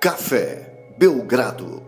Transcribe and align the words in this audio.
Café 0.00 0.94
Belgrado. 0.96 1.82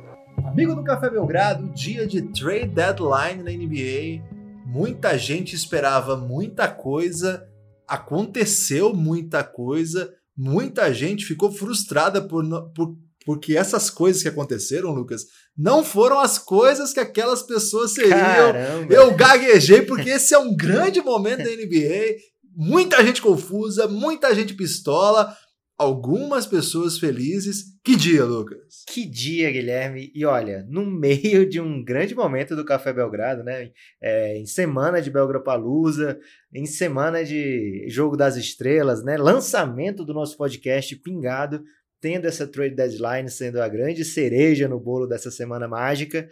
Amigo 0.44 0.74
do 0.74 0.82
Café 0.82 1.08
Belgrado, 1.08 1.68
dia 1.72 2.04
de 2.08 2.22
trade 2.22 2.66
deadline 2.66 3.40
na 3.44 3.52
NBA. 3.52 4.20
Muita 4.66 5.16
gente 5.16 5.54
esperava 5.54 6.16
muita 6.16 6.66
coisa, 6.66 7.46
aconteceu 7.86 8.92
muita 8.92 9.44
coisa, 9.44 10.12
muita 10.36 10.92
gente 10.92 11.24
ficou 11.24 11.52
frustrada 11.52 12.20
por, 12.20 12.44
por 12.72 12.96
porque 13.24 13.56
essas 13.56 13.90
coisas 13.90 14.22
que 14.22 14.28
aconteceram, 14.28 14.90
Lucas, 14.90 15.26
não 15.56 15.84
foram 15.84 16.18
as 16.18 16.36
coisas 16.36 16.92
que 16.92 16.98
aquelas 16.98 17.42
pessoas 17.42 17.92
seriam. 17.92 18.16
Caramba. 18.16 18.92
Eu 18.92 19.14
gaguejei 19.14 19.82
porque 19.82 20.10
esse 20.10 20.34
é 20.34 20.38
um 20.38 20.56
grande 20.56 21.00
momento 21.00 21.44
da 21.44 21.50
NBA. 21.50 22.16
Muita 22.56 23.04
gente 23.04 23.22
confusa, 23.22 23.86
muita 23.86 24.34
gente 24.34 24.54
pistola, 24.54 25.36
algumas 25.80 26.46
pessoas 26.46 26.98
felizes. 26.98 27.64
Que 27.82 27.96
dia, 27.96 28.22
Lucas? 28.22 28.84
Que 28.86 29.06
dia, 29.06 29.50
Guilherme. 29.50 30.12
E 30.14 30.26
olha, 30.26 30.62
no 30.68 30.84
meio 30.84 31.48
de 31.48 31.58
um 31.58 31.82
grande 31.82 32.14
momento 32.14 32.54
do 32.54 32.66
Café 32.66 32.92
Belgrado, 32.92 33.42
né? 33.42 33.70
É, 33.98 34.36
em 34.36 34.44
semana 34.44 35.00
de 35.00 35.10
Belgrapalusa, 35.10 36.20
em 36.52 36.66
semana 36.66 37.24
de 37.24 37.86
Jogo 37.88 38.14
das 38.14 38.36
Estrelas, 38.36 39.02
né? 39.02 39.16
Lançamento 39.16 40.04
do 40.04 40.12
nosso 40.12 40.36
podcast 40.36 40.94
Pingado, 40.96 41.64
tendo 41.98 42.26
essa 42.26 42.46
trade 42.46 42.74
deadline 42.74 43.30
sendo 43.30 43.62
a 43.62 43.66
grande 43.66 44.04
cereja 44.04 44.68
no 44.68 44.78
bolo 44.78 45.06
dessa 45.06 45.30
semana 45.30 45.66
mágica. 45.66 46.28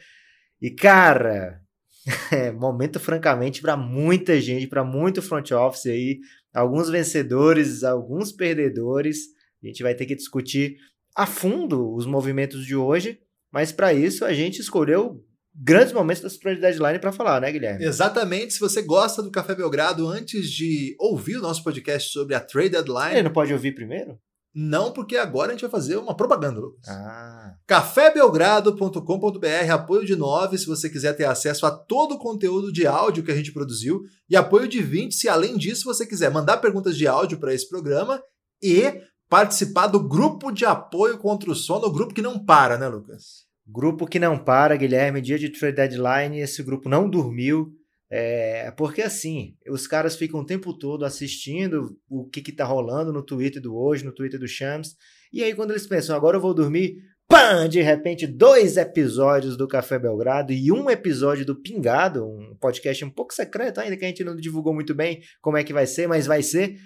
E 0.61 0.71
cara, 0.71 1.59
é, 2.31 2.51
momento 2.51 3.01
francamente 3.01 3.63
para 3.63 3.79
muita 3.79 4.39
gente, 4.43 4.67
para 4.67 4.85
muito 4.85 5.23
front 5.23 5.51
office 5.53 5.87
aí, 5.87 6.19
alguns 6.53 6.91
vencedores, 6.91 7.83
alguns 7.83 8.31
perdedores. 8.31 9.38
A 9.63 9.67
gente 9.67 9.83
vai 9.83 9.95
ter 9.95 10.07
que 10.07 10.15
discutir 10.15 10.77
a 11.17 11.27
fundo 11.27 11.93
os 11.95 12.07
movimentos 12.07 12.65
de 12.65 12.77
hoje, 12.77 13.19
mas 13.53 13.73
para 13.73 13.93
isso 13.93 14.25
a 14.25 14.33
gente 14.33 14.61
escolheu 14.61 15.25
grandes 15.55 15.93
momentos 15.93 16.23
dessa 16.23 16.39
trade 16.39 16.61
deadline 16.61 17.01
para 17.01 17.11
falar, 17.11 17.41
né, 17.41 17.51
Guilherme? 17.51 17.85
Exatamente. 17.85 18.55
Se 18.55 18.61
você 18.61 18.83
gosta 18.83 19.23
do 19.23 19.31
Café 19.31 19.55
Belgrado, 19.55 20.07
antes 20.07 20.49
de 20.51 20.95
ouvir 21.01 21.37
o 21.37 21.43
nosso 21.43 21.65
podcast 21.65 22.13
sobre 22.13 22.35
a 22.35 22.41
trade 22.41 22.71
deadline, 22.71 23.15
Ele 23.15 23.23
não 23.25 23.33
pode 23.33 23.53
ouvir 23.53 23.75
primeiro? 23.75 24.19
não, 24.61 24.93
porque 24.93 25.17
agora 25.17 25.49
a 25.49 25.51
gente 25.53 25.61
vai 25.61 25.71
fazer 25.71 25.97
uma 25.97 26.17
propaganda, 26.17 26.59
Lucas. 26.59 26.89
Ah, 26.89 27.55
cafébelgrado.com.br, 27.67 29.73
apoio 29.73 30.05
de 30.05 30.17
9 30.17 30.59
se 30.59 30.67
você 30.67 30.91
quiser 30.91 31.13
ter 31.15 31.27
acesso 31.27 31.65
a 31.65 31.71
todo 31.71 32.17
o 32.17 32.19
conteúdo 32.19 32.73
de 32.73 32.85
áudio 32.87 33.23
que 33.23 33.31
a 33.31 33.37
gente 33.37 33.53
produziu 33.53 34.03
e 34.29 34.37
apoio 34.37 34.67
de 34.67 34.83
20 34.83 35.15
se 35.15 35.29
além 35.29 35.57
disso 35.57 35.85
você 35.85 36.05
quiser 36.05 36.31
mandar 36.33 36.57
perguntas 36.57 36.97
de 36.97 37.07
áudio 37.07 37.39
para 37.39 37.55
esse 37.55 37.69
programa 37.69 38.21
e 38.61 38.83
participar 39.29 39.87
do 39.89 40.07
grupo 40.07 40.51
de 40.51 40.65
apoio 40.65 41.19
contra 41.19 41.51
o 41.51 41.55
sono, 41.55 41.87
o 41.87 41.93
grupo 41.93 42.15
que 42.15 42.23
não 42.23 42.45
para, 42.45 42.79
né, 42.79 42.89
Lucas? 42.89 43.49
grupo 43.69 44.07
que 44.07 44.19
não 44.19 44.39
para, 44.39 44.77
Guilherme, 44.77 45.21
dia 45.21 45.39
de 45.39 45.51
trade 45.51 45.77
deadline, 45.77 46.41
esse 46.41 46.63
grupo 46.63 46.89
não 46.89 47.09
dormiu. 47.09 47.75
É, 48.11 48.71
porque 48.71 49.03
assim, 49.03 49.55
os 49.69 49.87
caras 49.87 50.17
ficam 50.17 50.41
o 50.41 50.47
tempo 50.47 50.73
todo 50.73 51.05
assistindo 51.05 51.95
o 52.09 52.27
que, 52.27 52.41
que 52.41 52.53
tá 52.53 52.65
rolando 52.65 53.13
no 53.13 53.23
Twitter 53.23 53.61
do 53.61 53.77
hoje, 53.77 54.05
no 54.05 54.15
Twitter 54.15 54.41
do 54.41 54.49
Shams. 54.49 54.97
E 55.31 55.45
aí, 55.45 55.55
quando 55.55 55.73
eles 55.73 55.87
pensam, 55.87 56.17
agora 56.17 56.39
eu 56.39 56.41
vou 56.41 56.55
dormir, 56.55 56.97
pã! 57.29 57.69
De 57.69 57.83
repente, 57.83 58.27
dois 58.27 58.79
episódios 58.79 59.59
do 59.59 59.69
Café 59.69 59.99
Belgrado 59.99 60.55
e 60.55 60.73
um 60.73 60.89
episódio 60.89 61.45
do 61.45 61.61
Pingado, 61.61 62.27
um 62.27 62.57
podcast 62.59 63.05
um 63.05 63.11
pouco 63.11 63.35
secreto 63.35 63.79
ainda, 63.79 63.95
que 63.99 64.07
a 64.07 64.09
gente 64.09 64.25
não 64.25 64.35
divulgou 64.35 64.73
muito 64.73 64.95
bem 64.95 65.21
como 65.43 65.59
é 65.59 65.63
que 65.63 65.75
vai 65.75 65.87
ser, 65.87 66.09
mas 66.09 66.27
vai 66.27 66.43
ser. 66.43 66.77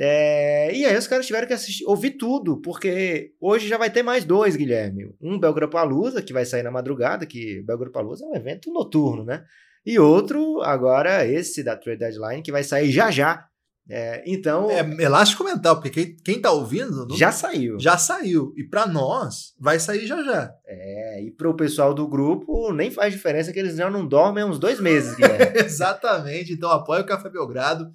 É, 0.00 0.72
e 0.74 0.86
aí 0.86 0.96
os 0.96 1.06
caras 1.08 1.26
tiveram 1.26 1.46
que 1.46 1.52
assistir, 1.52 1.84
ouvir 1.86 2.12
tudo, 2.12 2.60
porque 2.60 3.32
hoje 3.40 3.66
já 3.66 3.76
vai 3.76 3.90
ter 3.90 4.02
mais 4.02 4.24
dois, 4.24 4.54
Guilherme. 4.54 5.12
Um 5.20 5.38
Belgrapalusa, 5.38 6.22
que 6.22 6.32
vai 6.32 6.44
sair 6.44 6.62
na 6.62 6.70
madrugada, 6.70 7.26
que 7.26 7.60
Belgrapalusa 7.62 8.24
é 8.24 8.28
um 8.28 8.36
evento 8.36 8.72
noturno, 8.72 9.24
né? 9.24 9.42
E 9.84 9.98
outro, 9.98 10.60
agora, 10.62 11.26
esse 11.26 11.64
da 11.64 11.76
Trade 11.76 11.98
Deadline, 11.98 12.42
que 12.42 12.52
vai 12.52 12.62
sair 12.62 12.92
já 12.92 13.10
já. 13.10 13.44
É, 13.90 14.22
então, 14.26 14.70
É 14.70 14.80
elástico 15.02 15.42
mental, 15.44 15.76
porque 15.80 15.88
quem, 15.90 16.16
quem 16.22 16.40
tá 16.42 16.52
ouvindo 16.52 17.06
não- 17.06 17.16
já 17.16 17.32
saiu. 17.32 17.78
já 17.80 17.96
saiu. 17.96 18.52
E 18.54 18.62
para 18.62 18.86
nós, 18.86 19.54
vai 19.58 19.80
sair 19.80 20.06
já 20.06 20.22
já. 20.22 20.52
É, 20.66 21.22
e 21.22 21.30
pro 21.30 21.56
pessoal 21.56 21.94
do 21.94 22.06
grupo, 22.06 22.70
nem 22.72 22.90
faz 22.90 23.14
diferença 23.14 23.50
que 23.50 23.58
eles 23.58 23.74
já 23.76 23.88
não 23.90 24.06
dormem 24.06 24.44
há 24.44 24.46
uns 24.46 24.58
dois 24.58 24.78
meses, 24.78 25.14
Guilherme. 25.16 25.58
Exatamente. 25.64 26.52
Então 26.52 26.70
apoia 26.70 27.00
o 27.00 27.06
Café 27.06 27.30
Belgrado, 27.30 27.90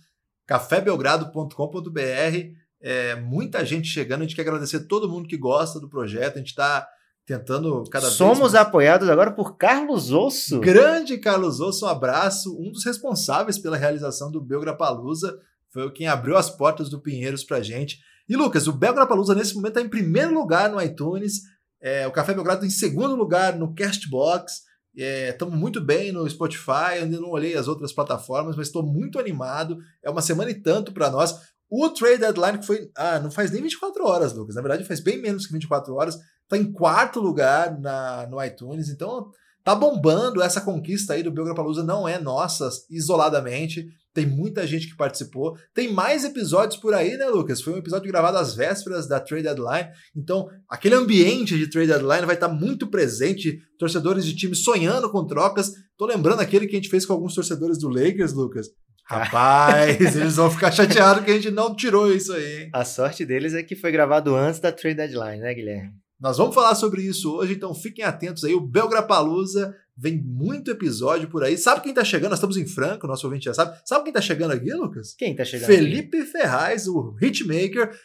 cafébelgrado.com.br. 0.46 2.54
É, 2.82 3.16
muita 3.16 3.66
gente 3.66 3.88
chegando, 3.88 4.22
a 4.22 4.24
gente 4.24 4.36
quer 4.36 4.42
agradecer 4.42 4.82
todo 4.82 5.10
mundo 5.10 5.28
que 5.28 5.38
gosta 5.38 5.80
do 5.80 5.90
projeto. 5.90 6.36
A 6.36 6.40
gente 6.40 6.50
está 6.50 6.88
tentando 7.26 7.84
cada 7.90 8.10
Somos 8.10 8.40
vez 8.40 8.54
mais. 8.54 8.68
apoiados 8.68 9.10
agora 9.10 9.32
por 9.32 9.58
Carlos 9.58 10.12
Osso. 10.12 10.60
Grande 10.60 11.18
Carlos 11.18 11.60
Osso, 11.60 11.86
um 11.86 11.90
abraço. 11.90 12.56
Um 12.60 12.72
dos 12.72 12.84
responsáveis 12.84 13.58
pela 13.58 13.78
realização 13.78 14.32
do 14.32 14.42
Belgrapalusa 14.42 15.40
foi 15.70 15.90
quem 15.92 16.08
abriu 16.08 16.38
as 16.38 16.50
portas 16.50 16.90
do 16.90 17.00
Pinheiros 17.00 17.44
pra 17.44 17.62
gente. 17.62 18.00
E 18.28 18.36
Lucas, 18.36 18.68
o 18.68 18.74
Belgrapalusa 18.74 19.34
nesse 19.34 19.56
momento 19.56 19.78
está 19.78 19.82
em 19.82 19.90
primeiro 19.90 20.34
lugar 20.34 20.70
no 20.70 20.82
iTunes, 20.82 21.42
é, 21.82 22.08
o 22.08 22.12
Café 22.12 22.34
Belgrado 22.34 22.66
em 22.66 22.70
segundo 22.70 23.16
lugar 23.16 23.58
no 23.58 23.74
Castbox. 23.74 24.62
Estamos 24.96 25.56
muito 25.56 25.82
bem 25.82 26.12
no 26.12 26.30
Spotify, 26.30 27.00
ainda 27.02 27.20
não 27.20 27.30
olhei 27.30 27.56
as 27.56 27.68
outras 27.68 27.92
plataformas, 27.92 28.56
mas 28.56 28.68
estou 28.68 28.84
muito 28.84 29.20
animado. 29.20 29.78
É 30.04 30.10
uma 30.10 30.22
semana 30.22 30.52
e 30.52 30.62
tanto 30.62 30.92
para 30.92 31.10
nós. 31.10 31.36
O 31.70 31.90
Trade 31.90 32.20
Deadline, 32.20 32.60
que 32.60 32.68
foi. 32.68 32.92
Ah, 32.96 33.20
não 33.20 33.32
faz 33.32 33.50
nem 33.50 33.64
24 33.64 34.06
horas, 34.06 34.34
Lucas. 34.34 34.56
Na 34.56 34.62
verdade, 34.62 34.86
faz 34.86 35.00
bem 35.00 35.20
menos 35.20 35.48
que 35.48 35.54
24 35.54 35.96
horas. 35.96 36.20
Está 36.44 36.58
em 36.58 36.72
quarto 36.72 37.20
lugar 37.20 37.80
na, 37.80 38.28
no 38.28 38.44
iTunes. 38.44 38.90
Então, 38.90 39.32
tá 39.64 39.74
bombando 39.74 40.42
essa 40.42 40.62
conquista 40.62 41.14
aí 41.14 41.24
do 41.24 41.32
Belgrapalusa. 41.32 41.84
Não 41.84 42.08
é 42.08 42.20
nossa 42.20 42.70
isoladamente. 42.92 43.88
Tem 44.14 44.26
muita 44.26 44.68
gente 44.68 44.88
que 44.88 44.96
participou. 44.96 45.58
Tem 45.74 45.92
mais 45.92 46.24
episódios 46.24 46.80
por 46.80 46.94
aí, 46.94 47.18
né, 47.18 47.26
Lucas? 47.28 47.62
Foi 47.62 47.74
um 47.74 47.78
episódio 47.78 48.12
gravado 48.12 48.38
às 48.38 48.54
vésperas 48.54 49.08
da 49.08 49.20
Trade 49.20 49.44
Deadline. 49.44 49.90
Então, 50.16 50.48
aquele 50.70 50.96
ambiente 50.96 51.58
de 51.58 51.68
Trade 51.68 51.88
Deadline 51.88 52.26
vai 52.26 52.36
estar 52.36 52.48
muito 52.48 52.88
presente. 52.88 53.60
Torcedores 53.80 54.24
de 54.24 54.36
time 54.36 54.56
sonhando 54.56 55.10
com 55.10 55.26
trocas. 55.26 55.72
Tô 55.98 56.06
lembrando 56.06 56.42
aquele 56.42 56.68
que 56.68 56.76
a 56.76 56.80
gente 56.80 56.90
fez 56.90 57.06
com 57.06 57.14
alguns 57.14 57.34
torcedores 57.34 57.80
do 57.80 57.90
Lakers, 57.90 58.34
Lucas. 58.34 58.68
Rapaz, 59.06 60.16
eles 60.16 60.36
vão 60.38 60.50
ficar 60.50 60.72
chateados 60.72 61.26
que 61.26 61.32
a 61.32 61.34
gente 61.34 61.52
não 61.52 61.76
tirou 61.76 62.14
isso 62.14 62.32
aí, 62.32 62.64
hein? 62.64 62.70
A 62.74 62.86
sorte 62.86 63.26
deles 63.26 63.54
é 63.54 63.62
que 63.62 63.76
foi 63.76 63.92
gravado 63.92 64.34
antes 64.34 64.62
da 64.62 64.72
trade 64.72 64.96
deadline, 64.96 65.40
né, 65.40 65.54
Guilherme? 65.54 65.92
Nós 66.24 66.38
vamos 66.38 66.56
falar 66.56 66.74
sobre 66.76 67.02
isso 67.02 67.36
hoje, 67.36 67.54
então 67.54 67.76
fiquem 67.76 68.06
atentos 68.06 68.46
aí. 68.46 68.54
O 68.54 68.62
Belgrapalusa 68.62 69.76
vem 69.96 70.22
muito 70.22 70.72
episódio 70.72 71.30
por 71.30 71.44
aí. 71.44 71.58
Sabe 71.58 71.82
quem 71.82 71.94
tá 71.94 72.04
chegando? 72.04 72.32
Nós 72.32 72.40
estamos 72.40 72.58
em 72.58 72.66
Franco, 72.66 73.08
nosso 73.08 73.26
ouvinte 73.28 73.46
já 73.46 73.54
sabe. 73.54 73.80
Sabe 73.86 74.06
quem 74.06 74.14
tá 74.14 74.22
chegando 74.22 74.52
aqui, 74.52 74.74
Lucas? 74.74 75.14
Quem 75.14 75.36
tá 75.36 75.46
chegando? 75.46 75.68
Felipe 75.68 76.26
Ferraz, 76.26 76.88
o 76.88 77.16
hitmaker. 77.22 77.98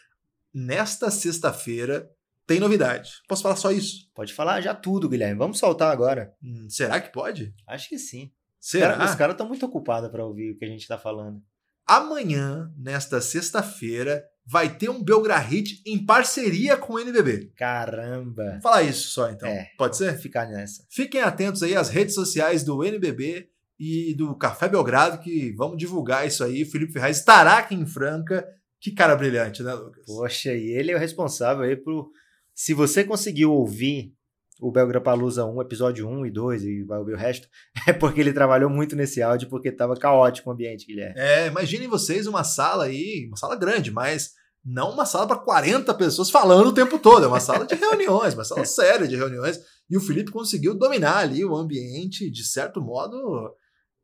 Nesta 0.53 1.11
sexta-feira 1.11 2.09
tem 2.45 2.59
novidade. 2.59 3.11
Posso 3.27 3.43
falar 3.43 3.55
só 3.55 3.71
isso? 3.71 3.97
aqui? 3.97 4.11
Pode 4.13 4.33
falar 4.33 4.61
já 4.61 4.73
tudo, 4.73 5.07
Guilherme. 5.07 5.37
Vamos 5.37 5.59
soltar 5.59 5.91
agora. 5.91 6.33
Hum, 6.43 6.67
será 6.69 6.99
que 6.99 7.11
pode? 7.11 7.53
Acho 7.67 7.89
que 7.89 7.99
sim. 7.99 8.31
Será? 8.59 8.93
Cara, 8.93 9.05
os 9.05 9.15
caras 9.15 9.33
estão 9.33 9.47
muito 9.47 9.65
ocupados 9.65 10.09
para 10.09 10.25
ouvir 10.25 10.51
o 10.51 10.57
que 10.57 10.65
a 10.65 10.67
gente 10.67 10.87
tá 10.87 10.97
falando. 10.97 11.41
Amanhã, 11.85 12.71
nesta 12.77 13.21
sexta-feira, 13.21 14.23
vai 14.49 14.75
ter 14.75 14.89
um 14.89 15.03
Belgrahit 15.03 15.79
em 15.85 16.03
parceria 16.03 16.75
com 16.75 16.93
o 16.93 16.99
NBB. 16.99 17.51
Caramba. 17.55 18.59
Falar 18.63 18.81
isso 18.81 19.09
só 19.09 19.29
então. 19.29 19.47
É. 19.47 19.69
Pode 19.77 19.95
ser? 19.95 20.17
Ficar 20.17 20.47
nessa. 20.47 20.83
Fiquem 20.89 21.21
atentos 21.21 21.61
aí 21.61 21.75
às 21.75 21.89
redes 21.89 22.15
sociais 22.15 22.63
do 22.63 22.83
NBB 22.83 23.47
e 23.79 24.15
do 24.15 24.35
Café 24.35 24.67
Belgrado, 24.67 25.19
que 25.19 25.53
vamos 25.55 25.77
divulgar 25.77 26.25
isso 26.25 26.43
aí. 26.43 26.63
O 26.63 26.65
Felipe 26.69 26.93
Ferraz 26.93 27.17
estará 27.17 27.59
aqui 27.59 27.75
em 27.75 27.85
Franca. 27.85 28.47
Que 28.81 28.91
cara 28.91 29.15
brilhante, 29.15 29.61
né, 29.61 29.73
Lucas? 29.73 30.03
Poxa, 30.05 30.53
e 30.53 30.71
ele 30.71 30.91
é 30.91 30.95
o 30.95 30.99
responsável 30.99 31.63
aí 31.63 31.75
por. 31.75 32.09
Se 32.55 32.73
você 32.73 33.03
conseguiu 33.03 33.53
ouvir 33.53 34.13
o 34.59 34.71
Belgrapalusa 34.71 35.45
1, 35.45 35.61
episódio 35.61 36.09
1 36.09 36.25
e 36.25 36.31
2, 36.31 36.63
e 36.63 36.83
vai 36.83 36.97
ouvir 36.97 37.13
o 37.13 37.17
resto, 37.17 37.47
é 37.87 37.93
porque 37.93 38.19
ele 38.19 38.33
trabalhou 38.33 38.69
muito 38.69 38.95
nesse 38.95 39.21
áudio, 39.21 39.47
porque 39.47 39.71
tava 39.71 39.95
caótico 39.95 40.49
o 40.49 40.53
ambiente, 40.53 40.87
Guilherme. 40.87 41.13
É, 41.17 41.47
imaginem 41.47 41.87
vocês 41.87 42.25
uma 42.25 42.43
sala 42.43 42.85
aí, 42.85 43.25
uma 43.27 43.37
sala 43.37 43.55
grande, 43.55 43.91
mas 43.91 44.38
não 44.63 44.91
uma 44.91 45.05
sala 45.05 45.25
para 45.27 45.37
40 45.37 45.93
pessoas 45.93 46.29
falando 46.29 46.67
o 46.67 46.73
tempo 46.73 46.99
todo. 46.99 47.23
É 47.23 47.27
uma 47.27 47.39
sala 47.39 47.65
de 47.65 47.75
reuniões, 47.75 48.33
uma 48.33 48.43
sala 48.45 48.65
séria 48.65 49.07
de 49.07 49.15
reuniões. 49.15 49.57
E 49.89 49.97
o 49.97 50.01
Felipe 50.01 50.31
conseguiu 50.31 50.75
dominar 50.75 51.17
ali 51.17 51.43
o 51.43 51.55
ambiente 51.55 52.29
de 52.29 52.43
certo 52.43 52.81
modo 52.81 53.17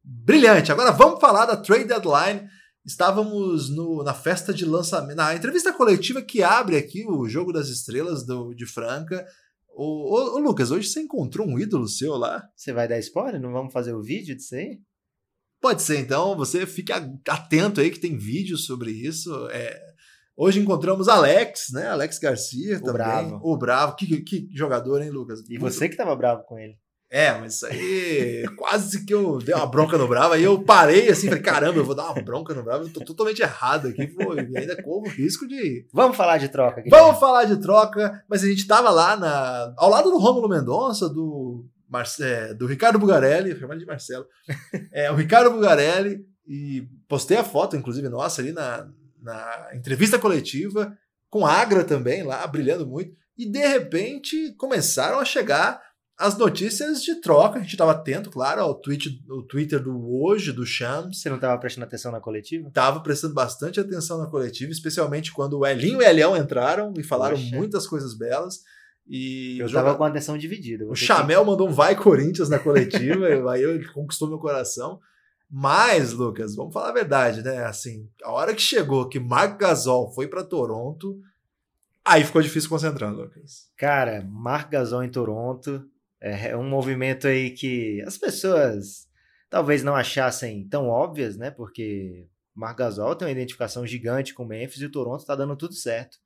brilhante. 0.04 0.72
Agora 0.72 0.92
vamos 0.92 1.20
falar 1.20 1.46
da 1.46 1.58
trade 1.58 1.86
deadline. 1.86 2.48
Estávamos 2.86 3.70
no- 3.70 4.04
na 4.04 4.14
festa 4.14 4.54
de 4.54 4.64
lançamento, 4.66 5.18
na 5.18 5.36
entrevista 5.36 5.74
coletiva 5.74 6.22
que 6.22 6.44
abre 6.44 6.78
aqui 6.78 7.04
o 7.08 7.28
Jogo 7.28 7.52
das 7.52 7.68
Estrelas 7.68 8.24
do, 8.26 8.54
de 8.54 8.66
Franca. 8.66 9.26
Ô, 9.76 10.14
ô, 10.16 10.36
ô, 10.36 10.40
Lucas, 10.40 10.70
hoje 10.72 10.88
você 10.88 11.02
encontrou 11.02 11.48
um 11.48 11.58
ídolo 11.60 11.88
seu 11.88 12.16
lá? 12.16 12.44
Você 12.56 12.72
vai 12.72 12.88
dar 12.88 13.00
spoiler? 13.00 13.42
Não 13.42 13.52
vamos 13.52 13.74
fazer 13.74 13.94
o 13.94 14.04
vídeo 14.04 14.36
disso 14.36 14.56
aí? 14.56 14.80
Pode 15.60 15.82
ser, 15.82 15.98
então, 15.98 16.38
você 16.38 16.66
fique 16.68 16.92
atento 17.28 17.82
aí 17.82 17.90
que 17.90 18.00
tem 18.00 18.16
vídeo 18.18 18.56
sobre 18.56 18.92
isso. 18.92 19.32
É, 19.50 19.82
Hoje 20.38 20.60
encontramos 20.60 21.08
Alex, 21.08 21.68
né? 21.72 21.88
Alex 21.88 22.20
Garcia 22.20 22.76
O 22.78 22.80
também. 22.80 22.94
bravo. 22.94 23.40
O 23.44 23.58
Bravo. 23.58 23.96
Que, 23.96 24.22
que 24.22 24.50
jogador, 24.54 25.02
hein, 25.02 25.10
Lucas? 25.10 25.40
E 25.50 25.58
Muito- 25.58 25.74
você 25.74 25.88
que 25.88 25.96
tava 25.96 26.16
bravo 26.16 26.44
com 26.44 26.60
ele. 26.60 26.76
É, 27.10 27.32
mas 27.40 27.54
isso 27.56 27.66
aí 27.68 28.44
quase 28.58 29.06
que 29.06 29.14
eu 29.14 29.38
dei 29.38 29.54
uma 29.56 29.68
bronca 29.68 29.96
no 29.98 30.08
Bravo. 30.08 30.34
Aí 30.34 30.44
eu 30.44 30.62
parei 30.62 31.08
assim, 31.08 31.28
falei, 31.28 31.42
caramba, 31.44 31.78
eu 31.78 31.86
vou 31.86 31.96
dar 31.96 32.12
uma 32.12 32.22
bronca 32.22 32.54
no 32.54 32.64
Bravo. 32.64 32.84
Eu 32.86 32.92
tô 32.92 33.00
totalmente 33.06 33.42
errado 33.42 33.88
aqui, 33.88 34.08
pô, 34.08 34.34
e 34.34 34.58
ainda 34.58 34.82
corro 34.84 35.06
o 35.06 35.10
risco 35.10 35.48
de 35.48 35.86
Vamos 35.94 36.18
falar 36.18 36.40
de 36.40 36.50
troca, 36.50 36.82
Guilherme. 36.82 37.06
Vamos 37.06 37.20
falar 37.20 37.46
de 37.46 37.58
troca, 37.62 38.24
mas 38.28 38.44
a 38.44 38.48
gente 38.48 38.68
tava 38.68 38.90
lá 38.90 39.16
na, 39.16 39.74
ao 39.78 39.90
lado 39.90 40.10
do 40.10 40.18
Rômulo 40.18 40.50
Mendonça, 40.50 41.08
do, 41.08 41.66
Marce- 41.88 42.24
é, 42.24 42.54
do 42.56 42.66
Ricardo 42.66 43.00
Bugarelli, 43.00 43.52
ele 43.52 43.78
de 43.78 43.86
Marcelo, 43.86 44.26
é, 44.92 45.10
o 45.12 45.16
Ricardo 45.16 45.52
Bugarelli, 45.52 46.26
e 46.48 46.86
postei 47.08 47.38
a 47.38 47.44
foto, 47.44 47.78
inclusive, 47.78 48.10
nossa, 48.10 48.42
ali 48.42 48.52
na, 48.52 48.90
na 49.26 49.72
entrevista 49.74 50.18
coletiva, 50.20 50.96
com 51.30 51.46
a 51.46 51.52
Agra 51.52 51.84
também 51.84 52.24
lá, 52.24 52.46
brilhando 52.48 52.86
muito, 52.88 53.12
e 53.38 53.46
de 53.50 53.60
repente 53.68 54.54
começaram 54.58 55.20
a 55.20 55.26
chegar 55.26 55.82
as 56.18 56.38
notícias 56.38 57.04
de 57.04 57.20
troca, 57.20 57.60
a 57.60 57.62
gente 57.62 57.74
estava 57.74 57.92
atento, 57.92 58.30
claro, 58.30 58.62
ao 58.62 58.74
tweet, 58.76 59.22
o 59.30 59.42
Twitter 59.44 59.82
do 59.84 60.10
hoje, 60.24 60.54
do 60.54 60.66
Shams, 60.66 61.20
Você 61.20 61.30
não 61.30 61.38
tava 61.38 61.60
prestando 61.60 61.86
atenção 61.86 62.10
na 62.10 62.22
coletiva? 62.22 62.72
Tava 62.72 63.02
prestando 63.02 63.34
bastante 63.34 63.82
atenção 63.82 64.18
na 64.18 64.28
coletiva, 64.28 64.72
especialmente 64.72 65.34
quando 65.34 65.60
o 65.60 65.66
Elinho 65.66 66.02
e 66.02 66.06
o 66.06 66.08
Elião 66.08 66.38
entraram 66.38 66.94
e 66.98 67.04
falaram 67.04 67.36
Poxa. 67.36 67.54
muitas 67.58 67.86
coisas 67.86 68.18
belas. 68.18 68.60
E 69.08 69.58
Eu 69.60 69.66
o 69.68 69.70
tava 69.72 69.88
joga- 69.88 69.98
com 69.98 70.04
a 70.06 70.08
atenção 70.08 70.38
dividida. 70.38 70.86
o 70.88 70.96
Chamel 70.96 71.44
mandou 71.44 71.68
um 71.68 71.74
vai 71.74 71.96
Corinthians 71.98 72.48
na 72.48 72.60
coletiva, 72.60 73.28
e 73.30 73.34
aí 73.50 73.64
ele 73.64 73.86
conquistou 73.90 74.30
meu 74.30 74.40
coração. 74.40 75.00
Mas, 75.50 76.12
Lucas, 76.12 76.56
vamos 76.56 76.74
falar 76.74 76.90
a 76.90 76.94
verdade, 76.94 77.44
né? 77.44 77.66
Assim, 77.66 78.10
a 78.24 78.32
hora 78.32 78.54
que 78.54 78.62
chegou 78.62 79.08
que 79.08 79.20
Marc 79.20 79.60
Gasol 79.60 80.12
foi 80.14 80.28
para 80.28 80.44
Toronto, 80.44 81.20
aí 82.04 82.24
ficou 82.24 82.42
difícil 82.42 82.70
concentrar, 82.70 83.14
Lucas. 83.14 83.70
Cara, 83.78 84.26
Marc 84.30 84.70
Gasol 84.72 85.04
em 85.04 85.12
Toronto 85.12 85.88
é 86.22 86.50
é 86.50 86.58
um 86.58 86.68
movimento 86.68 87.28
aí 87.28 87.52
que 87.52 88.02
as 88.02 88.18
pessoas 88.18 89.08
talvez 89.50 89.84
não 89.84 89.96
achassem 89.96 90.68
tão 90.68 90.88
óbvias, 90.88 91.38
né? 91.38 91.52
Porque 91.52 92.28
Marc 92.54 92.78
Gasol 92.78 93.16
tem 93.16 93.28
uma 93.28 93.32
identificação 93.32 93.86
gigante 93.86 94.34
com 94.34 94.44
o 94.44 94.48
Memphis 94.48 94.82
e 94.82 94.86
o 94.86 94.92
Toronto 94.92 95.26
tá 95.26 95.36
dando 95.36 95.56
tudo 95.56 95.74
certo. 95.74 96.18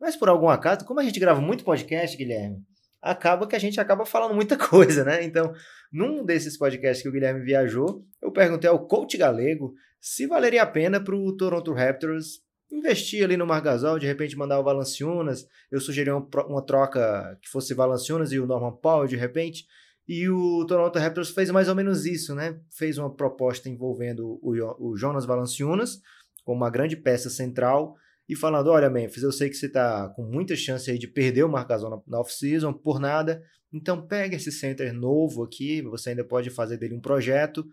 Mas 0.00 0.16
por 0.16 0.28
algum 0.28 0.48
acaso, 0.48 0.84
como 0.84 0.98
a 0.98 1.04
gente 1.04 1.20
grava 1.20 1.40
muito 1.40 1.64
podcast, 1.64 2.16
Guilherme, 2.16 2.64
acaba 3.00 3.46
que 3.46 3.56
a 3.56 3.58
gente 3.58 3.80
acaba 3.80 4.06
falando 4.06 4.34
muita 4.34 4.56
coisa, 4.58 5.04
né? 5.04 5.24
Então, 5.24 5.52
num 5.92 6.24
desses 6.24 6.56
podcasts 6.56 7.02
que 7.02 7.08
o 7.08 7.12
Guilherme 7.12 7.44
viajou, 7.44 8.04
eu 8.20 8.32
perguntei 8.32 8.68
ao 8.70 8.86
coach 8.86 9.16
galego 9.18 9.74
se 10.00 10.26
valeria 10.26 10.62
a 10.62 10.66
pena 10.66 10.98
para 10.98 11.14
o 11.14 11.36
Toronto 11.36 11.72
Raptors 11.72 12.40
investir 12.70 13.22
ali 13.22 13.36
no 13.36 13.46
Margasol, 13.46 13.98
de 13.98 14.06
repente 14.06 14.36
mandar 14.36 14.58
o 14.58 14.64
Valanciunas. 14.64 15.46
Eu 15.70 15.80
sugeri 15.80 16.10
uma, 16.10 16.64
troca 16.64 17.38
que 17.42 17.48
fosse 17.48 17.74
Valanciunas 17.74 18.32
e 18.32 18.38
o 18.40 18.46
Norman 18.46 18.72
Powell, 18.72 19.06
de 19.06 19.14
repente. 19.16 19.66
E 20.08 20.28
o 20.28 20.64
Toronto 20.66 20.98
Raptors 20.98 21.30
fez 21.30 21.50
mais 21.50 21.68
ou 21.68 21.74
menos 21.74 22.06
isso, 22.06 22.34
né? 22.34 22.58
Fez 22.70 22.98
uma 22.98 23.14
proposta 23.14 23.68
envolvendo 23.68 24.40
o, 24.42 24.56
Jo- 24.56 24.76
o 24.80 24.96
Jonas 24.96 25.26
Valanciunas 25.26 26.00
como 26.44 26.56
uma 26.56 26.70
grande 26.70 26.96
peça 26.96 27.30
central 27.30 27.94
e 28.28 28.34
falando, 28.34 28.68
olha 28.70 28.90
Memphis, 28.90 29.22
eu 29.22 29.30
sei 29.30 29.48
que 29.48 29.54
você 29.54 29.66
está 29.66 30.08
com 30.08 30.22
muita 30.24 30.56
chance 30.56 30.90
aí 30.90 30.98
de 30.98 31.06
perder 31.06 31.44
o 31.44 31.48
Margasol 31.48 31.90
na, 31.90 32.00
na 32.06 32.20
off-season 32.20 32.72
por 32.72 32.98
nada, 32.98 33.42
então 33.72 34.06
pega 34.06 34.36
esse 34.36 34.52
center 34.52 34.92
novo 34.92 35.42
aqui, 35.42 35.82
você 35.82 36.10
ainda 36.10 36.24
pode 36.24 36.50
fazer 36.50 36.76
dele 36.76 36.94
um 36.94 37.00
projeto, 37.00 37.66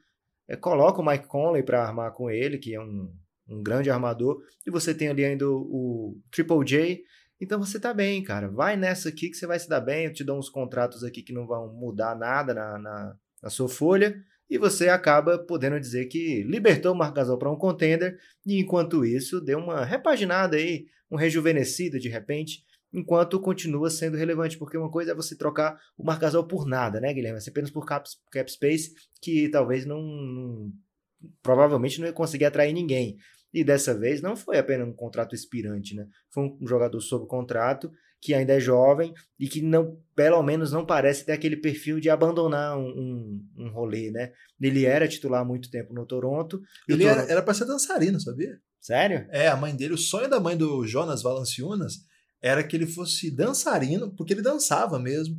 é, 0.47 0.55
coloca 0.55 1.01
o 1.01 1.05
Mike 1.05 1.27
Conley 1.27 1.63
para 1.63 1.83
armar 1.83 2.13
com 2.13 2.29
ele, 2.29 2.57
que 2.57 2.73
é 2.73 2.81
um, 2.81 3.13
um 3.47 3.61
grande 3.61 3.89
armador, 3.89 4.41
e 4.65 4.71
você 4.71 4.93
tem 4.93 5.09
ali 5.09 5.25
ainda 5.25 5.49
o, 5.49 5.57
o 5.57 6.21
Triple 6.31 6.65
J, 6.65 7.03
então 7.41 7.57
você 7.57 7.79
tá 7.79 7.93
bem, 7.93 8.21
cara. 8.21 8.49
Vai 8.49 8.75
nessa 8.75 9.09
aqui 9.09 9.29
que 9.29 9.37
você 9.37 9.47
vai 9.47 9.57
se 9.57 9.69
dar 9.69 9.79
bem. 9.79 10.05
Eu 10.05 10.13
te 10.13 10.23
dou 10.23 10.37
uns 10.37 10.49
contratos 10.49 11.03
aqui 11.03 11.21
que 11.21 11.31
não 11.31 11.47
vão 11.47 11.71
mudar 11.73 12.15
nada 12.15 12.53
na, 12.53 12.77
na, 12.77 13.15
na 13.41 13.49
sua 13.49 13.69
folha. 13.69 14.21
E 14.49 14.57
você 14.57 14.89
acaba 14.89 15.37
podendo 15.37 15.79
dizer 15.79 16.05
que 16.07 16.43
libertou 16.43 16.93
o 16.93 16.97
Marc 16.97 17.15
para 17.15 17.51
um 17.51 17.55
contender. 17.55 18.19
E 18.45 18.59
enquanto 18.59 19.05
isso, 19.05 19.39
deu 19.39 19.57
uma 19.57 19.85
repaginada 19.85 20.57
aí, 20.57 20.87
um 21.09 21.15
rejuvenescido 21.15 21.99
de 21.99 22.09
repente. 22.09 22.63
Enquanto 22.91 23.39
continua 23.39 23.89
sendo 23.89 24.17
relevante, 24.17 24.57
porque 24.57 24.77
uma 24.77 24.89
coisa 24.89 25.11
é 25.11 25.15
você 25.15 25.35
trocar 25.37 25.79
o 25.97 26.03
Marc 26.03 26.21
Gasol 26.21 26.45
por 26.47 26.65
nada, 26.65 26.99
né, 26.99 27.13
Guilherme? 27.13 27.37
Assim, 27.37 27.51
apenas 27.51 27.69
por 27.69 27.85
cap, 27.85 28.09
cap 28.31 28.51
space, 28.51 28.93
que 29.21 29.47
talvez 29.49 29.85
não, 29.85 30.01
não 30.01 30.71
provavelmente 31.41 31.99
não 31.99 32.07
ia 32.07 32.13
conseguir 32.13 32.45
atrair 32.45 32.73
ninguém. 32.73 33.17
E 33.53 33.63
dessa 33.63 33.97
vez 33.97 34.21
não 34.21 34.35
foi 34.35 34.57
apenas 34.59 34.87
um 34.87 34.93
contrato 34.93 35.33
expirante, 35.33 35.95
né? 35.95 36.05
Foi 36.31 36.43
um 36.43 36.67
jogador 36.67 36.99
sob 37.01 37.25
contrato 37.27 37.91
que 38.21 38.33
ainda 38.33 38.53
é 38.53 38.59
jovem 38.59 39.13
e 39.39 39.47
que 39.47 39.61
não, 39.61 39.97
pelo 40.15 40.43
menos 40.43 40.71
não 40.71 40.85
parece 40.85 41.25
ter 41.25 41.31
aquele 41.31 41.55
perfil 41.57 41.99
de 41.99 42.09
abandonar 42.09 42.77
um, 42.77 42.87
um, 42.87 43.45
um 43.65 43.69
rolê, 43.69 44.11
né? 44.11 44.31
Ele 44.61 44.85
era 44.85 45.07
titular 45.07 45.41
há 45.41 45.45
muito 45.45 45.71
tempo 45.71 45.93
no 45.93 46.05
Toronto. 46.05 46.61
e 46.87 46.93
Ele 46.93 47.05
era, 47.05 47.15
Toronto- 47.15 47.31
era 47.31 47.41
pra 47.41 47.53
ser 47.53 47.65
dançarino, 47.65 48.19
sabia? 48.19 48.59
Sério? 48.79 49.25
É, 49.31 49.47
a 49.47 49.55
mãe 49.57 49.75
dele, 49.75 49.93
o 49.93 49.97
sonho 49.97 50.29
da 50.29 50.39
mãe 50.39 50.55
do 50.55 50.85
Jonas 50.85 51.21
Valanciunas 51.23 51.93
era 52.41 52.63
que 52.63 52.75
ele 52.75 52.87
fosse 52.87 53.29
dançarino, 53.29 54.13
porque 54.15 54.33
ele 54.33 54.41
dançava 54.41 54.97
mesmo. 54.99 55.35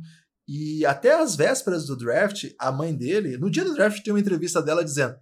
E 0.47 0.85
até 0.85 1.13
as 1.13 1.35
vésperas 1.35 1.85
do 1.85 1.95
draft, 1.95 2.45
a 2.59 2.71
mãe 2.71 2.93
dele, 2.93 3.37
no 3.37 3.49
dia 3.49 3.63
do 3.63 3.73
draft, 3.73 4.03
tem 4.03 4.13
uma 4.13 4.19
entrevista 4.19 4.61
dela 4.61 4.83
dizendo: 4.83 5.15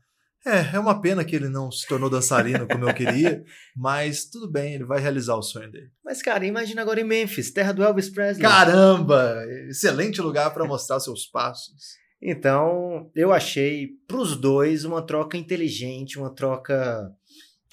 É, 0.46 0.76
é 0.76 0.80
uma 0.80 1.02
pena 1.02 1.24
que 1.24 1.36
ele 1.36 1.50
não 1.50 1.72
se 1.72 1.88
tornou 1.88 2.10
dançarino 2.10 2.68
como 2.68 2.90
eu 2.90 2.94
queria, 2.94 3.44
mas 3.76 4.26
tudo 4.26 4.50
bem, 4.50 4.76
ele 4.76 4.86
vai 4.86 5.00
realizar 5.00 5.36
o 5.36 5.44
sonho 5.44 5.72
dele. 5.72 5.92
Mas, 6.04 6.22
cara, 6.22 6.46
imagina 6.46 6.82
agora 6.82 7.00
em 7.00 7.04
Memphis, 7.04 7.52
terra 7.52 7.72
do 7.72 7.84
Elvis 7.84 8.10
Presley. 8.10 8.42
Caramba! 8.42 9.44
Excelente 9.70 10.22
lugar 10.22 10.54
para 10.54 10.66
mostrar 10.66 11.00
seus 11.00 11.26
passos. 11.26 12.00
Então, 12.22 13.10
eu 13.16 13.32
achei 13.32 13.90
para 14.08 14.18
os 14.18 14.36
dois 14.36 14.84
uma 14.84 15.02
troca 15.02 15.38
inteligente, 15.38 16.20
uma 16.20 16.34
troca 16.34 17.10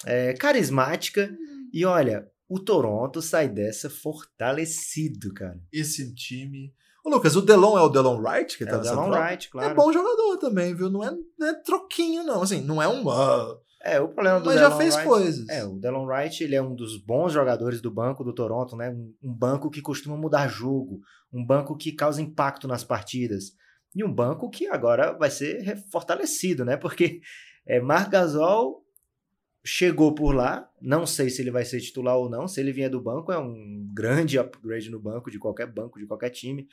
é, 0.05 0.33
carismática. 0.33 1.29
E 1.73 1.83
olha, 1.85 2.25
o 2.49 2.59
Toronto 2.59 3.21
sai 3.21 3.47
dessa 3.49 3.89
fortalecido, 3.89 5.33
cara. 5.33 5.59
Esse 5.71 6.13
time. 6.13 6.73
Ô, 7.03 7.09
Lucas, 7.09 7.35
o 7.35 7.41
Delon 7.41 7.77
é 7.77 7.81
o 7.81 7.89
Delon 7.89 8.19
Wright 8.21 8.57
que 8.57 8.63
É 8.63 8.67
tá 8.67 8.75
o 8.75 8.79
nessa 8.79 8.91
Delon 8.91 9.05
troca? 9.09 9.21
Wright, 9.25 9.49
claro. 9.49 9.69
É 9.71 9.73
bom 9.73 9.91
jogador 9.93 10.37
também, 10.37 10.73
viu? 10.75 10.89
Não 10.89 11.03
é, 11.03 11.11
não 11.37 11.47
é 11.47 11.53
troquinho, 11.53 12.23
não. 12.23 12.41
Assim, 12.41 12.61
não 12.61 12.81
é 12.81 12.87
um. 12.87 13.09
ah, 13.09 13.55
É, 13.83 13.99
o 14.01 14.09
problema 14.09 14.39
do 14.39 14.45
mas 14.47 14.55
já 14.59 14.67
Delon 14.67 14.77
fez 14.77 14.95
Wright- 14.95 15.07
coisas. 15.09 15.49
É, 15.49 15.63
o 15.65 15.77
Delon 15.79 16.05
Wright, 16.05 16.43
ele 16.43 16.55
é 16.55 16.61
um 16.61 16.75
dos 16.75 16.97
bons 16.97 17.31
jogadores 17.31 17.79
do 17.81 17.91
banco 17.91 18.23
do 18.23 18.33
Toronto, 18.33 18.75
né? 18.75 18.89
Um, 18.89 19.13
um 19.23 19.33
banco 19.33 19.69
que 19.69 19.81
costuma 19.81 20.17
mudar 20.17 20.47
jogo, 20.47 20.99
um 21.31 21.45
banco 21.45 21.77
que 21.77 21.91
causa 21.93 22.21
impacto 22.21 22.67
nas 22.67 22.83
partidas. 22.83 23.51
E 23.95 24.03
um 24.03 24.13
banco 24.13 24.49
que 24.49 24.67
agora 24.67 25.13
vai 25.17 25.31
ser 25.31 25.77
fortalecido, 25.91 26.65
né? 26.65 26.75
Porque 26.75 27.21
é, 27.65 27.79
Marc 27.79 28.09
Gasol 28.11 28.83
chegou 29.67 30.15
por 30.15 30.33
lá, 30.33 30.71
não 30.81 31.05
sei 31.05 31.29
se 31.29 31.41
ele 31.41 31.51
vai 31.51 31.65
ser 31.65 31.81
titular 31.81 32.15
ou 32.15 32.29
não, 32.29 32.47
se 32.47 32.61
ele 32.61 32.71
vier 32.71 32.89
do 32.89 33.01
banco 33.01 33.33
é 33.33 33.37
um 33.37 33.85
grande 33.93 34.39
upgrade 34.39 34.89
no 34.89 34.97
banco, 34.97 35.29
de 35.29 35.37
qualquer 35.37 35.67
banco, 35.67 35.99
de 35.99 36.05
qualquer 36.07 36.29
time. 36.29 36.67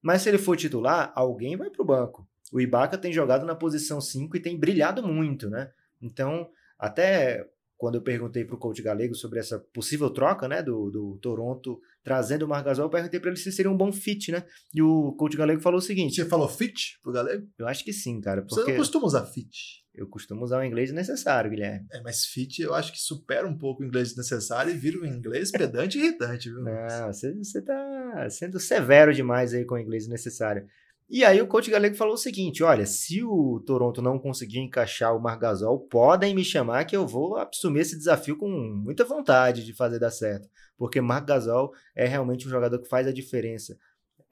Mas 0.00 0.22
se 0.22 0.30
ele 0.30 0.38
for 0.38 0.56
titular, 0.56 1.12
alguém 1.14 1.56
vai 1.56 1.68
pro 1.68 1.84
banco. 1.84 2.26
O 2.50 2.58
Ibaka 2.58 2.96
tem 2.96 3.12
jogado 3.12 3.44
na 3.44 3.54
posição 3.54 4.00
5 4.00 4.34
e 4.34 4.40
tem 4.40 4.58
brilhado 4.58 5.06
muito, 5.06 5.50
né? 5.50 5.70
Então, 6.00 6.48
até 6.78 7.46
quando 7.76 7.96
eu 7.96 8.02
perguntei 8.02 8.44
para 8.44 8.56
o 8.56 8.58
coach 8.58 8.82
galego 8.82 9.14
sobre 9.14 9.38
essa 9.38 9.58
possível 9.58 10.10
troca, 10.10 10.48
né, 10.48 10.62
do, 10.62 10.90
do 10.90 11.18
Toronto 11.22 11.80
trazendo 12.02 12.46
o 12.46 12.48
Marc 12.48 12.64
Gasol, 12.64 12.86
eu 12.86 12.90
perguntei 12.90 13.20
para 13.20 13.28
ele 13.28 13.38
se 13.38 13.52
seria 13.52 13.70
um 13.70 13.76
bom 13.76 13.92
fit, 13.92 14.32
né? 14.32 14.42
E 14.74 14.80
o 14.80 15.12
coach 15.12 15.36
galego 15.36 15.60
falou 15.60 15.78
o 15.78 15.82
seguinte: 15.82 16.14
Você 16.14 16.24
falou 16.24 16.48
fit 16.48 16.98
pro 17.02 17.12
galego? 17.12 17.46
eu 17.58 17.68
acho 17.68 17.84
que 17.84 17.92
sim, 17.92 18.20
cara, 18.20 18.40
Você 18.40 18.56
porque 18.56 18.72
não 18.72 18.78
costuma 18.78 19.06
usar 19.06 19.26
fit. 19.26 19.84
Eu 19.98 20.06
costumo 20.06 20.44
usar 20.44 20.60
o 20.60 20.64
inglês 20.64 20.92
necessário, 20.92 21.50
Guilherme. 21.50 21.86
É, 21.92 22.00
mas 22.00 22.24
fit 22.24 22.62
eu 22.62 22.74
acho 22.74 22.92
que 22.92 23.00
supera 23.00 23.46
um 23.46 23.56
pouco 23.56 23.82
o 23.82 23.86
inglês 23.86 24.16
necessário 24.16 24.72
e 24.72 24.76
vira 24.76 25.00
um 25.00 25.04
inglês 25.04 25.50
pedante 25.50 25.98
e 25.98 26.02
irritante, 26.02 26.48
viu? 26.48 26.62
Não, 26.62 27.12
você, 27.12 27.32
você 27.34 27.62
tá 27.62 28.28
sendo 28.30 28.60
severo 28.60 29.12
demais 29.12 29.52
aí 29.52 29.64
com 29.64 29.74
o 29.74 29.78
inglês 29.78 30.06
necessário. 30.06 30.66
E 31.10 31.24
aí 31.24 31.40
o 31.40 31.46
coach 31.46 31.70
galego 31.70 31.96
falou 31.96 32.14
o 32.14 32.18
seguinte, 32.18 32.62
olha, 32.62 32.84
se 32.84 33.24
o 33.24 33.62
Toronto 33.64 34.02
não 34.02 34.18
conseguir 34.18 34.58
encaixar 34.58 35.16
o 35.16 35.20
Margasol, 35.20 35.80
podem 35.80 36.34
me 36.34 36.44
chamar 36.44 36.84
que 36.84 36.94
eu 36.94 37.06
vou 37.06 37.36
assumir 37.36 37.80
esse 37.80 37.96
desafio 37.96 38.36
com 38.36 38.46
muita 38.46 39.06
vontade 39.06 39.64
de 39.64 39.74
fazer 39.74 39.98
dar 39.98 40.10
certo. 40.10 40.46
Porque 40.76 41.00
Margasol 41.00 41.72
é 41.96 42.06
realmente 42.06 42.46
um 42.46 42.50
jogador 42.50 42.78
que 42.78 42.88
faz 42.88 43.06
a 43.06 43.12
diferença. 43.12 43.78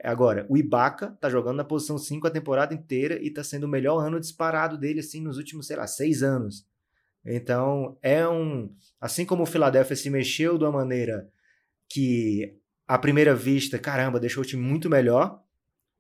Agora, 0.03 0.47
o 0.49 0.57
Ibaka 0.57 1.17
tá 1.21 1.31
jogando 1.31 1.57
na 1.57 1.65
posição 1.65 1.97
5 1.99 2.27
a 2.27 2.31
temporada 2.31 2.75
inteira 2.75 3.19
e 3.23 3.31
tá 3.31 3.43
sendo 3.43 3.65
o 3.65 3.69
melhor 3.69 3.99
ano 3.99 4.21
disparado 4.21 4.77
dele, 4.77 5.01
assim, 5.01 5.21
nos 5.21 5.39
últimos, 5.39 5.67
sei 5.67 5.77
lá, 5.77 5.87
seis 5.87 6.23
anos. 6.23 6.67
Então, 7.25 7.97
é 8.03 8.27
um... 8.29 8.71
Assim 9.01 9.25
como 9.25 9.43
o 9.43 9.47
Philadelphia 9.47 9.97
se 9.97 10.11
mexeu 10.11 10.59
de 10.59 10.65
uma 10.65 10.73
maneira 10.73 11.29
que, 11.89 12.57
à 12.87 12.99
primeira 12.99 13.35
vista, 13.35 13.79
caramba, 13.79 14.21
deixou 14.21 14.43
o 14.43 14.47
time 14.47 14.63
muito 14.63 14.89
melhor, 14.89 15.43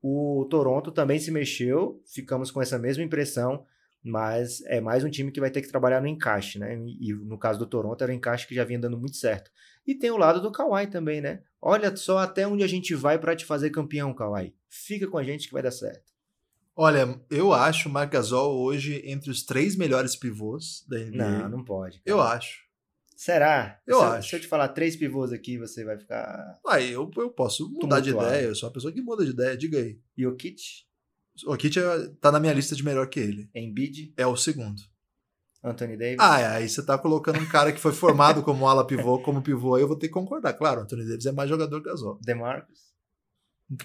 o 0.02 0.46
Toronto 0.48 0.92
também 0.92 1.18
se 1.18 1.30
mexeu, 1.30 2.00
ficamos 2.06 2.50
com 2.50 2.62
essa 2.62 2.78
mesma 2.78 3.02
impressão, 3.02 3.64
mas 4.02 4.62
é 4.66 4.80
mais 4.80 5.02
um 5.02 5.10
time 5.10 5.32
que 5.32 5.40
vai 5.40 5.50
ter 5.50 5.62
que 5.62 5.68
trabalhar 5.68 6.00
no 6.00 6.06
encaixe, 6.06 6.60
né? 6.60 6.76
E 7.00 7.12
no 7.12 7.36
caso 7.36 7.58
do 7.58 7.66
Toronto 7.66 8.02
era 8.02 8.12
um 8.12 8.14
encaixe 8.14 8.46
que 8.46 8.54
já 8.54 8.62
vinha 8.62 8.78
dando 8.78 8.96
muito 8.96 9.16
certo. 9.16 9.50
E 9.86 9.94
tem 9.94 10.10
o 10.10 10.16
lado 10.16 10.40
do 10.40 10.50
Kawhi 10.50 10.86
também, 10.88 11.20
né? 11.20 11.42
Olha 11.60 11.94
só 11.96 12.18
até 12.18 12.46
onde 12.46 12.62
a 12.62 12.66
gente 12.66 12.94
vai 12.94 13.18
para 13.18 13.36
te 13.36 13.44
fazer 13.44 13.70
campeão, 13.70 14.12
Kawhi. 14.14 14.54
Fica 14.68 15.06
com 15.06 15.18
a 15.18 15.22
gente 15.24 15.46
que 15.46 15.52
vai 15.52 15.62
dar 15.62 15.70
certo. 15.70 16.14
Olha, 16.74 17.18
eu 17.30 17.52
acho 17.52 17.88
o 17.88 17.92
Marc 17.92 18.12
Gasol 18.12 18.58
hoje 18.58 19.00
entre 19.04 19.30
os 19.30 19.42
três 19.42 19.76
melhores 19.76 20.14
pivôs 20.14 20.84
da 20.86 20.98
NBA. 20.98 21.16
Não, 21.16 21.48
não 21.48 21.64
pode. 21.64 22.02
Eu 22.04 22.20
acho. 22.20 22.66
Será? 23.16 23.80
Eu 23.86 23.98
se, 23.98 24.04
acho. 24.04 24.28
Se 24.28 24.36
eu 24.36 24.40
te 24.40 24.46
falar 24.46 24.68
três 24.68 24.94
pivôs 24.94 25.32
aqui, 25.32 25.56
você 25.56 25.84
vai 25.84 25.96
ficar. 25.96 26.58
Ah, 26.66 26.80
eu, 26.82 27.10
eu 27.16 27.30
posso 27.30 27.66
mudar 27.70 28.00
de 28.00 28.10
ideia. 28.10 28.42
Eu 28.42 28.54
sou 28.54 28.68
uma 28.68 28.72
pessoa 28.74 28.92
que 28.92 29.00
muda 29.00 29.24
de 29.24 29.30
ideia. 29.30 29.56
Diga 29.56 29.78
aí. 29.78 29.98
Jokic, 30.18 30.60
O 31.46 31.56
Kit 31.56 31.78
é- 31.78 32.08
tá 32.20 32.30
na 32.30 32.38
minha 32.38 32.52
lista 32.52 32.76
de 32.76 32.84
melhor 32.84 33.08
que 33.08 33.20
ele. 33.20 33.48
Embiid, 33.54 34.12
É 34.16 34.26
o 34.26 34.36
segundo. 34.36 34.82
Anthony 35.70 35.96
Davis. 35.96 36.18
Ah, 36.20 36.40
é, 36.40 36.46
aí 36.46 36.68
você 36.68 36.84
tá 36.84 36.96
colocando 36.96 37.40
um 37.40 37.48
cara 37.48 37.72
que 37.72 37.80
foi 37.80 37.92
formado 37.92 38.42
como 38.42 38.68
ala 38.68 38.86
pivô, 38.86 39.18
como 39.20 39.42
pivô, 39.42 39.74
aí 39.74 39.82
eu 39.82 39.88
vou 39.88 39.98
ter 39.98 40.08
que 40.08 40.14
concordar. 40.14 40.52
Claro, 40.54 40.82
Anthony 40.82 41.06
Davis 41.06 41.26
é 41.26 41.32
mais 41.32 41.48
jogador 41.48 41.82
que 41.82 41.88
Gasol. 41.88 42.18
DeMarcus. 42.22 42.78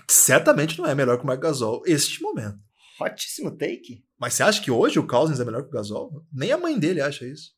Certamente 0.08 0.78
não 0.78 0.86
é 0.86 0.94
melhor 0.94 1.18
que 1.18 1.24
o 1.24 1.28
Marc 1.28 1.42
Gasol 1.42 1.82
este 1.86 2.22
momento. 2.22 2.60
Ótimo 3.00 3.52
take. 3.52 4.06
Mas 4.20 4.36
você 4.36 4.44
acha 4.44 4.62
que 4.62 4.70
hoje 4.70 5.00
o 5.00 5.08
Cousins 5.08 5.40
é 5.40 5.46
melhor 5.46 5.64
que 5.64 5.70
o 5.70 5.72
Gasol? 5.72 6.24
Nem 6.32 6.52
a 6.52 6.58
mãe 6.58 6.78
dele 6.78 7.02
acha 7.02 7.26
isso. 7.26 7.52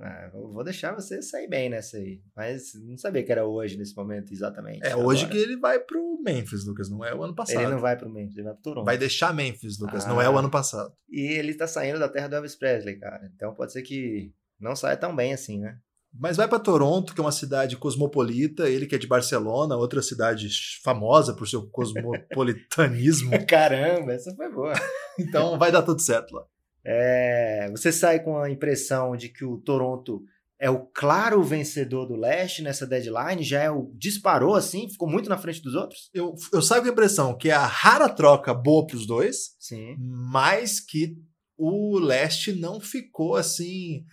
Ah, 0.00 0.30
vou 0.32 0.62
deixar 0.62 0.94
você 0.94 1.20
sair 1.20 1.48
bem 1.48 1.68
nessa 1.68 1.96
aí. 1.96 2.20
Mas 2.36 2.72
não 2.86 2.96
sabia 2.96 3.22
que 3.24 3.32
era 3.32 3.44
hoje, 3.46 3.76
nesse 3.76 3.96
momento, 3.96 4.32
exatamente. 4.32 4.86
É 4.86 4.94
hoje 4.94 5.24
agora. 5.24 5.36
que 5.40 5.42
ele 5.44 5.56
vai 5.58 5.80
pro 5.80 6.20
Memphis, 6.24 6.64
Lucas, 6.64 6.88
não 6.88 7.04
é 7.04 7.12
o 7.14 7.22
ano 7.24 7.34
passado. 7.34 7.60
Ele 7.60 7.70
não 7.72 7.80
vai 7.80 7.96
pro 7.96 8.08
Memphis, 8.08 8.36
ele 8.36 8.44
vai 8.44 8.54
pro 8.54 8.62
Toronto. 8.62 8.84
Vai 8.84 8.96
deixar 8.96 9.34
Memphis, 9.34 9.78
Lucas, 9.80 10.04
Ah. 10.04 10.08
não 10.08 10.22
é 10.22 10.30
o 10.30 10.38
ano 10.38 10.50
passado. 10.50 10.92
E 11.10 11.20
ele 11.38 11.52
tá 11.54 11.66
saindo 11.66 11.98
da 11.98 12.08
terra 12.08 12.28
do 12.28 12.36
Elvis 12.36 12.54
Presley, 12.54 12.96
cara. 12.98 13.28
Então 13.34 13.54
pode 13.54 13.72
ser 13.72 13.82
que 13.82 14.32
não 14.60 14.76
saia 14.76 14.96
tão 14.96 15.14
bem 15.16 15.32
assim, 15.32 15.58
né? 15.58 15.78
Mas 16.14 16.36
vai 16.38 16.48
para 16.48 16.58
Toronto, 16.58 17.12
que 17.14 17.20
é 17.20 17.24
uma 17.24 17.30
cidade 17.32 17.76
cosmopolita, 17.76 18.68
ele 18.68 18.86
que 18.86 18.94
é 18.94 18.98
de 18.98 19.06
Barcelona, 19.06 19.76
outra 19.76 20.00
cidade 20.00 20.48
famosa 20.82 21.34
por 21.34 21.46
seu 21.46 21.68
cosmopolitanismo. 21.68 23.30
Caramba, 23.46 24.12
essa 24.12 24.34
foi 24.34 24.50
boa. 24.50 24.72
então 25.18 25.58
vai 25.58 25.70
dar 25.72 25.82
tudo 25.82 26.00
certo 26.00 26.32
lá. 26.34 26.44
É, 26.90 27.68
você 27.70 27.92
sai 27.92 28.20
com 28.20 28.38
a 28.38 28.50
impressão 28.50 29.14
de 29.14 29.28
que 29.28 29.44
o 29.44 29.58
Toronto 29.58 30.22
é 30.58 30.70
o 30.70 30.86
claro 30.86 31.42
vencedor 31.42 32.06
do 32.06 32.16
leste 32.16 32.62
nessa 32.62 32.86
deadline, 32.86 33.42
já 33.42 33.62
é 33.62 33.70
o 33.70 33.92
disparou 33.94 34.54
assim, 34.54 34.88
ficou 34.88 35.08
muito 35.08 35.28
na 35.28 35.36
frente 35.36 35.60
dos 35.60 35.74
outros? 35.74 36.08
Eu, 36.14 36.34
eu 36.50 36.62
saio 36.62 36.80
com 36.80 36.88
a 36.88 36.92
impressão 36.92 37.36
que 37.36 37.50
é 37.50 37.52
a 37.52 37.66
rara 37.66 38.08
troca 38.08 38.54
boa 38.54 38.86
pros 38.86 39.06
dois, 39.06 39.54
Sim. 39.60 39.96
mas 39.98 40.80
que 40.80 41.16
o 41.58 41.98
leste 41.98 42.52
não 42.52 42.80
ficou 42.80 43.36
assim. 43.36 44.04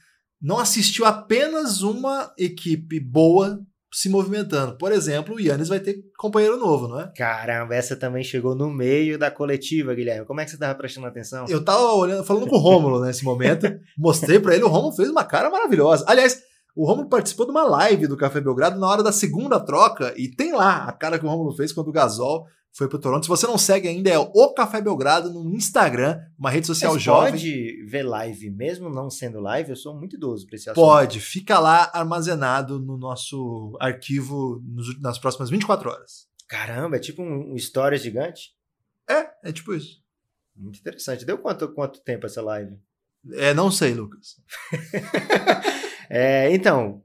Não 0.42 0.60
assistiu 0.60 1.06
apenas 1.06 1.82
uma 1.82 2.34
equipe 2.38 3.00
boa 3.00 3.66
se 3.92 4.10
movimentando. 4.10 4.78
Por 4.78 4.92
exemplo, 4.92 5.36
o 5.36 5.40
Yannis 5.40 5.70
vai 5.70 5.80
ter 5.80 5.96
companheiro 6.18 6.58
novo, 6.58 6.88
não 6.88 7.00
é? 7.00 7.12
Caramba, 7.16 7.76
essa 7.76 7.96
também 7.96 8.24
chegou 8.24 8.56
no 8.56 8.70
meio 8.70 9.18
da 9.18 9.32
coletiva, 9.32 9.94
Guilherme. 9.94 10.26
Como 10.26 10.42
é 10.42 10.46
que 10.46 10.52
você 10.52 10.58
tava 10.58 10.76
prestando 10.76 11.08
atenção? 11.08 11.46
Eu 11.48 11.64
tava 11.64 11.94
olhando, 11.94 12.24
falando 12.24 12.48
com 12.48 12.56
o 12.56 12.60
Rômulo 12.60 13.04
nesse 13.04 13.24
momento, 13.24 13.68
mostrei 13.98 14.40
pra 14.40 14.54
ele, 14.56 14.64
o 14.64 14.70
Rômulo 14.70 14.96
fez 14.96 15.10
uma 15.10 15.24
cara 15.24 15.50
maravilhosa. 15.50 16.04
Aliás, 16.08 16.42
o 16.76 16.86
Rômulo 16.86 17.08
participou 17.08 17.46
de 17.46 17.52
uma 17.52 17.64
live 17.64 18.06
do 18.06 18.18
Café 18.18 18.42
Belgrado 18.42 18.78
na 18.80 18.88
hora 18.88 19.02
da 19.02 19.12
segunda 19.12 19.60
troca 19.60 20.14
e 20.18 20.30
tem 20.30 20.52
lá 20.52 20.86
a 20.86 20.92
cara 20.92 21.18
que 21.18 21.26
o 21.26 21.30
Rômulo 21.30 21.56
fez 21.56 21.72
quando 21.72 21.88
o 21.88 21.94
Gasol 21.94 22.46
foi 22.78 22.90
pro 22.90 23.00
Toronto. 23.00 23.24
Se 23.24 23.30
você 23.30 23.48
não 23.48 23.58
segue 23.58 23.88
ainda, 23.88 24.10
é 24.10 24.18
o 24.20 24.54
Café 24.54 24.82
Belgrado 24.82 25.32
no 25.32 25.56
Instagram, 25.56 26.20
uma 26.38 26.50
rede 26.50 26.68
social 26.68 26.94
Mas 26.94 27.02
jovem. 27.02 27.32
pode 27.32 27.86
ver 27.86 28.04
live, 28.04 28.50
mesmo 28.52 28.90
não 28.90 29.10
sendo 29.10 29.40
live? 29.40 29.70
Eu 29.70 29.76
sou 29.76 29.96
muito 29.98 30.16
idoso 30.16 30.46
pra 30.46 30.56
esse 30.56 30.70
assunto. 30.70 30.84
Pode, 30.84 31.20
fica 31.20 31.58
lá 31.60 31.90
armazenado 31.94 32.80
no 32.80 32.98
nosso 32.98 33.78
arquivo 33.80 34.62
nos- 34.66 35.00
nas 35.02 35.18
próximas 35.18 35.50
24 35.50 35.90
horas. 35.90 36.28
Caramba, 36.48 36.98
é 36.98 37.00
tipo 37.00 37.24
um, 37.24 37.54
um 37.54 37.56
story 37.56 37.98
gigante? 37.98 38.52
É, 39.10 39.50
é 39.50 39.52
tipo 39.54 39.74
isso. 39.74 40.04
Muito 40.56 40.80
interessante. 40.80 41.26
Deu 41.26 41.38
quanto, 41.38 41.68
quanto 41.74 42.02
tempo 42.02 42.26
essa 42.26 42.42
live? 42.42 42.78
É, 43.34 43.54
não 43.54 43.72
sei, 43.72 43.94
Lucas. 43.94 44.36
É, 46.08 46.54
então, 46.54 47.02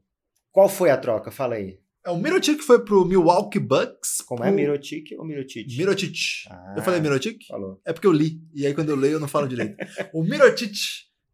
qual 0.52 0.68
foi 0.68 0.90
a 0.90 0.96
troca? 0.96 1.30
Fala 1.30 1.54
aí. 1.54 1.79
É 2.04 2.10
o 2.10 2.16
Mirotic 2.16 2.62
foi 2.62 2.82
pro 2.84 3.04
Milwaukee 3.04 3.58
Bucks. 3.58 4.22
Como 4.22 4.42
é 4.42 4.46
pro- 4.48 4.56
Mirotic 4.56 5.12
ou 5.18 5.24
Mirotic? 5.24 5.66
Mirotic. 5.76 6.16
Ah, 6.48 6.74
Eu 6.76 6.82
falei 6.82 7.00
Mirotic? 7.00 7.46
Falou. 7.46 7.80
É 7.84 7.92
porque 7.92 8.06
eu 8.06 8.12
li. 8.12 8.40
E 8.54 8.66
aí, 8.66 8.72
quando 8.74 8.88
eu 8.88 8.96
leio, 8.96 9.14
eu 9.14 9.20
não 9.20 9.28
falo 9.28 9.46
direito. 9.46 9.76
o 10.14 10.22
Mirotic, 10.24 10.72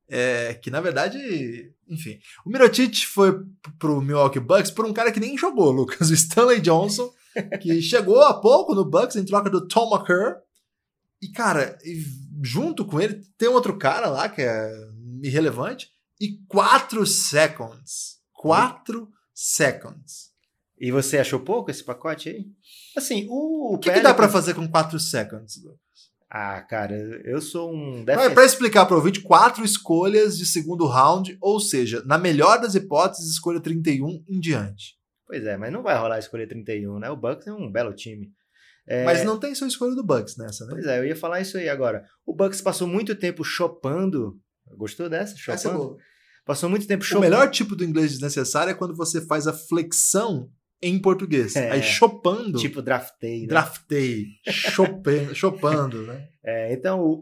é, 0.09 0.55
que 0.55 0.71
na 0.71 0.81
verdade, 0.81 1.73
enfim. 1.89 2.19
O 2.45 2.51
Mirotic 2.51 3.05
foi 3.07 3.33
pro 3.79 4.01
Milwaukee 4.01 4.41
Bucks 4.41 4.71
por 4.73 4.85
um 4.85 4.93
cara 4.93 5.13
que 5.13 5.21
nem 5.21 5.39
jogou, 5.39 5.71
Lucas. 5.71 6.11
O 6.11 6.15
Stanley 6.15 6.61
Johnson, 6.61 7.13
que 7.61 7.81
chegou 7.81 8.21
há 8.23 8.35
pouco 8.41 8.75
no 8.75 8.85
Bucks 8.85 9.15
em 9.17 9.25
troca 9.25 9.49
do 9.49 9.67
Tom 9.69 9.89
McCurr. 9.95 10.37
E, 11.23 11.29
cara, 11.29 11.79
junto 12.43 12.85
com 12.85 13.01
ele 13.01 13.23
tem 13.39 13.49
outro 13.49 13.79
cara 13.79 14.09
lá 14.09 14.29
que 14.29 14.43
é 14.43 14.71
irrelevante. 15.23 15.89
E 16.21 16.39
quatro 16.49 17.07
seconds. 17.07 18.17
Quatro 18.33 19.09
seconds. 19.33 20.35
E 20.79 20.91
você 20.91 21.19
achou 21.19 21.41
pouco 21.41 21.71
esse 21.71 21.83
pacote 21.83 22.29
aí? 22.29 22.45
Assim, 22.97 23.27
o. 23.31 23.75
O 23.75 23.79
que, 23.79 23.91
que 23.91 24.01
dá 24.01 24.13
pra 24.13 24.29
fazer 24.29 24.55
com 24.55 24.69
quatro 24.69 24.99
seconds? 25.01 25.57
Lucas? 25.63 25.81
Ah, 26.31 26.61
cara, 26.61 26.95
eu 27.25 27.41
sou 27.41 27.73
um 27.73 28.05
Para 28.05 28.17
defensor. 28.17 28.45
explicar 28.45 28.85
para 28.85 28.95
o 28.95 28.99
ouvinte, 28.99 29.21
quatro 29.21 29.65
escolhas 29.65 30.37
de 30.37 30.45
segundo 30.45 30.85
round, 30.87 31.39
ou 31.41 31.59
seja, 31.61 32.03
na 32.05 32.19
melhor 32.19 32.61
das 32.61 32.75
hipóteses, 32.75 33.31
escolha 33.31 33.61
31 33.61 34.25
em 34.29 34.41
diante. 34.41 34.97
Pois 35.27 35.45
é, 35.47 35.57
mas 35.57 35.73
não 35.73 35.83
vai 35.83 35.97
rolar 35.97 36.19
escolher 36.19 36.47
31, 36.47 36.99
né? 36.99 37.09
O 37.11 37.17
Bucks 37.17 37.47
é 37.47 37.53
um 37.53 37.71
belo 37.71 37.95
time. 37.95 38.31
É, 38.89 39.05
Mas 39.05 39.25
não 39.25 39.37
tem 39.39 39.53
sua 39.55 39.67
escolha 39.67 39.95
do 39.97 40.05
Bucks 40.05 40.37
nessa, 40.37 40.65
né? 40.65 40.71
Pois 40.75 40.87
é, 40.87 40.99
eu 41.01 41.05
ia 41.07 41.17
falar 41.17 41.41
isso 41.41 41.59
aí 41.59 41.69
agora. 41.69 42.05
O 42.25 42.33
Bucks 42.33 42.61
passou 42.61 42.87
muito 42.87 43.17
tempo 43.17 43.43
chopando. 43.43 44.39
Gostou 44.77 45.09
dessa? 45.09 45.35
Essa 45.35 45.53
é 45.53 45.57
Chopando? 45.59 45.79
boa. 45.79 45.97
Passou 46.45 46.71
muito 46.71 46.87
tempo 46.87 47.03
O 47.03 47.07
chopando. 47.07 47.23
melhor 47.25 47.51
tipo 47.51 47.75
do 47.75 47.83
inglês 47.85 48.13
desnecessário 48.13 48.71
é 48.71 48.75
quando 48.75 48.95
você 48.95 49.21
faz 49.27 49.49
a 49.49 49.53
flexão 49.53 50.49
em 50.83 50.99
português. 50.99 51.57
É. 51.57 51.71
Aí 51.71 51.83
chopando, 51.83 52.59
Tipo 52.59 52.83
draftei, 52.83 53.43
né? 53.43 53.47
draftei, 53.47 54.27
chope- 54.49 55.33
chopando, 55.35 56.03
né? 56.03 56.29
É, 56.45 56.73
então 56.73 57.01
o, 57.01 57.13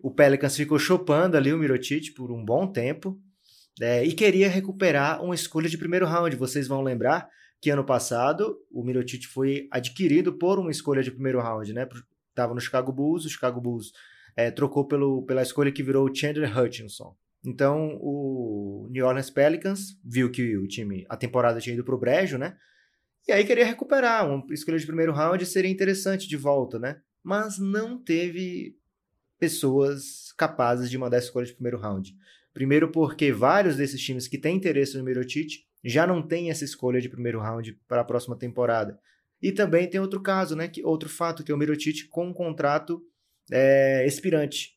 o, 0.00 0.08
o 0.08 0.10
Pelicans 0.10 0.56
ficou 0.56 0.78
chopando 0.78 1.36
ali 1.36 1.52
o 1.52 1.58
Mirotic 1.58 2.12
por 2.14 2.30
um 2.32 2.44
bom 2.44 2.66
tempo 2.66 3.18
é, 3.80 4.04
e 4.04 4.12
queria 4.12 4.48
recuperar 4.48 5.22
uma 5.22 5.34
escolha 5.34 5.68
de 5.68 5.78
primeiro 5.78 6.06
round. 6.06 6.34
Vocês 6.36 6.66
vão 6.68 6.82
lembrar 6.82 7.28
que 7.60 7.70
ano 7.70 7.84
passado 7.84 8.56
o 8.70 8.82
Mirotic 8.84 9.26
foi 9.26 9.68
adquirido 9.70 10.34
por 10.34 10.58
uma 10.58 10.70
escolha 10.70 11.02
de 11.02 11.10
primeiro 11.10 11.40
round, 11.40 11.72
né? 11.72 11.88
Tava 12.34 12.52
no 12.52 12.60
Chicago 12.60 12.92
Bulls, 12.92 13.24
o 13.24 13.30
Chicago 13.30 13.60
Bulls 13.60 13.92
é, 14.36 14.50
trocou 14.50 14.86
pelo, 14.86 15.22
pela 15.22 15.40
escolha 15.42 15.70
que 15.72 15.82
virou 15.82 16.06
o 16.08 16.14
Chandler 16.14 16.56
Hutchinson. 16.58 17.14
Então 17.44 17.98
o 18.00 18.88
New 18.90 19.04
Orleans 19.04 19.30
Pelicans 19.30 20.00
viu 20.04 20.30
que 20.30 20.56
o 20.56 20.66
time, 20.66 21.04
a 21.08 21.16
temporada 21.16 21.60
tinha 21.60 21.74
ido 21.74 21.84
pro 21.84 21.98
brejo, 21.98 22.38
né? 22.38 22.56
E 23.28 23.32
aí 23.32 23.44
queria 23.44 23.64
recuperar 23.64 24.26
uma 24.28 24.44
escolha 24.52 24.78
de 24.78 24.86
primeiro 24.86 25.12
round 25.12 25.44
seria 25.46 25.70
interessante 25.70 26.28
de 26.28 26.36
volta, 26.36 26.78
né? 26.78 27.00
Mas 27.22 27.58
não 27.58 27.98
teve 27.98 28.76
pessoas 29.38 30.32
capazes 30.36 30.90
de 30.90 30.98
mandar 30.98 31.18
escolha 31.18 31.46
de 31.46 31.54
primeiro 31.54 31.78
round. 31.78 32.16
Primeiro 32.52 32.90
porque 32.90 33.32
vários 33.32 33.76
desses 33.76 34.00
times 34.00 34.28
que 34.28 34.38
têm 34.38 34.56
interesse 34.56 34.96
no 34.96 35.04
Mirotic 35.04 35.64
já 35.84 36.06
não 36.06 36.22
têm 36.22 36.50
essa 36.50 36.64
escolha 36.64 37.00
de 37.00 37.08
primeiro 37.08 37.40
round 37.40 37.78
para 37.86 38.00
a 38.00 38.04
próxima 38.04 38.36
temporada. 38.36 38.98
E 39.42 39.52
também 39.52 39.88
tem 39.88 40.00
outro 40.00 40.22
caso, 40.22 40.56
né? 40.56 40.68
Que, 40.68 40.84
outro 40.84 41.08
fato, 41.08 41.42
que 41.42 41.52
é 41.52 41.54
o 41.54 41.58
Mirotic 41.58 42.08
com 42.08 42.28
um 42.28 42.32
contrato 42.32 43.02
é, 43.50 44.06
expirante. 44.06 44.73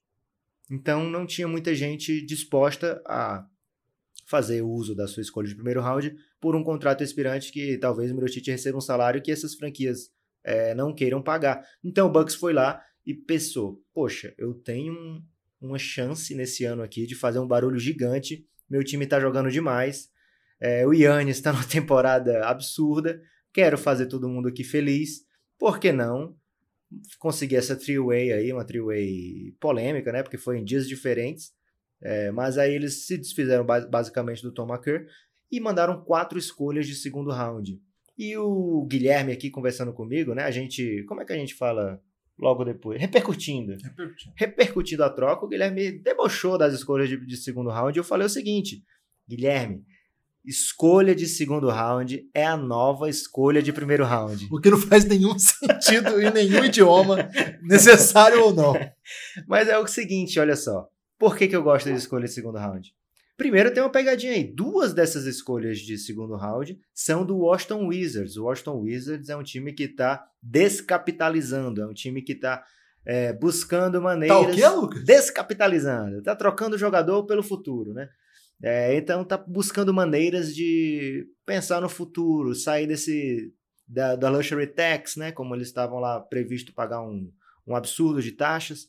Então 0.69 1.09
não 1.09 1.25
tinha 1.25 1.47
muita 1.47 1.73
gente 1.73 2.25
disposta 2.25 3.01
a 3.05 3.45
fazer 4.25 4.61
uso 4.61 4.93
da 4.93 5.07
sua 5.07 5.21
escolha 5.21 5.47
de 5.47 5.55
primeiro 5.55 5.81
round 5.81 6.13
por 6.39 6.55
um 6.55 6.63
contrato 6.63 7.03
expirante 7.03 7.51
que 7.51 7.77
talvez 7.77 8.11
o 8.11 8.15
Mirotic 8.15 8.45
receba 8.47 8.77
um 8.77 8.81
salário 8.81 9.21
que 9.21 9.31
essas 9.31 9.55
franquias 9.55 10.09
é, 10.43 10.75
não 10.75 10.93
queiram 10.93 11.21
pagar. 11.21 11.65
Então 11.83 12.07
o 12.07 12.11
Bucks 12.11 12.35
foi 12.35 12.53
lá 12.53 12.81
e 13.05 13.13
pensou: 13.13 13.81
poxa, 13.93 14.33
eu 14.37 14.53
tenho 14.53 14.93
um, 14.93 15.23
uma 15.61 15.79
chance 15.79 16.35
nesse 16.35 16.65
ano 16.65 16.83
aqui 16.83 17.07
de 17.07 17.15
fazer 17.15 17.39
um 17.39 17.47
barulho 17.47 17.79
gigante. 17.79 18.45
Meu 18.69 18.83
time 18.83 19.07
tá 19.07 19.19
jogando 19.19 19.49
demais. 19.49 20.09
É, 20.59 20.85
o 20.85 20.93
Yannis 20.93 21.37
está 21.37 21.53
numa 21.53 21.63
temporada 21.67 22.45
absurda. 22.45 23.21
Quero 23.53 23.77
fazer 23.77 24.07
todo 24.07 24.29
mundo 24.29 24.49
aqui 24.49 24.63
feliz. 24.63 25.25
Por 25.57 25.79
que 25.79 25.91
não? 25.91 26.35
Conseguir 27.19 27.57
essa 27.57 27.75
three-way 27.75 28.31
aí, 28.31 28.53
uma 28.53 28.65
three-way 28.65 29.55
polêmica, 29.59 30.11
né? 30.11 30.23
Porque 30.23 30.37
foi 30.37 30.59
em 30.59 30.63
dias 30.63 30.87
diferentes. 30.87 31.51
É, 32.01 32.31
mas 32.31 32.57
aí 32.57 32.73
eles 32.73 33.05
se 33.07 33.17
desfizeram 33.17 33.65
basicamente 33.65 34.41
do 34.41 34.53
Tom 34.53 34.67
McCurr 34.67 35.05
e 35.51 35.59
mandaram 35.59 36.03
quatro 36.03 36.37
escolhas 36.37 36.85
de 36.85 36.95
segundo 36.95 37.31
round. 37.31 37.79
E 38.17 38.37
o 38.37 38.85
Guilherme 38.85 39.31
aqui 39.31 39.49
conversando 39.49 39.93
comigo, 39.93 40.33
né? 40.33 40.43
A 40.43 40.51
gente. 40.51 41.03
Como 41.07 41.21
é 41.21 41.25
que 41.25 41.33
a 41.33 41.37
gente 41.37 41.53
fala 41.53 42.01
logo 42.39 42.63
depois, 42.63 43.01
repercutindo, 43.01 43.75
Repercutindo. 43.81 44.33
repercutindo 44.37 45.03
a 45.03 45.09
troca, 45.09 45.43
o 45.45 45.49
Guilherme 45.49 45.91
debochou 45.91 46.57
das 46.57 46.73
escolhas 46.73 47.09
de, 47.09 47.17
de 47.25 47.35
segundo 47.35 47.71
round 47.71 47.97
e 47.97 47.99
eu 47.99 48.03
falei 48.03 48.27
o 48.27 48.29
seguinte, 48.29 48.83
Guilherme, 49.27 49.83
escolha 50.47 51.13
de 51.13 51.27
segundo 51.27 51.69
round 51.69 52.25
é 52.33 52.45
a 52.45 52.55
nova 52.55 53.09
escolha 53.09 53.61
de 53.61 53.73
primeiro 53.73 54.05
round. 54.05 54.47
O 54.49 54.61
que 54.61 54.69
não 54.69 54.77
faz 54.79 55.03
nenhum 55.03 55.35
sentido 55.37 56.21
em 56.21 56.31
nenhum 56.31 56.63
idioma, 56.63 57.29
necessário 57.61 58.41
ou 58.41 58.53
não. 58.53 58.73
Mas 59.45 59.67
é 59.67 59.77
o 59.77 59.85
seguinte, 59.85 60.39
olha 60.39 60.55
só. 60.55 60.87
Por 61.19 61.35
que, 61.35 61.47
que 61.47 61.55
eu 61.55 61.63
gosto 61.63 61.89
de 61.91 61.97
escolha 61.97 62.25
de 62.25 62.31
segundo 62.31 62.57
round? 62.57 62.93
Primeiro 63.35 63.71
tem 63.71 63.83
uma 63.83 63.91
pegadinha 63.91 64.33
aí. 64.33 64.43
Duas 64.43 64.93
dessas 64.93 65.25
escolhas 65.25 65.79
de 65.79 65.97
segundo 65.97 66.35
round 66.35 66.79
são 66.93 67.25
do 67.25 67.37
Washington 67.37 67.85
Wizards. 67.87 68.37
O 68.37 68.45
Washington 68.45 68.79
Wizards 68.79 69.29
é 69.29 69.35
um 69.35 69.43
time 69.43 69.73
que 69.73 69.83
está 69.83 70.25
descapitalizando, 70.41 71.81
é 71.81 71.85
um 71.85 71.93
time 71.93 72.21
que 72.21 72.31
está 72.31 72.63
é, 73.05 73.33
buscando 73.33 74.01
maneiras. 74.01 74.37
Tá 74.37 74.51
o 74.51 74.53
quê, 74.53 74.67
Lucas? 74.67 75.03
Descapitalizando. 75.03 76.19
Está 76.19 76.35
trocando 76.35 76.75
o 76.75 76.79
jogador 76.79 77.25
pelo 77.25 77.43
futuro, 77.43 77.93
né? 77.93 78.09
É, 78.61 78.95
então 78.95 79.23
tá 79.23 79.37
buscando 79.37 79.93
maneiras 79.93 80.55
de 80.55 81.27
pensar 81.45 81.79
no 81.79 81.89
futuro, 81.89 82.55
sair 82.55 82.87
desse 82.87 83.53
da, 83.87 84.15
da 84.15 84.29
luxury 84.29 84.67
tax, 84.67 85.15
né? 85.15 85.31
Como 85.31 85.55
eles 85.55 85.67
estavam 85.67 85.99
lá 85.99 86.19
previsto 86.19 86.73
pagar 86.73 87.01
um, 87.01 87.31
um 87.65 87.75
absurdo 87.75 88.21
de 88.21 88.31
taxas. 88.31 88.87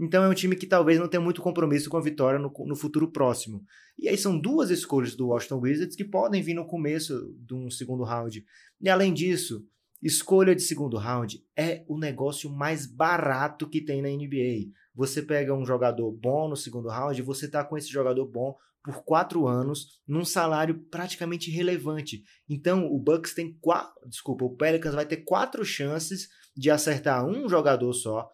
Então 0.00 0.22
é 0.22 0.28
um 0.28 0.34
time 0.34 0.54
que 0.54 0.66
talvez 0.66 0.98
não 0.98 1.08
tenha 1.08 1.20
muito 1.20 1.42
compromisso 1.42 1.90
com 1.90 1.96
a 1.96 2.02
vitória 2.02 2.38
no, 2.38 2.52
no 2.66 2.76
futuro 2.76 3.10
próximo. 3.10 3.64
E 3.98 4.08
aí 4.08 4.16
são 4.16 4.38
duas 4.38 4.70
escolhas 4.70 5.16
do 5.16 5.28
Washington 5.28 5.60
Wizards 5.60 5.96
que 5.96 6.04
podem 6.04 6.40
vir 6.40 6.54
no 6.54 6.66
começo 6.66 7.34
de 7.40 7.54
um 7.54 7.68
segundo 7.68 8.04
round. 8.04 8.44
E 8.80 8.88
além 8.88 9.12
disso, 9.12 9.66
escolha 10.00 10.54
de 10.54 10.62
segundo 10.62 10.96
round 10.96 11.44
é 11.56 11.84
o 11.88 11.98
negócio 11.98 12.48
mais 12.48 12.86
barato 12.86 13.68
que 13.68 13.80
tem 13.80 14.00
na 14.00 14.08
NBA. 14.08 14.72
Você 14.94 15.20
pega 15.20 15.52
um 15.52 15.66
jogador 15.66 16.12
bom 16.12 16.48
no 16.48 16.56
segundo 16.56 16.88
round, 16.88 17.20
você 17.22 17.48
tá 17.48 17.64
com 17.64 17.76
esse 17.76 17.88
jogador 17.88 18.24
bom 18.24 18.56
por 18.82 19.02
quatro 19.04 19.46
anos 19.46 20.00
num 20.06 20.24
salário 20.24 20.78
praticamente 20.90 21.50
irrelevante. 21.50 22.22
Então 22.48 22.86
o 22.86 22.98
Bucks 22.98 23.34
tem 23.34 23.56
quatro, 23.60 24.08
desculpa, 24.08 24.44
o 24.44 24.56
Pelicans 24.56 24.94
vai 24.94 25.06
ter 25.06 25.18
quatro 25.18 25.64
chances 25.64 26.28
de 26.56 26.70
acertar 26.70 27.26
um 27.26 27.48
jogador 27.48 27.92
só 27.92 28.28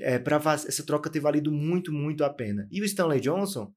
é, 0.00 0.18
para 0.18 0.36
essa 0.36 0.84
troca 0.84 1.10
ter 1.10 1.20
valido 1.20 1.50
muito, 1.50 1.92
muito 1.92 2.24
a 2.24 2.30
pena. 2.30 2.68
E 2.70 2.80
o 2.80 2.84
Stanley 2.84 3.20
Johnson 3.20 3.72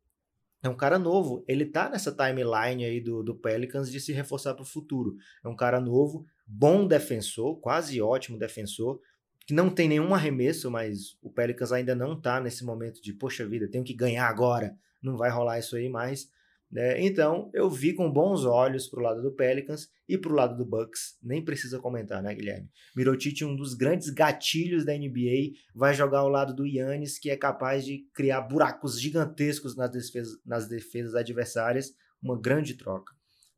é 0.63 0.69
um 0.69 0.75
cara 0.75 0.99
novo, 0.99 1.43
ele 1.47 1.65
tá 1.65 1.89
nessa 1.89 2.11
timeline 2.11 2.85
aí 2.85 3.01
do, 3.01 3.23
do 3.23 3.35
Pelicans 3.35 3.91
de 3.91 3.99
se 3.99 4.13
reforçar 4.13 4.53
para 4.53 4.61
o 4.63 4.67
futuro. 4.67 5.15
É 5.43 5.47
um 5.47 5.55
cara 5.55 5.79
novo, 5.79 6.25
bom 6.45 6.87
defensor, 6.87 7.59
quase 7.59 7.99
ótimo 7.99 8.37
defensor, 8.37 8.99
que 9.47 9.55
não 9.55 9.69
tem 9.69 9.87
nenhum 9.87 10.13
arremesso, 10.13 10.69
mas 10.69 11.17
o 11.21 11.31
Pelicans 11.31 11.71
ainda 11.71 11.95
não 11.95 12.19
tá 12.19 12.39
nesse 12.39 12.63
momento 12.63 13.01
de, 13.01 13.11
poxa 13.11 13.45
vida, 13.47 13.69
tenho 13.69 13.83
que 13.83 13.95
ganhar 13.95 14.27
agora, 14.27 14.77
não 15.01 15.17
vai 15.17 15.29
rolar 15.29 15.59
isso 15.59 15.75
aí 15.75 15.89
mais. 15.89 16.29
Né? 16.71 17.03
Então, 17.03 17.49
eu 17.53 17.69
vi 17.69 17.93
com 17.93 18.09
bons 18.09 18.45
olhos 18.45 18.87
pro 18.87 19.01
lado 19.01 19.21
do 19.21 19.33
Pelicans 19.33 19.89
e 20.07 20.17
pro 20.17 20.33
lado 20.33 20.55
do 20.55 20.65
Bucks. 20.65 21.17
Nem 21.21 21.43
precisa 21.43 21.79
comentar, 21.79 22.23
né, 22.23 22.33
Guilherme? 22.33 22.69
Mirotic, 22.95 23.43
um 23.43 23.55
dos 23.55 23.73
grandes 23.73 24.09
gatilhos 24.09 24.85
da 24.85 24.93
NBA, 24.93 25.51
vai 25.75 25.93
jogar 25.93 26.19
ao 26.19 26.29
lado 26.29 26.55
do 26.55 26.65
Yannis, 26.65 27.19
que 27.19 27.29
é 27.29 27.35
capaz 27.35 27.83
de 27.83 28.07
criar 28.13 28.41
buracos 28.41 28.99
gigantescos 28.99 29.75
nas 29.75 29.91
defesas, 29.91 30.39
nas 30.45 30.67
defesas 30.69 31.13
adversárias. 31.13 31.91
Uma 32.23 32.39
grande 32.39 32.75
troca. 32.75 33.13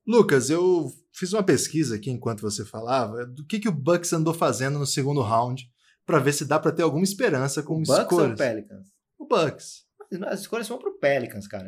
Lucas, 0.07 0.49
eu 0.49 0.91
fiz 1.13 1.33
uma 1.33 1.43
pesquisa 1.43 1.95
aqui 1.95 2.09
enquanto 2.09 2.41
você 2.41 2.65
falava 2.65 3.25
do 3.25 3.45
que, 3.45 3.59
que 3.59 3.69
o 3.69 3.73
Bucks 3.73 4.11
andou 4.11 4.33
fazendo 4.33 4.79
no 4.79 4.87
segundo 4.87 5.21
round 5.21 5.69
para 6.05 6.19
ver 6.19 6.33
se 6.33 6.45
dá 6.45 6.59
para 6.59 6.71
ter 6.71 6.81
alguma 6.81 7.03
esperança 7.03 7.61
com 7.61 7.77
o 7.77 7.81
escolhas. 7.81 8.07
Bucks 8.07 8.17
ou 8.17 8.33
o 8.33 8.35
Pelicans? 8.35 8.87
O 9.17 9.27
Bucks. 9.27 9.82
As 10.25 10.41
escolhas 10.41 10.67
vão 10.67 10.77
pro 10.77 10.97
Pelicans, 10.99 11.47
cara. 11.47 11.65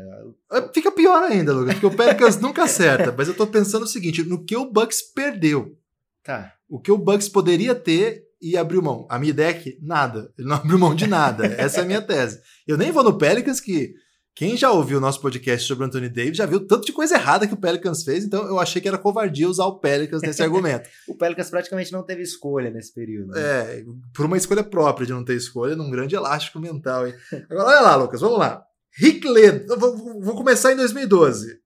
Fica 0.74 0.92
pior 0.92 1.24
ainda, 1.24 1.54
Lucas, 1.54 1.76
porque 1.76 1.86
o 1.86 1.96
Pelicans 1.96 2.40
nunca 2.40 2.64
acerta. 2.64 3.14
Mas 3.18 3.28
eu 3.28 3.34
tô 3.34 3.48
pensando 3.48 3.84
o 3.84 3.88
seguinte: 3.88 4.24
no 4.24 4.44
que 4.44 4.56
o 4.56 4.72
Bucks 4.72 5.02
perdeu. 5.02 5.78
Tá. 6.24 6.54
O 6.68 6.80
que 6.80 6.92
o 6.92 6.98
Bucks 6.98 7.30
poderia 7.30 7.76
ter 7.76 8.26
e 8.42 8.58
abriu 8.58 8.82
mão. 8.82 9.08
A 9.10 9.18
minha 9.18 9.30
ideia 9.32 9.50
é 9.50 9.54
que 9.54 9.78
nada. 9.82 10.32
Ele 10.38 10.48
não 10.48 10.56
abriu 10.58 10.78
mão 10.78 10.94
de 10.94 11.08
nada. 11.08 11.46
Essa 11.46 11.80
é 11.80 11.84
a 11.84 11.86
minha 11.86 12.02
tese. 12.02 12.40
Eu 12.68 12.78
nem 12.78 12.92
vou 12.92 13.04
no 13.04 13.18
Pelicans, 13.18 13.60
que 13.60 13.94
quem 14.36 14.58
já 14.58 14.70
ouviu 14.70 14.98
o 14.98 15.02
nosso 15.02 15.22
podcast 15.22 15.66
sobre 15.66 15.86
o 15.86 15.88
Anthony 15.88 16.10
Davis 16.10 16.36
já 16.36 16.46
viu 16.46 16.68
tanto 16.68 16.86
de 16.86 16.92
coisa 16.92 17.16
errada 17.16 17.48
que 17.48 17.54
o 17.54 17.58
Pelicans 17.58 18.04
fez, 18.04 18.26
então 18.26 18.46
eu 18.46 18.60
achei 18.60 18.82
que 18.82 18.88
era 18.88 18.98
covardia 18.98 19.48
usar 19.48 19.66
o 19.66 19.80
Pelicans 19.80 20.22
nesse 20.22 20.44
argumento. 20.44 20.90
o 21.08 21.16
Pelicans 21.16 21.50
praticamente 21.50 21.94
não 21.94 22.04
teve 22.04 22.22
escolha 22.22 22.70
nesse 22.70 22.94
período. 22.94 23.32
Né? 23.32 23.42
É, 23.42 23.86
por 24.14 24.26
uma 24.26 24.36
escolha 24.36 24.62
própria 24.62 25.08
de 25.08 25.14
não 25.14 25.24
ter 25.24 25.38
escolha, 25.38 25.74
num 25.74 25.90
grande 25.90 26.16
elástico 26.16 26.60
mental. 26.60 27.08
Hein? 27.08 27.14
Agora, 27.50 27.70
olha 27.70 27.82
lá, 27.82 27.96
Lucas, 27.96 28.20
vamos 28.20 28.38
lá. 28.38 28.62
Rick 28.98 29.26
Led, 29.28 29.68
vou, 29.68 30.22
vou, 30.22 30.36
começar 30.36 30.74
em 30.74 30.76
2012. 30.76 31.58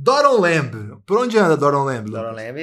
Doron 0.00 0.40
Lamb. 0.40 1.02
Por 1.04 1.18
onde 1.18 1.36
anda 1.36 1.56
Doron 1.56 1.82
Lamb? 1.84 2.08
Doron 2.08 2.32
Lamb 2.32 2.60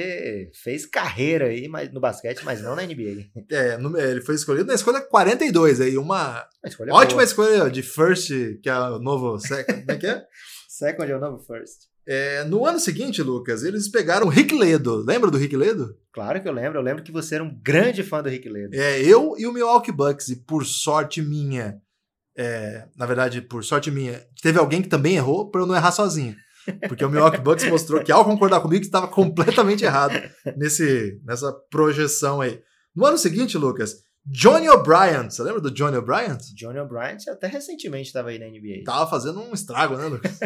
fez 0.54 0.86
carreira 0.86 1.48
aí 1.48 1.68
no 1.92 2.00
basquete, 2.00 2.42
mas 2.44 2.62
não 2.62 2.74
na 2.74 2.82
NBA. 2.82 3.26
É, 3.50 3.76
ele 4.10 4.22
foi 4.22 4.34
escolhido 4.34 4.66
na 4.66 4.74
escolha 4.74 5.02
42 5.02 5.82
aí, 5.82 5.98
uma 5.98 6.48
escolha 6.64 6.94
ótima 6.94 7.16
boa. 7.16 7.24
escolha 7.24 7.70
de 7.70 7.82
first, 7.82 8.30
que 8.62 8.70
é 8.70 8.74
o 8.74 8.98
novo 8.98 9.38
second, 9.38 9.80
como 9.80 9.92
é 9.92 9.96
que 9.96 10.06
é? 10.06 10.24
second 10.66 11.12
é 11.12 11.16
o 11.16 11.20
novo 11.20 11.38
first. 11.44 11.76
É, 12.08 12.44
no 12.44 12.64
ano 12.64 12.78
seguinte, 12.78 13.22
Lucas, 13.22 13.64
eles 13.64 13.88
pegaram 13.88 14.28
o 14.28 14.30
Rick 14.30 14.56
Ledo. 14.56 15.04
Lembra 15.04 15.30
do 15.30 15.36
Rick 15.36 15.56
Ledo? 15.56 15.94
Claro 16.12 16.40
que 16.40 16.48
eu 16.48 16.52
lembro. 16.52 16.78
Eu 16.78 16.82
lembro 16.82 17.02
que 17.02 17.12
você 17.12 17.34
era 17.34 17.44
um 17.44 17.60
grande 17.60 18.02
fã 18.02 18.22
do 18.22 18.30
Rick 18.30 18.48
Ledo. 18.48 18.74
É, 18.74 19.02
eu 19.02 19.34
e 19.36 19.46
o 19.46 19.52
Milwaukee 19.52 19.92
Bucks. 19.92 20.28
E 20.28 20.36
por 20.36 20.64
sorte 20.64 21.20
minha, 21.20 21.76
é, 22.38 22.86
na 22.96 23.04
verdade, 23.06 23.42
por 23.42 23.64
sorte 23.64 23.90
minha, 23.90 24.24
teve 24.40 24.58
alguém 24.58 24.80
que 24.80 24.88
também 24.88 25.16
errou 25.16 25.50
para 25.50 25.60
eu 25.60 25.66
não 25.66 25.74
errar 25.74 25.90
sozinho. 25.90 26.36
Porque 26.88 27.04
o 27.04 27.10
Milwaukee 27.10 27.40
Bucks 27.40 27.68
mostrou 27.68 28.02
que, 28.02 28.12
ao 28.12 28.24
concordar 28.24 28.60
comigo, 28.60 28.84
estava 28.84 29.08
completamente 29.08 29.84
errado 29.84 30.14
nesse, 30.56 31.20
nessa 31.24 31.52
projeção 31.70 32.40
aí. 32.40 32.60
No 32.94 33.04
ano 33.04 33.18
seguinte, 33.18 33.58
Lucas, 33.58 34.02
Johnny 34.24 34.68
O'Brien. 34.68 35.30
Você 35.30 35.42
lembra 35.42 35.60
do 35.60 35.70
Johnny 35.70 35.96
O'Brien? 35.96 36.36
Johnny 36.54 36.78
O'Brien 36.78 37.16
até 37.28 37.46
recentemente 37.46 38.08
estava 38.08 38.30
aí 38.30 38.38
na 38.38 38.46
NBA. 38.46 38.84
Tava 38.84 39.08
fazendo 39.08 39.40
um 39.40 39.52
estrago, 39.52 39.96
né, 39.96 40.06
Lucas? 40.06 40.38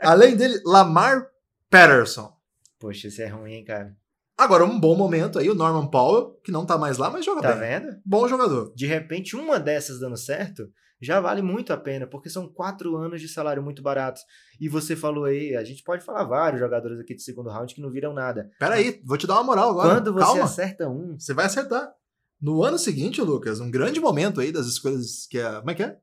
Além 0.00 0.36
dele, 0.36 0.60
Lamar 0.64 1.26
Patterson. 1.68 2.32
Poxa, 2.78 3.08
esse 3.08 3.22
é 3.22 3.26
ruim, 3.26 3.54
hein, 3.54 3.64
cara. 3.64 3.96
Agora, 4.36 4.64
um 4.64 4.78
bom 4.78 4.96
momento 4.96 5.38
aí, 5.38 5.48
o 5.48 5.54
Norman 5.54 5.86
Powell, 5.86 6.40
que 6.44 6.52
não 6.52 6.66
tá 6.66 6.76
mais 6.76 6.98
lá, 6.98 7.08
mas 7.08 7.24
joga 7.24 7.40
tá 7.40 7.52
bem. 7.52 7.58
Tá 7.58 7.78
vendo? 7.78 7.96
Bom 8.04 8.26
jogador. 8.28 8.72
De 8.74 8.86
repente, 8.86 9.36
uma 9.36 9.60
dessas 9.60 10.00
dando 10.00 10.16
certo, 10.16 10.68
já 11.04 11.20
vale 11.20 11.42
muito 11.42 11.72
a 11.72 11.76
pena, 11.76 12.06
porque 12.06 12.28
são 12.28 12.48
quatro 12.48 12.96
anos 12.96 13.20
de 13.20 13.28
salário 13.28 13.62
muito 13.62 13.82
baratos. 13.82 14.22
E 14.60 14.68
você 14.68 14.96
falou 14.96 15.24
aí, 15.24 15.54
a 15.54 15.62
gente 15.62 15.82
pode 15.82 16.04
falar 16.04 16.24
vários 16.24 16.60
jogadores 16.60 16.98
aqui 16.98 17.14
de 17.14 17.22
segundo 17.22 17.50
round 17.50 17.74
que 17.74 17.80
não 17.80 17.90
viram 17.90 18.12
nada. 18.12 18.50
Peraí, 18.58 19.00
vou 19.04 19.16
te 19.16 19.26
dar 19.26 19.34
uma 19.34 19.44
moral 19.44 19.70
agora. 19.70 19.96
Quando 19.96 20.12
você 20.12 20.24
Calma. 20.24 20.44
acerta 20.44 20.88
um. 20.88 21.18
Você 21.18 21.34
vai 21.34 21.46
acertar. 21.46 21.92
No 22.40 22.62
ano 22.62 22.78
seguinte, 22.78 23.22
Lucas, 23.22 23.60
um 23.60 23.70
grande 23.70 24.00
momento 24.00 24.40
aí 24.40 24.50
das 24.50 24.66
escolhas 24.66 25.26
que 25.28 25.38
é. 25.38 25.54
Como 25.56 25.70
é 25.70 25.74
que 25.74 25.82
é? 25.82 25.96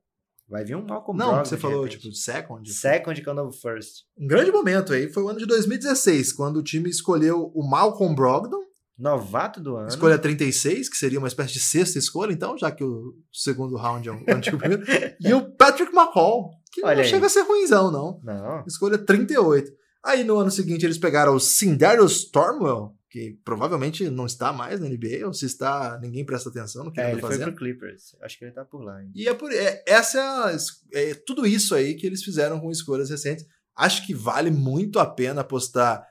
Vai 0.48 0.64
vir 0.64 0.76
um 0.76 0.84
Malcolm 0.84 1.18
Não, 1.18 1.28
Brogdon, 1.28 1.48
você 1.48 1.56
falou, 1.56 1.88
tipo, 1.88 2.12
second. 2.12 2.70
Second, 2.70 3.22
que 3.22 3.28
é 3.28 3.32
o 3.32 3.34
novo 3.34 3.52
first. 3.52 4.02
Um 4.18 4.26
grande 4.26 4.50
momento 4.50 4.92
aí 4.92 5.10
foi 5.10 5.22
o 5.22 5.28
ano 5.28 5.38
de 5.38 5.46
2016, 5.46 6.32
quando 6.32 6.58
o 6.58 6.62
time 6.62 6.90
escolheu 6.90 7.50
o 7.54 7.66
Malcolm 7.66 8.14
Brogdon. 8.14 8.60
Novato 8.98 9.60
do 9.60 9.76
ano. 9.76 9.88
Escolha 9.88 10.18
36, 10.18 10.88
que 10.88 10.96
seria 10.96 11.18
uma 11.18 11.28
espécie 11.28 11.52
de 11.52 11.60
sexta 11.60 11.98
escolha, 11.98 12.32
então, 12.32 12.56
já 12.56 12.70
que 12.70 12.84
o 12.84 13.14
segundo 13.32 13.76
round 13.76 14.08
é 14.08 14.12
o 14.12 14.24
antigo 14.36 14.58
primeiro. 14.58 14.84
e 15.20 15.32
o 15.34 15.50
Patrick 15.56 15.94
McCall, 15.94 16.50
que 16.70 16.84
Olha 16.84 16.96
não 16.96 17.02
aí. 17.02 17.08
chega 17.08 17.26
a 17.26 17.30
ser 17.30 17.42
ruimzão, 17.42 17.90
não. 17.90 18.20
Não. 18.22 18.64
Escolha 18.66 18.98
38. 18.98 19.70
Aí 20.04 20.24
no 20.24 20.38
ano 20.38 20.50
seguinte 20.50 20.84
eles 20.84 20.98
pegaram 20.98 21.34
o 21.34 21.40
Cinderio 21.40 22.04
Stormwell, 22.06 22.94
que 23.08 23.38
provavelmente 23.44 24.08
não 24.10 24.26
está 24.26 24.52
mais 24.52 24.80
na 24.80 24.88
NBA, 24.88 25.24
ou 25.26 25.32
se 25.32 25.46
está, 25.46 25.98
ninguém 26.00 26.24
presta 26.24 26.48
atenção 26.48 26.82
no 26.84 26.90
que 26.92 27.00
é, 27.00 27.10
ele 27.10 27.16
está 27.16 27.28
fazendo. 27.28 27.48
ele 27.48 27.50
foi 27.50 27.52
pro 27.52 27.64
Clippers. 27.78 28.16
Acho 28.22 28.38
que 28.38 28.44
ele 28.46 28.52
tá 28.52 28.64
por 28.64 28.82
lá. 28.82 28.98
E 29.14 29.28
é 29.28 29.34
por 29.34 29.52
é, 29.52 29.82
essa 29.86 30.50
é, 30.92 31.10
é 31.10 31.14
tudo 31.14 31.46
isso 31.46 31.74
aí 31.74 31.94
que 31.94 32.06
eles 32.06 32.22
fizeram 32.22 32.58
com 32.58 32.70
escolhas 32.70 33.10
recentes. 33.10 33.46
Acho 33.76 34.04
que 34.06 34.14
vale 34.14 34.50
muito 34.50 34.98
a 34.98 35.06
pena 35.06 35.42
apostar. 35.42 36.04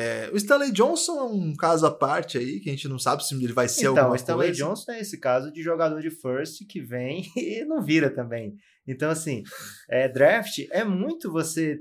É, 0.00 0.30
o 0.32 0.36
Stanley 0.36 0.72
Johnson 0.72 1.18
é 1.18 1.24
um 1.24 1.54
caso 1.54 1.84
à 1.84 1.90
parte 1.90 2.38
aí, 2.38 2.58
que 2.58 2.70
a 2.70 2.72
gente 2.72 2.88
não 2.88 2.98
sabe 2.98 3.22
se 3.22 3.34
ele 3.34 3.52
vai 3.52 3.68
ser 3.68 3.82
então, 3.82 3.98
alguma 3.98 4.12
o 4.12 4.16
Stanley 4.16 4.48
coisa. 4.48 4.64
Johnson 4.64 4.92
é 4.92 5.00
esse 5.00 5.18
caso 5.18 5.52
de 5.52 5.62
jogador 5.62 6.00
de 6.00 6.10
first 6.10 6.66
que 6.66 6.80
vem 6.80 7.24
e 7.36 7.64
não 7.66 7.82
vira 7.82 8.08
também. 8.08 8.56
Então, 8.86 9.10
assim, 9.10 9.42
é, 9.88 10.08
draft 10.08 10.58
é 10.70 10.82
muito 10.84 11.30
você 11.30 11.80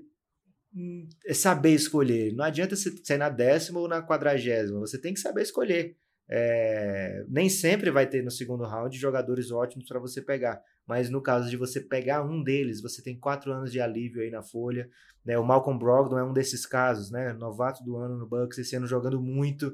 é 1.25 1.33
saber 1.33 1.71
escolher. 1.71 2.33
Não 2.33 2.43
adianta 2.43 2.75
você 2.75 2.91
sair 3.03 3.17
na 3.17 3.29
décima 3.29 3.79
ou 3.79 3.87
na 3.87 4.05
quadragésima. 4.05 4.79
Você 4.79 4.99
tem 4.99 5.13
que 5.13 5.19
saber 5.19 5.41
escolher. 5.41 5.95
É, 6.29 7.23
nem 7.27 7.49
sempre 7.49 7.89
vai 7.89 8.05
ter 8.05 8.23
no 8.23 8.29
segundo 8.29 8.63
round 8.63 8.95
jogadores 8.95 9.49
ótimos 9.49 9.87
para 9.87 9.99
você 9.99 10.21
pegar. 10.21 10.61
Mas 10.89 11.07
no 11.07 11.21
caso 11.21 11.51
de 11.51 11.55
você 11.55 11.79
pegar 11.79 12.23
um 12.23 12.41
deles, 12.41 12.81
você 12.81 12.99
tem 12.99 13.15
quatro 13.15 13.53
anos 13.53 13.71
de 13.71 13.79
alívio 13.79 14.23
aí 14.23 14.31
na 14.31 14.41
folha. 14.41 14.89
Né? 15.23 15.37
O 15.37 15.45
Malcolm 15.45 15.77
Brogdon 15.77 16.17
é 16.17 16.23
um 16.23 16.33
desses 16.33 16.65
casos, 16.65 17.11
né? 17.11 17.31
Novato 17.33 17.83
do 17.83 17.95
ano 17.95 18.17
no 18.17 18.27
Bucks, 18.27 18.57
esse 18.57 18.75
ano 18.75 18.87
jogando 18.87 19.21
muito, 19.21 19.71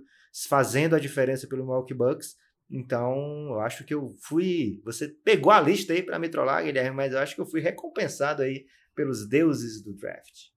fazendo 0.49 0.93
a 0.93 0.99
diferença 0.99 1.47
pelo 1.47 1.63
Milwaukee 1.63 1.93
Bucks. 1.93 2.35
Então, 2.69 3.47
eu 3.47 3.61
acho 3.61 3.85
que 3.85 3.93
eu 3.93 4.13
fui. 4.23 4.81
Você 4.83 5.07
pegou 5.07 5.53
a 5.53 5.61
lista 5.61 5.93
aí 5.93 6.03
para 6.03 6.19
me 6.19 6.27
trollar, 6.27 6.65
Guilherme, 6.65 6.97
mas 6.97 7.13
eu 7.13 7.19
acho 7.19 7.33
que 7.33 7.39
eu 7.39 7.45
fui 7.45 7.61
recompensado 7.61 8.41
aí 8.41 8.65
pelos 8.93 9.25
deuses 9.25 9.81
do 9.81 9.93
draft. 9.93 10.49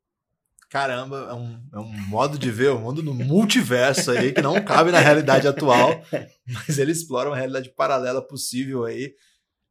Caramba, 0.68 1.28
é 1.30 1.34
um, 1.34 1.62
é 1.72 1.78
um 1.78 2.08
modo 2.08 2.36
de 2.36 2.50
ver 2.50 2.72
o 2.72 2.80
mundo 2.80 3.00
no 3.00 3.14
multiverso 3.14 4.10
aí 4.10 4.32
que 4.32 4.42
não 4.42 4.60
cabe 4.64 4.90
na 4.90 4.98
realidade 4.98 5.46
atual, 5.46 6.02
mas 6.44 6.78
ele 6.78 6.90
explora 6.90 7.30
uma 7.30 7.36
realidade 7.36 7.70
paralela 7.70 8.20
possível 8.20 8.84
aí. 8.84 9.14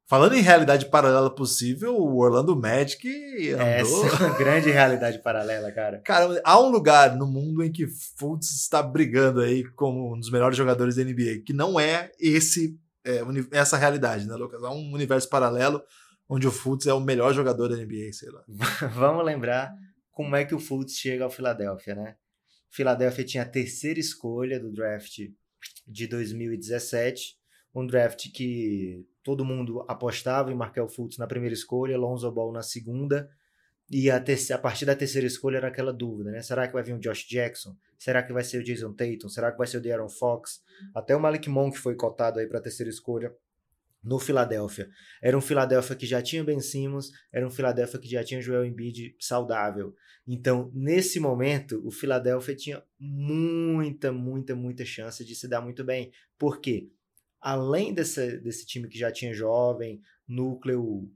Falando 0.09 0.35
em 0.35 0.41
realidade 0.41 0.85
paralela 0.85 1.29
possível, 1.29 1.97
o 1.97 2.17
Orlando 2.17 2.55
Magic 2.55 3.05
andou... 3.51 3.67
Essa 3.67 4.23
é 4.23 4.27
uma 4.27 4.37
grande 4.37 4.71
realidade 4.71 5.19
paralela, 5.21 5.69
cara. 5.71 5.99
Cara, 5.99 6.41
há 6.45 6.61
um 6.61 6.69
lugar 6.69 7.17
no 7.17 7.27
mundo 7.27 7.61
em 7.61 7.69
que 7.69 7.85
Fultz 8.17 8.51
está 8.51 8.81
brigando 8.81 9.41
aí 9.41 9.65
como 9.71 10.13
um 10.13 10.17
dos 10.17 10.31
melhores 10.31 10.57
jogadores 10.57 10.95
da 10.95 11.03
NBA, 11.03 11.43
que 11.45 11.51
não 11.51 11.77
é 11.77 12.09
esse 12.17 12.79
é, 13.07 13.21
essa 13.51 13.77
realidade, 13.77 14.27
né, 14.27 14.35
Lucas? 14.35 14.63
Há 14.63 14.71
um 14.71 14.91
universo 14.91 15.29
paralelo 15.29 15.81
onde 16.29 16.45
o 16.45 16.51
Fultz 16.51 16.87
é 16.87 16.93
o 16.93 16.99
melhor 16.99 17.33
jogador 17.33 17.69
da 17.69 17.75
NBA, 17.77 18.11
sei 18.11 18.29
lá. 18.29 18.43
Vamos 18.93 19.25
lembrar 19.25 19.73
como 20.11 20.35
é 20.35 20.43
que 20.43 20.53
o 20.53 20.59
Fultz 20.59 20.93
chega 20.93 21.23
ao 21.23 21.29
Philadelphia, 21.29 21.95
né? 21.95 22.15
Philadelphia 22.69 23.25
tinha 23.25 23.43
a 23.43 23.49
terceira 23.49 23.99
escolha 23.99 24.59
do 24.59 24.71
draft 24.71 25.19
de 25.87 26.07
2017, 26.07 27.35
um 27.73 27.87
draft 27.87 28.29
que 28.33 29.05
todo 29.27 29.43
mundo 29.43 29.83
apostava 29.89 30.53
em 30.53 30.55
Markel 30.55 30.87
Fultz 30.87 31.17
na 31.17 31.27
primeira 31.27 31.53
escolha, 31.53 31.97
Lonzo 31.97 32.31
Ball 32.31 32.49
na 32.49 32.61
segunda, 32.61 33.29
e 33.91 34.09
a, 34.09 34.21
terceira, 34.21 34.57
a 34.57 34.61
partir 34.61 34.85
da 34.85 34.95
terceira 34.95 35.27
escolha 35.27 35.57
era 35.57 35.67
aquela 35.67 35.91
dúvida, 35.91 36.31
né? 36.31 36.41
Será 36.41 36.65
que 36.65 36.71
vai 36.71 36.81
vir 36.81 36.93
o 36.93 36.97
Josh 36.97 37.27
Jackson? 37.27 37.75
Será 37.99 38.23
que 38.23 38.31
vai 38.31 38.41
ser 38.41 38.59
o 38.59 38.63
Jason 38.63 38.93
Tatum? 38.93 39.27
Será 39.27 39.51
que 39.51 39.57
vai 39.57 39.67
ser 39.67 39.79
o 39.79 39.81
De'Aaron 39.81 40.07
Fox? 40.07 40.61
Até 40.95 41.13
o 41.13 41.19
Malik 41.19 41.49
Monk 41.49 41.77
foi 41.77 41.93
cotado 41.95 42.39
aí 42.39 42.47
para 42.47 42.59
a 42.59 42.61
terceira 42.61 42.89
escolha 42.89 43.35
no 44.01 44.17
Philadelphia. 44.17 44.87
Era 45.21 45.37
um 45.37 45.41
Philadelphia 45.41 45.95
que 45.97 46.05
já 46.05 46.21
tinha 46.21 46.41
Ben 46.41 46.61
Simmons, 46.61 47.11
era 47.29 47.45
um 47.45 47.51
Philadelphia 47.51 47.99
que 47.99 48.07
já 48.09 48.23
tinha 48.23 48.41
Joel 48.41 48.63
Embiid 48.63 49.13
saudável. 49.19 49.93
Então, 50.25 50.71
nesse 50.73 51.19
momento, 51.19 51.85
o 51.85 51.91
Philadelphia 51.91 52.55
tinha 52.55 52.81
muita, 52.97 54.09
muita, 54.09 54.55
muita 54.55 54.85
chance 54.85 55.25
de 55.25 55.35
se 55.35 55.49
dar 55.49 55.59
muito 55.59 55.83
bem. 55.83 56.13
Por 56.37 56.61
quê? 56.61 56.89
Além 57.41 57.93
desse, 57.93 58.37
desse 58.39 58.65
time 58.65 58.87
que 58.87 58.97
já 58.97 59.11
tinha 59.11 59.33
jovem, 59.33 60.01
núcleo 60.27 61.09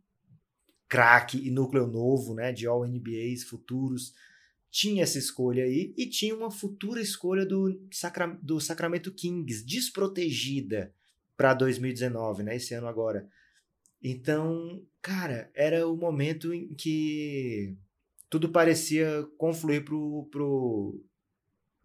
craque 0.88 1.38
e 1.38 1.50
núcleo 1.50 1.88
novo, 1.88 2.34
né, 2.34 2.52
de 2.52 2.68
All 2.68 2.86
NBAs 2.86 3.44
futuros, 3.44 4.14
tinha 4.70 5.04
essa 5.04 5.18
escolha 5.18 5.64
aí 5.64 5.94
e 5.98 6.06
tinha 6.06 6.36
uma 6.36 6.52
futura 6.52 7.02
escolha 7.02 7.46
do, 7.46 7.82
Sacra, 7.92 8.28
do 8.42 8.60
Sacramento 8.60 9.14
Kings 9.14 9.66
desprotegida 9.66 10.94
para 11.38 11.54
2019, 11.54 12.44
né, 12.44 12.56
esse 12.58 12.74
ano 12.74 12.88
agora. 12.88 13.28
Então, 14.04 14.86
cara, 15.02 15.50
era 15.54 15.88
o 15.88 15.96
momento 15.96 16.54
em 16.54 16.74
que 16.74 17.78
tudo 18.30 18.50
parecia 18.50 19.26
confluir 19.38 19.86
pro, 19.86 20.28
pro, 20.32 21.04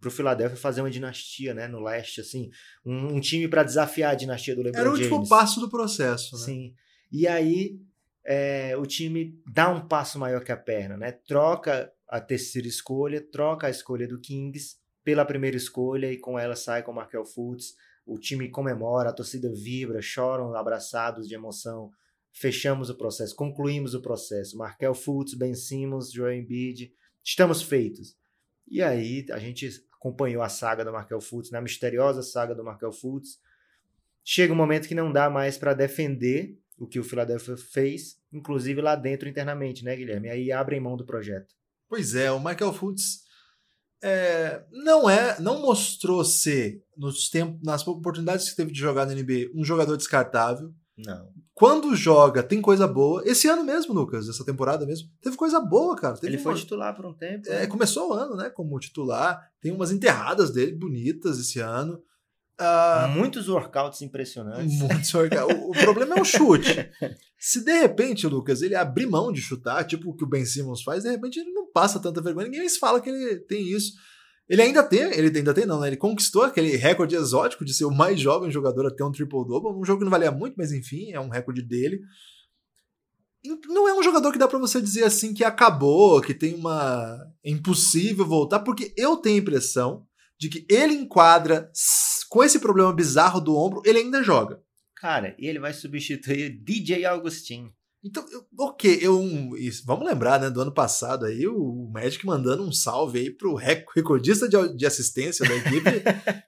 pro 0.07 0.11
Philadelphia 0.11 0.57
fazer 0.57 0.81
uma 0.81 0.91
dinastia, 0.91 1.53
né, 1.53 1.67
no 1.67 1.81
leste, 1.81 2.21
assim, 2.21 2.51
um, 2.85 3.17
um 3.17 3.21
time 3.21 3.49
para 3.49 3.65
desafiar 3.65 4.13
a 4.13 4.15
dinastia 4.15 4.55
do 4.55 4.63
LeBron 4.63 4.81
Era 4.81 4.91
o 4.91 4.97
James. 4.97 5.11
último 5.11 5.29
passo 5.29 5.59
do 5.59 5.69
processo, 5.69 6.37
né? 6.37 6.45
Sim. 6.45 6.75
E 7.11 7.27
aí 7.27 7.81
é, 8.25 8.77
o 8.77 8.87
time 8.87 9.41
dá 9.53 9.69
um 9.69 9.87
passo 9.87 10.17
maior 10.19 10.45
que 10.45 10.53
a 10.53 10.57
perna, 10.57 10.97
né? 10.97 11.11
Troca 11.11 11.93
a 12.09 12.21
terceira 12.21 12.69
escolha, 12.69 13.21
troca 13.21 13.67
a 13.67 13.71
escolha 13.71 14.07
do 14.07 14.21
Kings 14.21 14.77
pela 15.03 15.25
primeira 15.25 15.57
escolha 15.57 16.13
e 16.13 16.19
com 16.19 16.39
ela 16.39 16.55
sai 16.55 16.85
com 16.85 16.93
o 16.93 16.95
Markel 16.95 17.25
Fultz. 17.25 17.75
O 18.05 18.17
time 18.17 18.49
comemora, 18.49 19.11
a 19.11 19.13
torcida 19.13 19.53
vibra, 19.53 20.01
choram 20.01 20.55
abraçados 20.55 21.27
de 21.27 21.35
emoção. 21.35 21.91
Fechamos 22.33 22.91
o 22.91 22.95
processo, 22.97 23.35
concluímos 23.35 23.95
o 23.95 24.01
processo. 24.01 24.57
Markel 24.57 24.95
Fultz, 24.95 25.35
Ben 25.35 25.55
Simmons, 25.55 26.13
Joel 26.13 26.35
Embiid, 26.35 26.93
estamos 27.25 27.61
feitos. 27.61 28.15
E 28.69 28.83
aí 28.83 29.25
a 29.31 29.39
gente 29.39 29.69
acompanhou 29.99 30.43
a 30.43 30.49
saga 30.49 30.85
do 30.85 30.93
Markel 30.93 31.21
Fultz, 31.21 31.51
na 31.51 31.59
né? 31.59 31.65
misteriosa 31.65 32.23
saga 32.23 32.55
do 32.55 32.65
Markel 32.65 32.93
Fultz. 32.93 33.41
Chega 34.25 34.53
um 34.53 34.57
momento 34.57 34.89
que 34.89 34.95
não 34.95 35.13
dá 35.13 35.31
mais 35.31 35.57
para 35.57 35.75
defender 35.75 36.59
o 36.79 36.87
que 36.87 36.99
o 36.99 37.05
Philadelphia 37.05 37.57
fez, 37.57 38.21
inclusive 38.33 38.81
lá 38.81 38.95
dentro 38.97 39.29
internamente, 39.29 39.85
né, 39.85 39.97
Guilherme? 39.97 40.29
Aí 40.29 40.53
abrem 40.53 40.81
mão 40.81 40.97
do 40.97 41.07
projeto. 41.07 41.55
Pois 41.89 42.15
é, 42.15 42.31
o 42.31 42.39
Michael 42.39 42.73
Fultz 42.73 43.25
é, 44.03 44.63
não 44.71 45.09
é, 45.09 45.41
não 45.41 45.63
mostrou 45.63 46.25
ser 46.25 46.85
nos 46.97 47.31
tempos, 47.31 47.63
nas 47.63 47.87
oportunidades 47.87 48.51
que 48.51 48.57
teve 48.57 48.73
de 48.73 48.79
jogar 48.79 49.07
na 49.07 49.15
NBA, 49.15 49.51
um 49.55 49.65
jogador 49.65 49.97
descartável. 49.97 50.73
Não. 50.97 51.29
Quando 51.55 51.95
joga, 51.95 52.43
tem 52.43 52.61
coisa 52.61 52.87
boa. 52.87 53.23
Esse 53.27 53.49
ano 53.49 53.63
mesmo, 53.65 53.93
Lucas, 53.93 54.29
essa 54.29 54.45
temporada 54.45 54.87
mesmo, 54.87 55.09
teve 55.21 55.37
coisa 55.37 55.61
boa, 55.61 55.95
cara. 55.95 56.15
Teve 56.15 56.29
Ele 56.29 56.37
uma... 56.37 56.43
foi 56.43 56.55
titular 56.55 56.95
por 56.95 57.05
um 57.05 57.15
tempo. 57.15 57.49
É, 57.49 57.61
né? 57.61 57.67
começou 57.67 58.11
o 58.11 58.13
ano, 58.15 58.35
né, 58.35 58.49
como 58.51 58.79
titular. 58.79 59.41
Tem 59.61 59.73
umas 59.73 59.91
enterradas 59.93 60.51
dele 60.51 60.73
bonitas 60.73 61.39
esse 61.39 61.61
ano. 61.61 62.03
Ah, 62.59 63.13
Muitos 63.15 63.49
workouts 63.49 64.01
impressionantes. 64.01 64.79
Muito 64.79 65.07
sorteado. 65.07 65.53
O, 65.55 65.71
o 65.71 65.73
problema 65.73 66.17
é 66.17 66.21
o 66.21 66.25
chute. 66.25 66.91
Se 67.39 67.63
de 67.63 67.81
repente, 67.81 68.27
Lucas, 68.27 68.63
ele 68.63 68.75
abrir 68.75 69.07
mão 69.07 69.31
de 69.31 69.43
chutar, 69.43 69.85
tipo 69.85 70.11
o 70.11 70.17
que 70.17 70.25
o 70.25 70.29
Ben 70.29 70.45
Simmons 70.45 70.83
faz, 70.83 71.03
de 71.03 71.11
repente 71.11 71.39
ele 71.39 71.53
não 71.53 71.71
passa 71.71 72.01
tanta 72.01 72.23
vergonha. 72.23 72.47
Ninguém 72.47 72.61
mais 72.61 72.79
fala 72.79 73.01
que 73.01 73.11
ele 73.11 73.41
tem 73.41 73.63
isso. 73.71 73.93
Ele 74.49 74.63
ainda 74.63 74.83
tem, 74.83 75.01
ele 75.01 75.37
ainda 75.37 75.53
tem, 75.53 75.67
não, 75.67 75.81
né? 75.81 75.89
Ele 75.89 75.97
conquistou 75.97 76.45
aquele 76.45 76.77
recorde 76.77 77.17
exótico 77.17 77.65
de 77.65 77.75
ser 77.75 77.85
o 77.85 77.91
mais 77.91 78.21
jovem 78.21 78.51
jogador 78.51 78.87
a 78.87 78.95
ter 78.95 79.03
um 79.03 79.11
triple-double. 79.11 79.77
Um 79.77 79.85
jogo 79.85 79.99
que 79.99 80.05
não 80.05 80.11
valia 80.11 80.31
muito, 80.31 80.55
mas 80.57 80.73
enfim, 80.73 81.13
é 81.13 81.21
um 81.21 81.29
recorde 81.29 81.63
dele. 81.63 82.01
Não 83.69 83.89
é 83.89 83.95
um 83.95 84.03
jogador 84.03 84.33
que 84.33 84.39
dá 84.39 84.47
pra 84.47 84.59
você 84.59 84.81
dizer 84.81 85.05
assim 85.05 85.35
que 85.35 85.45
acabou, 85.45 86.21
que 86.21 86.35
tem 86.35 86.55
uma. 86.55 87.19
É 87.45 87.51
impossível 87.51 88.25
voltar, 88.25 88.61
porque 88.61 88.93
eu 88.97 89.17
tenho 89.17 89.37
a 89.37 89.41
impressão 89.41 90.07
de 90.39 90.49
que 90.49 90.67
ele 90.69 90.95
enquadra 90.95 91.71
com 92.29 92.43
esse 92.43 92.59
problema 92.59 92.93
bizarro 92.93 93.41
do 93.41 93.57
ombro, 93.57 93.83
ele 93.85 93.99
ainda 93.99 94.23
joga. 94.23 94.61
Cara, 94.97 95.35
e 95.39 95.47
ele 95.47 95.59
vai 95.59 95.73
substituir 95.73 96.51
DJ 96.63 97.05
Augustin. 97.05 97.73
Então, 98.05 98.25
eu- 98.31 98.45
ok, 98.61 98.99
eu, 99.03 99.21
isso, 99.57 99.83
vamos 99.85 100.07
lembrar, 100.07 100.39
né, 100.41 100.49
do 100.49 100.61
ano 100.61 100.73
passado 100.73 101.25
aí, 101.27 101.45
o 101.49 101.89
Magic 101.93 102.25
mandando 102.25 102.63
um 102.63 102.71
salve 102.71 103.19
aí 103.19 103.31
pro 103.31 103.55
rec- 103.55 103.85
recordista 103.97 104.49
de, 104.49 104.77
de 104.77 104.87
assistência 104.87 105.45
da 105.49 105.57
equipe. 105.57 105.91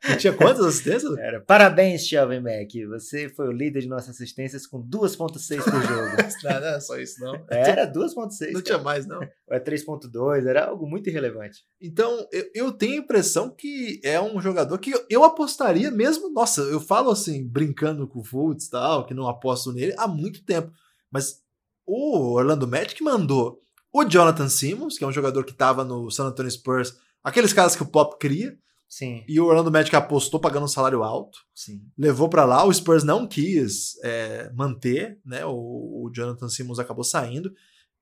que 0.02 0.16
tinha 0.18 0.32
quantas 0.32 0.64
assistências? 0.64 1.16
Era, 1.18 1.40
Parabéns, 1.40 2.06
Shelvin 2.06 2.40
Mack. 2.40 2.86
Você 2.86 3.28
foi 3.30 3.48
o 3.48 3.52
líder 3.52 3.80
de 3.80 3.88
nossas 3.88 4.10
assistências 4.10 4.66
com 4.68 4.80
2.6 4.86 5.64
por 5.64 5.82
jogo. 5.82 6.08
Não, 6.44 6.60
não 6.60 6.68
é 6.68 6.80
só 6.80 6.96
isso, 6.98 7.20
não. 7.20 7.34
Era 7.50 7.86
2.6. 7.92 8.52
Não 8.52 8.62
tinha 8.62 8.78
mais, 8.78 9.06
não. 9.06 9.18
Ou 9.18 9.56
é 9.56 9.58
3.2, 9.58 10.46
era 10.46 10.66
algo 10.66 10.86
muito 10.88 11.08
irrelevante. 11.10 11.64
Então, 11.80 12.24
eu, 12.30 12.44
eu 12.54 12.72
tenho 12.72 12.94
a 12.94 13.04
impressão 13.04 13.50
que 13.50 14.00
é 14.04 14.20
um 14.20 14.40
jogador 14.40 14.78
que 14.78 14.90
eu, 14.92 15.04
eu 15.10 15.24
apostaria 15.24 15.90
mesmo. 15.90 16.30
Nossa, 16.32 16.60
eu 16.62 16.78
falo 16.80 17.10
assim, 17.10 17.44
brincando 17.46 18.06
com 18.06 18.20
o 18.20 18.24
Fultz 18.24 18.66
e 18.66 18.70
tal, 18.70 19.06
que 19.06 19.14
não 19.14 19.26
aposto 19.26 19.72
nele 19.72 19.94
há 19.98 20.06
muito 20.06 20.44
tempo. 20.44 20.70
Mas 21.10 21.40
o 21.86 22.34
Orlando 22.34 22.66
Magic 22.66 23.02
mandou 23.02 23.60
o 23.92 24.04
Jonathan 24.04 24.48
Simmons, 24.48 24.98
que 24.98 25.04
é 25.04 25.06
um 25.06 25.12
jogador 25.12 25.44
que 25.44 25.52
estava 25.52 25.84
no 25.84 26.10
San 26.10 26.26
Antonio 26.26 26.50
Spurs, 26.50 26.94
aqueles 27.24 27.52
caras 27.52 27.74
que 27.74 27.82
o 27.82 27.86
Pop 27.86 28.18
cria, 28.18 28.56
Sim, 28.88 29.22
e 29.28 29.38
o 29.38 29.44
Orlando 29.44 29.70
Magic 29.70 29.94
apostou 29.94 30.40
pagando 30.40 30.64
um 30.64 30.68
salário 30.68 31.02
alto, 31.02 31.38
sim. 31.54 31.82
levou 31.96 32.26
para 32.26 32.46
lá, 32.46 32.64
o 32.64 32.72
Spurs 32.72 33.04
não 33.04 33.26
quis 33.26 33.98
é, 34.02 34.50
manter, 34.54 35.20
né? 35.26 35.44
O, 35.44 36.06
o 36.06 36.10
Jonathan 36.10 36.48
Simmons 36.48 36.78
acabou 36.78 37.04
saindo. 37.04 37.52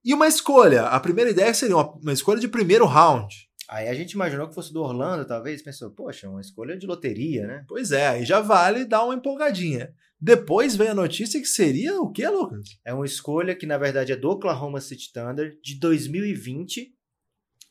E 0.05 0.15
uma 0.15 0.29
escolha, 0.29 0.85
a 0.85 1.01
primeira 1.01 1.31
ideia 1.31 1.53
seria 1.53 1.77
uma, 1.77 1.93
uma 1.95 2.13
escolha 2.13 2.39
de 2.39 2.47
primeiro 2.47 2.87
round. 2.87 3.35
Aí 3.69 3.89
a 3.89 3.95
gente 3.95 4.13
imaginou 4.13 4.49
que 4.49 4.55
fosse 4.55 4.73
do 4.73 4.83
Orlando, 4.83 5.27
talvez, 5.27 5.61
pensou, 5.61 5.91
poxa, 5.91 6.29
uma 6.29 6.41
escolha 6.41 6.77
de 6.77 6.87
loteria, 6.87 7.47
né? 7.47 7.65
Pois 7.69 7.91
é, 7.91 8.07
aí 8.07 8.25
já 8.25 8.41
vale 8.41 8.85
dar 8.85 9.05
uma 9.05 9.15
empolgadinha. 9.15 9.93
Depois 10.21 10.77
vem 10.77 10.89
a 10.89 10.95
notícia 10.95 11.41
que 11.41 11.47
seria 11.47 12.01
o 12.01 12.11
que, 12.11 12.27
Lucas? 12.29 12.79
É 12.85 12.95
uma 12.95 13.05
escolha 13.05 13.55
que, 13.55 13.67
na 13.67 13.77
verdade, 13.77 14.13
é 14.13 14.17
do 14.17 14.31
Oklahoma 14.31 14.81
City 14.81 15.13
Thunder 15.13 15.59
de 15.63 15.79
2020, 15.79 16.95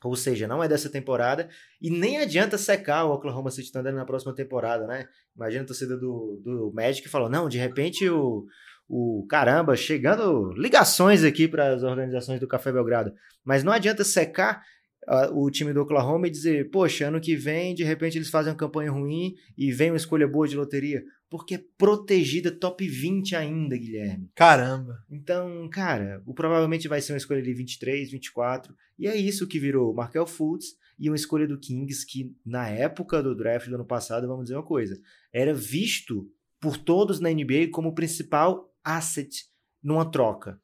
ou 0.04 0.14
seja, 0.14 0.46
não 0.46 0.62
é 0.62 0.68
dessa 0.68 0.90
temporada, 0.90 1.48
e 1.80 1.90
nem 1.90 2.18
adianta 2.18 2.58
secar 2.58 3.04
o 3.04 3.12
Oklahoma 3.12 3.50
City 3.50 3.72
Thunder 3.72 3.92
na 3.92 4.04
próxima 4.04 4.34
temporada, 4.34 4.86
né? 4.86 5.08
Imagina 5.34 5.64
a 5.64 5.66
torcida 5.66 5.96
do, 5.96 6.40
do 6.44 6.72
Magic 6.74 7.02
que 7.02 7.08
falou, 7.08 7.28
não, 7.28 7.48
de 7.48 7.58
repente 7.58 8.08
o, 8.08 8.46
o 8.88 9.26
caramba, 9.28 9.74
chegando 9.74 10.52
ligações 10.52 11.24
aqui 11.24 11.48
para 11.48 11.74
as 11.74 11.82
organizações 11.82 12.38
do 12.38 12.46
Café 12.46 12.70
Belgrado, 12.70 13.12
mas 13.44 13.64
não 13.64 13.72
adianta 13.72 14.04
secar 14.04 14.62
o 15.32 15.50
time 15.50 15.72
do 15.72 15.82
Oklahoma 15.82 16.26
e 16.26 16.30
dizer, 16.30 16.70
poxa, 16.70 17.08
ano 17.08 17.20
que 17.20 17.36
vem, 17.36 17.74
de 17.74 17.84
repente 17.84 18.18
eles 18.18 18.30
fazem 18.30 18.52
uma 18.52 18.58
campanha 18.58 18.90
ruim 18.90 19.34
e 19.56 19.70
vem 19.72 19.90
uma 19.90 19.96
escolha 19.96 20.26
boa 20.26 20.48
de 20.48 20.56
loteria, 20.56 21.04
porque 21.30 21.54
é 21.54 21.64
protegida 21.78 22.50
top 22.50 22.86
20 22.86 23.36
ainda, 23.36 23.76
Guilherme. 23.76 24.30
Caramba. 24.34 24.98
Então, 25.10 25.68
cara, 25.70 26.22
o 26.26 26.34
provavelmente 26.34 26.88
vai 26.88 27.00
ser 27.00 27.12
uma 27.12 27.18
escolha 27.18 27.42
de 27.42 27.52
23, 27.52 28.10
24. 28.10 28.74
E 28.98 29.06
é 29.06 29.16
isso 29.16 29.46
que 29.46 29.60
virou 29.60 29.92
o 29.92 29.94
Markel 29.94 30.26
Fultz 30.26 30.76
e 30.98 31.08
uma 31.08 31.16
escolha 31.16 31.46
do 31.46 31.58
Kings 31.58 32.06
que, 32.06 32.34
na 32.44 32.68
época 32.68 33.22
do 33.22 33.34
draft 33.34 33.68
do 33.68 33.74
ano 33.74 33.84
passado, 33.84 34.26
vamos 34.26 34.44
dizer 34.44 34.56
uma 34.56 34.62
coisa, 34.62 34.98
era 35.32 35.52
visto 35.52 36.28
por 36.60 36.76
todos 36.76 37.20
na 37.20 37.30
NBA 37.30 37.68
como 37.70 37.94
principal 37.94 38.72
asset 38.82 39.44
numa 39.82 40.10
troca. 40.10 40.60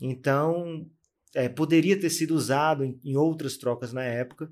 Então, 0.00 0.86
é, 1.34 1.48
poderia 1.48 1.98
ter 1.98 2.10
sido 2.10 2.34
usado 2.34 2.84
em, 2.84 2.98
em 3.04 3.16
outras 3.16 3.56
trocas 3.56 3.92
na 3.92 4.02
época. 4.02 4.50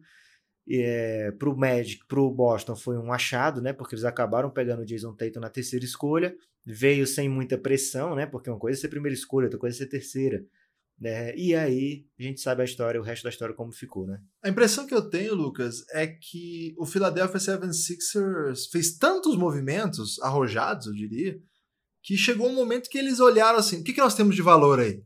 É, 0.71 1.33
para 1.33 1.49
o 1.49 1.57
Magic, 1.57 2.07
para 2.07 2.21
o 2.21 2.31
Boston 2.31 2.77
foi 2.77 2.99
um 2.99 3.13
achado, 3.13 3.63
né? 3.63 3.73
Porque 3.73 3.95
eles 3.95 4.05
acabaram 4.05 4.51
pegando 4.51 4.83
o 4.83 4.85
Jason 4.85 5.15
Tatum 5.15 5.41
na 5.41 5.49
terceira 5.49 5.85
escolha, 5.85 6.37
veio 6.65 7.07
sem 7.07 7.29
muita 7.29 7.57
pressão, 7.57 8.15
né? 8.15 8.27
Porque 8.27 8.51
uma 8.51 8.59
coisa 8.59 8.79
é 8.79 8.81
ser 8.81 8.89
primeira 8.89 9.15
escolha, 9.15 9.47
outra 9.47 9.59
coisa 9.59 9.77
é 9.77 9.79
ser 9.79 9.89
terceira. 9.89 10.45
Né? 11.01 11.33
E 11.37 11.55
aí 11.55 12.05
a 12.19 12.23
gente 12.25 12.41
sabe 12.41 12.61
a 12.61 12.65
história, 12.65 13.01
o 13.01 13.05
resto 13.05 13.23
da 13.23 13.31
história 13.31 13.55
como 13.55 13.73
ficou, 13.73 14.05
né? 14.07 14.21
A 14.43 14.49
impressão 14.49 14.85
que 14.85 14.93
eu 14.93 15.09
tenho, 15.09 15.33
Lucas, 15.33 15.85
é 15.93 16.09
que 16.09 16.75
o 16.77 16.85
Philadelphia 16.85 17.39
76ers 17.39 18.69
fez 18.71 18.99
tantos 18.99 19.37
movimentos 19.37 20.21
arrojados, 20.21 20.89
eu 20.89 20.93
diria, 20.93 21.41
que 22.03 22.17
chegou 22.17 22.49
um 22.49 22.55
momento 22.55 22.91
que 22.91 22.99
eles 22.99 23.21
olharam 23.21 23.61
assim: 23.61 23.81
o 23.81 23.85
que, 23.85 23.93
que 23.93 24.01
nós 24.01 24.17
temos 24.17 24.35
de 24.35 24.43
valor 24.43 24.81
aí? 24.81 25.01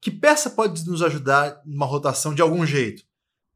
Que 0.00 0.10
peça 0.10 0.50
pode 0.50 0.86
nos 0.86 1.02
ajudar 1.02 1.60
numa 1.64 1.86
rotação 1.86 2.34
de 2.34 2.42
algum 2.42 2.64
jeito? 2.64 3.02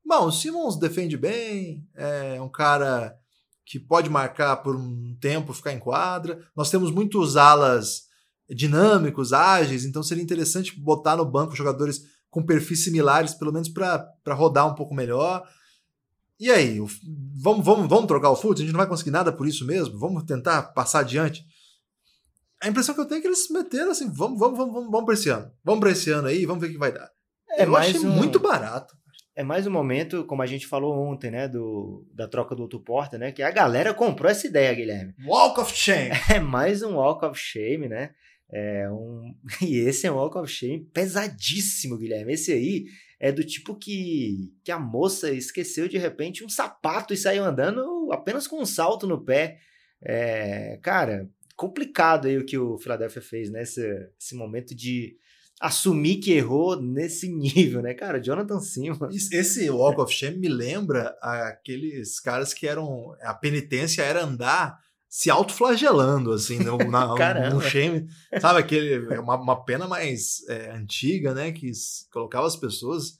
Bom, 0.04 0.26
o 0.26 0.32
Simmons 0.32 0.76
defende 0.76 1.16
bem, 1.16 1.86
é 1.94 2.40
um 2.40 2.48
cara 2.48 3.16
que 3.64 3.78
pode 3.78 4.10
marcar 4.10 4.56
por 4.56 4.74
um 4.74 5.16
tempo, 5.20 5.52
ficar 5.52 5.72
em 5.72 5.78
quadra. 5.78 6.44
Nós 6.56 6.70
temos 6.70 6.90
muitos 6.90 7.36
alas 7.36 8.08
dinâmicos, 8.48 9.32
ágeis, 9.32 9.84
então 9.84 10.02
seria 10.02 10.24
interessante 10.24 10.78
botar 10.80 11.16
no 11.16 11.24
banco 11.24 11.54
jogadores 11.54 12.02
com 12.28 12.44
perfis 12.44 12.82
similares, 12.82 13.34
pelo 13.34 13.52
menos 13.52 13.68
para 13.68 14.34
rodar 14.34 14.66
um 14.66 14.74
pouco 14.74 14.94
melhor. 14.94 15.46
E 16.38 16.50
aí, 16.50 16.78
vamos, 17.36 17.64
vamos, 17.64 17.88
vamos 17.88 18.06
trocar 18.06 18.30
o 18.30 18.36
Fultz? 18.36 18.60
A 18.60 18.64
gente 18.64 18.72
não 18.72 18.78
vai 18.78 18.88
conseguir 18.88 19.10
nada 19.10 19.30
por 19.30 19.46
isso 19.46 19.64
mesmo? 19.66 19.98
Vamos 19.98 20.24
tentar 20.24 20.62
passar 20.72 21.00
adiante? 21.00 21.44
A 22.62 22.68
impressão 22.68 22.94
que 22.94 23.00
eu 23.00 23.06
tenho 23.06 23.18
é 23.18 23.22
que 23.22 23.28
eles 23.28 23.48
meteram 23.50 23.90
assim, 23.90 24.10
vamos, 24.10 24.38
vamos, 24.38 24.58
vamos, 24.58 24.74
vamos, 24.74 24.90
vamos 24.90 25.04
para 25.06 25.14
esse 25.14 25.28
ano. 25.30 25.50
Vamos 25.64 25.80
para 25.80 25.90
esse 25.90 26.10
ano 26.10 26.28
aí, 26.28 26.44
vamos 26.44 26.60
ver 26.60 26.68
o 26.68 26.72
que 26.72 26.78
vai 26.78 26.92
dar. 26.92 27.10
É 27.52 27.64
eu 27.64 27.76
achei 27.76 28.00
um, 28.00 28.10
muito 28.10 28.38
barato. 28.38 28.94
É 29.34 29.42
mais 29.42 29.66
um 29.66 29.70
momento, 29.70 30.24
como 30.26 30.42
a 30.42 30.46
gente 30.46 30.66
falou 30.66 30.94
ontem, 30.94 31.30
né, 31.30 31.48
do, 31.48 32.06
da 32.12 32.28
troca 32.28 32.54
do 32.54 32.62
outro 32.62 32.78
porta, 32.78 33.16
né, 33.16 33.32
que 33.32 33.42
a 33.42 33.50
galera 33.50 33.94
comprou 33.94 34.30
essa 34.30 34.46
ideia, 34.46 34.74
Guilherme. 34.74 35.14
Walk 35.24 35.60
of 35.60 35.74
Shame. 35.74 36.10
É 36.28 36.38
mais 36.38 36.82
um 36.82 36.96
Walk 36.96 37.24
of 37.24 37.38
Shame, 37.38 37.88
né? 37.88 38.10
É 38.52 38.90
um... 38.90 39.34
E 39.62 39.78
esse 39.78 40.06
é 40.06 40.12
um 40.12 40.16
Walk 40.16 40.36
of 40.36 40.52
Shame 40.52 40.80
pesadíssimo, 40.92 41.96
Guilherme. 41.96 42.34
Esse 42.34 42.52
aí 42.52 42.84
é 43.18 43.32
do 43.32 43.42
tipo 43.42 43.74
que, 43.74 44.52
que 44.62 44.70
a 44.70 44.78
moça 44.78 45.30
esqueceu 45.30 45.88
de 45.88 45.96
repente 45.96 46.44
um 46.44 46.48
sapato 46.48 47.14
e 47.14 47.16
saiu 47.16 47.44
andando 47.44 48.10
apenas 48.12 48.46
com 48.46 48.60
um 48.60 48.66
salto 48.66 49.06
no 49.06 49.24
pé. 49.24 49.58
É, 50.02 50.78
cara, 50.82 51.28
complicado 51.60 52.26
aí 52.26 52.38
o 52.38 52.46
que 52.46 52.56
o 52.56 52.78
Philadelphia 52.78 53.20
fez 53.20 53.50
nesse 53.50 53.86
né? 53.86 54.08
esse 54.18 54.34
momento 54.34 54.74
de 54.74 55.14
assumir 55.60 56.16
que 56.16 56.32
errou 56.32 56.80
nesse 56.80 57.28
nível, 57.30 57.82
né, 57.82 57.92
cara? 57.92 58.18
Jonathan 58.18 58.60
Simmons. 58.60 59.30
Esse 59.30 59.68
Walk 59.68 60.00
of 60.00 60.10
Shame 60.10 60.38
me 60.38 60.48
lembra 60.48 61.14
aqueles 61.20 62.18
caras 62.18 62.54
que 62.54 62.66
eram. 62.66 63.14
A 63.20 63.34
penitência 63.34 64.00
era 64.00 64.24
andar 64.24 64.78
se 65.06 65.28
autoflagelando, 65.28 66.32
assim, 66.32 66.60
no, 66.60 66.78
na, 66.78 67.14
no 67.52 67.60
shame. 67.60 68.08
Sabe, 68.40 68.60
aquele, 68.60 69.18
uma, 69.18 69.36
uma 69.36 69.64
pena 69.64 69.86
mais 69.86 70.48
é, 70.48 70.70
antiga, 70.70 71.34
né? 71.34 71.52
Que 71.52 71.70
colocava 72.10 72.46
as 72.46 72.56
pessoas 72.56 73.18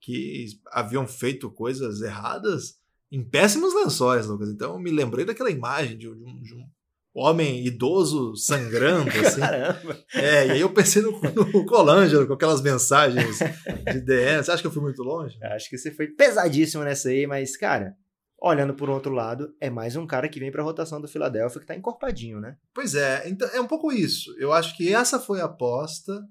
que 0.00 0.46
haviam 0.70 1.08
feito 1.08 1.50
coisas 1.50 2.02
erradas 2.02 2.78
em 3.10 3.24
péssimos 3.24 3.74
lençóis, 3.74 4.28
Lucas. 4.28 4.48
Então 4.48 4.74
eu 4.74 4.78
me 4.78 4.92
lembrei 4.92 5.24
daquela 5.24 5.50
imagem 5.50 5.98
de, 5.98 6.06
de, 6.14 6.24
um, 6.24 6.40
de 6.40 6.54
um, 6.54 6.64
homem 7.14 7.66
idoso 7.66 8.34
sangrando, 8.36 9.10
assim. 9.24 9.40
Caramba! 9.40 9.98
É, 10.14 10.46
e 10.46 10.50
aí 10.52 10.60
eu 10.60 10.72
pensei 10.72 11.02
no, 11.02 11.12
no 11.20 11.66
Colangelo, 11.66 12.26
com 12.26 12.34
aquelas 12.34 12.62
mensagens 12.62 13.38
de 13.38 14.00
DM. 14.00 14.42
Você 14.42 14.50
acha 14.50 14.62
que 14.62 14.66
eu 14.66 14.72
fui 14.72 14.82
muito 14.82 15.02
longe? 15.02 15.36
Acho 15.42 15.68
que 15.68 15.78
você 15.78 15.90
foi 15.90 16.08
pesadíssimo 16.08 16.84
nessa 16.84 17.08
aí, 17.08 17.26
mas, 17.26 17.56
cara, 17.56 17.94
Olhando 18.42 18.72
por 18.72 18.88
outro 18.88 19.12
lado, 19.12 19.54
é 19.60 19.68
mais 19.68 19.96
um 19.96 20.06
cara 20.06 20.26
que 20.26 20.40
vem 20.40 20.50
para 20.50 20.62
a 20.62 20.64
rotação 20.64 20.98
do 20.98 21.06
Philadelphia 21.06 21.58
que 21.58 21.64
está 21.64 21.76
encorpadinho, 21.76 22.40
né? 22.40 22.56
Pois 22.72 22.94
é, 22.94 23.28
então 23.28 23.46
é 23.52 23.60
um 23.60 23.66
pouco 23.66 23.92
isso. 23.92 24.34
Eu 24.38 24.50
acho 24.50 24.74
que 24.78 24.94
essa 24.94 25.20
foi 25.20 25.42
a 25.42 25.44
aposta. 25.44 26.26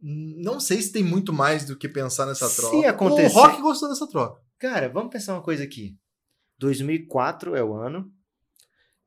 Não 0.00 0.60
sei 0.60 0.80
se 0.80 0.92
tem 0.92 1.02
muito 1.02 1.32
mais 1.32 1.64
do 1.64 1.76
que 1.76 1.88
pensar 1.88 2.26
nessa 2.26 2.46
se 2.48 2.60
troca. 2.60 2.88
Acontecer... 2.88 3.36
O 3.36 3.40
Rock 3.40 3.60
gostou 3.60 3.88
dessa 3.88 4.06
troca. 4.06 4.40
Cara, 4.56 4.88
vamos 4.88 5.10
pensar 5.10 5.34
uma 5.34 5.42
coisa 5.42 5.64
aqui. 5.64 5.96
2004 6.60 7.56
é 7.56 7.64
o 7.64 7.74
ano. 7.74 8.08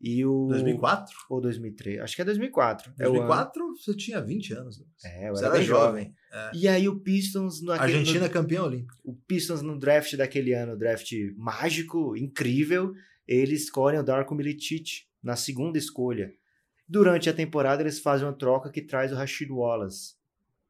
E 0.01 0.25
o... 0.25 0.47
2004? 0.47 1.15
Ou 1.29 1.39
2003? 1.39 1.99
Acho 1.99 2.15
que 2.15 2.21
é 2.21 2.25
2004. 2.25 2.91
2004 2.97 3.61
é 3.61 3.67
você 3.77 3.95
tinha 3.95 4.19
20 4.19 4.53
anos. 4.53 4.83
É, 5.05 5.29
eu 5.29 5.35
você 5.35 5.45
era, 5.45 5.55
era 5.55 5.63
jovem. 5.63 6.05
jovem. 6.05 6.15
É. 6.31 6.51
E 6.55 6.67
aí 6.67 6.89
o 6.89 6.99
Pistons... 6.99 7.61
No, 7.61 7.71
Argentina 7.71 8.25
no, 8.25 8.33
campeão 8.33 8.65
olímpico. 8.65 8.99
O 9.03 9.13
Pistons 9.13 9.61
no 9.61 9.77
draft 9.77 10.15
daquele 10.15 10.53
ano, 10.53 10.77
draft 10.77 11.11
mágico, 11.37 12.17
incrível, 12.17 12.93
eles 13.27 13.63
escolhem 13.63 13.99
o 13.99 14.03
Darko 14.03 14.33
Milicic 14.33 15.03
na 15.21 15.35
segunda 15.35 15.77
escolha. 15.77 16.33
Durante 16.87 17.29
a 17.29 17.33
temporada 17.33 17.83
eles 17.83 17.99
fazem 17.99 18.25
uma 18.25 18.33
troca 18.33 18.71
que 18.71 18.81
traz 18.81 19.11
o 19.11 19.15
Rashid 19.15 19.51
Wallace. 19.51 20.15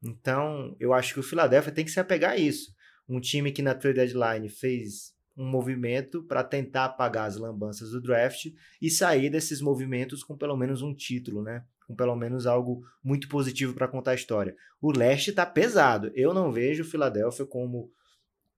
Então, 0.04 0.76
eu 0.80 0.94
acho 0.94 1.14
que 1.14 1.20
o 1.20 1.24
Philadelphia 1.24 1.72
tem 1.72 1.86
que 1.86 1.92
se 1.92 2.00
apegar 2.00 2.32
a 2.32 2.38
isso. 2.38 2.74
Um 3.08 3.20
time 3.20 3.52
que 3.52 3.62
na 3.62 3.76
trade 3.76 3.96
deadline 3.96 4.50
fez 4.50 5.14
um 5.36 5.46
movimento 5.46 6.24
para 6.24 6.44
tentar 6.44 6.86
apagar 6.86 7.28
as 7.28 7.38
lambanças 7.38 7.92
do 7.92 8.02
draft 8.02 8.48
e 8.82 8.90
sair 8.90 9.30
desses 9.30 9.62
movimentos 9.62 10.24
com 10.24 10.38
pelo 10.38 10.58
menos 10.58 10.82
um 10.82 10.94
título, 10.94 11.42
né? 11.42 11.64
Com 11.88 11.96
pelo 11.96 12.16
menos 12.16 12.46
algo 12.46 12.86
muito 13.04 13.28
positivo 13.28 13.74
para 13.74 13.88
contar 13.88 14.12
a 14.12 14.16
história. 14.16 14.56
O 14.82 14.92
leste 14.92 15.30
está 15.30 15.46
pesado. 15.46 16.12
Eu 16.14 16.34
não 16.34 16.52
vejo 16.52 16.84
o 16.84 16.86
Philadelphia 16.86 17.46
como 17.46 17.92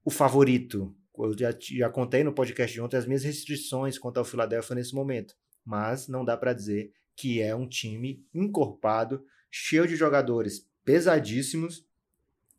o 0.04 0.10
favorito. 0.10 0.96
Eu 1.18 1.38
já, 1.38 1.56
já 1.60 1.90
contei 1.90 2.24
no 2.24 2.34
podcast 2.34 2.74
de 2.74 2.82
ontem 2.82 2.98
as 2.98 3.06
minhas 3.06 3.24
restrições 3.24 3.98
quanto 3.98 4.18
ao 4.18 4.26
Philadelphia 4.26 4.76
nesse 4.76 4.96
momento. 4.96 5.36
Mas 5.64 6.08
não 6.08 6.26
dá 6.26 6.36
para 6.36 6.54
dizer 6.54 6.92
que 7.16 7.42
é 7.42 7.56
um 7.56 7.68
time 7.68 8.26
encorpado, 8.34 9.24
cheio 9.50 9.88
de 9.88 9.96
jogadores 9.96 10.68
pesadíssimos, 10.84 11.86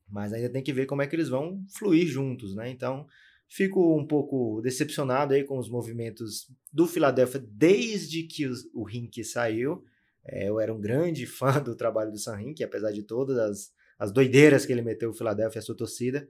mas 0.09 0.33
ainda 0.33 0.49
tem 0.49 0.63
que 0.63 0.73
ver 0.73 0.87
como 0.87 1.03
é 1.03 1.07
que 1.07 1.17
eles 1.17 1.29
vão 1.29 1.65
fluir 1.77 2.07
juntos, 2.07 2.55
né? 2.55 2.71
Então, 2.71 3.07
Fico 3.49 3.97
um 3.97 4.07
pouco 4.07 4.61
decepcionado 4.63 5.35
aí 5.35 5.45
com 5.45 5.59
os 5.59 5.69
movimentos 5.69 6.51
do 6.73 6.87
Philadelphia 6.87 7.45
desde 7.47 8.25
que 8.25 8.47
o 8.73 8.85
Rink 8.85 9.23
saiu. 9.23 9.85
É, 10.25 10.49
eu 10.49 10.59
era 10.59 10.73
um 10.73 10.81
grande 10.81 11.27
fã 11.27 11.61
do 11.63 11.77
trabalho 11.77 12.11
do 12.11 12.19
Sam 12.19 12.37
Rink, 12.37 12.63
apesar 12.65 12.93
de 12.93 13.03
todas 13.03 13.39
as, 13.39 13.73
as 13.99 14.13
doideiras 14.13 14.67
que 14.67 14.73
ele 14.73 14.83
meteu 14.83 15.11
o 15.11 15.15
Philadelphia 15.15 15.59
e 15.59 15.61
a 15.61 15.63
sua 15.63 15.77
torcida. 15.77 16.29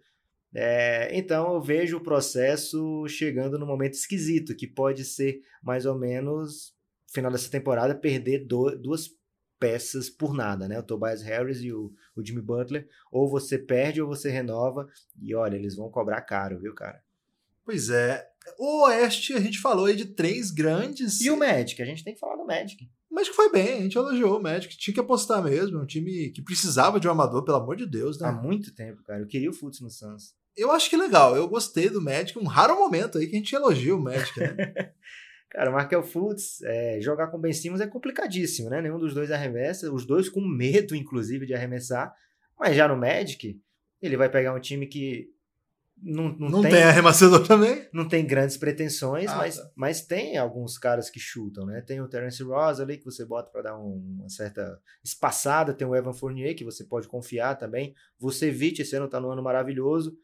É, 0.54 1.16
então 1.16 1.54
eu 1.54 1.60
vejo 1.60 1.96
o 1.96 2.02
processo 2.02 3.06
chegando 3.08 3.58
num 3.58 3.66
momento 3.66 3.94
esquisito, 3.94 4.54
que 4.54 4.68
pode 4.68 5.04
ser 5.04 5.40
mais 5.62 5.84
ou 5.84 5.98
menos, 5.98 6.72
final 7.12 7.30
dessa 7.32 7.50
temporada, 7.50 7.94
perder 7.94 8.46
do, 8.46 8.70
duas 8.76 9.08
peças 9.58 10.10
por 10.10 10.34
nada, 10.34 10.68
né? 10.68 10.78
O 10.78 10.82
Tobias 10.82 11.22
Harris 11.22 11.60
e 11.60 11.72
o, 11.72 11.92
o 12.14 12.24
Jimmy 12.24 12.42
Butler. 12.42 12.86
Ou 13.10 13.28
você 13.28 13.58
perde 13.58 14.00
ou 14.00 14.08
você 14.08 14.30
renova. 14.30 14.86
E 15.20 15.34
olha, 15.34 15.56
eles 15.56 15.74
vão 15.74 15.90
cobrar 15.90 16.20
caro, 16.22 16.60
viu, 16.60 16.74
cara? 16.74 17.02
Pois 17.64 17.88
é. 17.88 18.26
O 18.58 18.84
Oeste, 18.84 19.32
a 19.32 19.40
gente 19.40 19.58
falou 19.58 19.86
aí 19.86 19.96
de 19.96 20.04
três 20.04 20.50
grandes. 20.50 21.20
E 21.20 21.30
o 21.30 21.36
Magic? 21.36 21.80
A 21.80 21.86
gente 21.86 22.04
tem 22.04 22.14
que 22.14 22.20
falar 22.20 22.36
do 22.36 22.46
Magic. 22.46 22.84
O 23.10 23.14
Magic 23.14 23.34
foi 23.34 23.50
bem, 23.50 23.78
a 23.78 23.82
gente 23.82 23.96
elogiou 23.96 24.38
o 24.38 24.42
Magic. 24.42 24.76
Tinha 24.76 24.92
que 24.94 25.00
apostar 25.00 25.42
mesmo. 25.42 25.80
Um 25.80 25.86
time 25.86 26.30
que 26.30 26.42
precisava 26.42 27.00
de 27.00 27.08
um 27.08 27.10
amador, 27.10 27.44
pelo 27.44 27.56
amor 27.56 27.76
de 27.76 27.86
Deus, 27.86 28.20
né? 28.20 28.28
Há 28.28 28.32
muito 28.32 28.74
tempo, 28.74 29.02
cara. 29.02 29.20
Eu 29.20 29.26
queria 29.26 29.48
o 29.48 29.54
Futs 29.54 29.80
no 29.80 29.88
Suns. 29.88 30.34
Eu 30.56 30.70
acho 30.70 30.90
que 30.90 30.96
legal. 30.96 31.34
Eu 31.34 31.48
gostei 31.48 31.88
do 31.88 32.02
Magic. 32.02 32.38
Um 32.38 32.46
raro 32.46 32.76
momento 32.76 33.18
aí 33.18 33.26
que 33.26 33.34
a 33.34 33.38
gente 33.38 33.54
elogia 33.54 33.96
o 33.96 34.00
Magic, 34.00 34.38
né? 34.38 34.56
Cara, 35.50 35.70
o 35.70 35.72
Markel 35.72 36.02
Fultz, 36.02 36.60
é, 36.62 37.00
jogar 37.00 37.28
com 37.28 37.38
Ben 37.38 37.52
Simmons 37.52 37.80
é 37.80 37.86
complicadíssimo, 37.86 38.68
né? 38.68 38.82
Nenhum 38.82 38.98
dos 38.98 39.14
dois 39.14 39.30
arremessa, 39.30 39.92
os 39.92 40.04
dois 40.04 40.28
com 40.28 40.40
medo, 40.40 40.96
inclusive, 40.96 41.46
de 41.46 41.54
arremessar. 41.54 42.12
Mas 42.58 42.74
já 42.74 42.88
no 42.88 42.96
Magic, 42.96 43.60
ele 44.02 44.16
vai 44.16 44.28
pegar 44.28 44.52
um 44.52 44.58
time 44.58 44.88
que 44.88 45.28
não, 46.04 46.28
não, 46.38 46.50
não 46.50 46.62
tem, 46.62 46.72
tem 46.72 46.82
arremessador 46.82 47.46
também. 47.46 47.88
Não 47.92 48.06
tem 48.06 48.26
grandes 48.26 48.58
pretensões, 48.58 49.30
ah, 49.30 49.36
mas, 49.36 49.56
tá. 49.56 49.70
mas 49.74 50.02
tem 50.02 50.36
alguns 50.36 50.76
caras 50.76 51.08
que 51.08 51.18
chutam, 51.18 51.64
né? 51.64 51.80
Tem 51.80 52.00
o 52.00 52.08
Terence 52.08 52.42
Ross 52.42 52.78
ali 52.78 52.98
que 52.98 53.04
você 53.04 53.24
bota 53.24 53.50
para 53.50 53.62
dar 53.62 53.78
um, 53.78 54.18
uma 54.18 54.28
certa 54.28 54.78
espaçada, 55.02 55.72
tem 55.72 55.86
o 55.86 55.96
Evan 55.96 56.12
Fournier 56.12 56.54
que 56.54 56.64
você 56.64 56.84
pode 56.84 57.08
confiar 57.08 57.56
também. 57.56 57.94
Você 58.18 58.50
Vucevic 58.50 58.82
esse 58.82 58.94
ano 58.94 59.08
tá 59.08 59.18
no 59.18 59.30
ano 59.30 59.42
maravilhoso. 59.42 60.16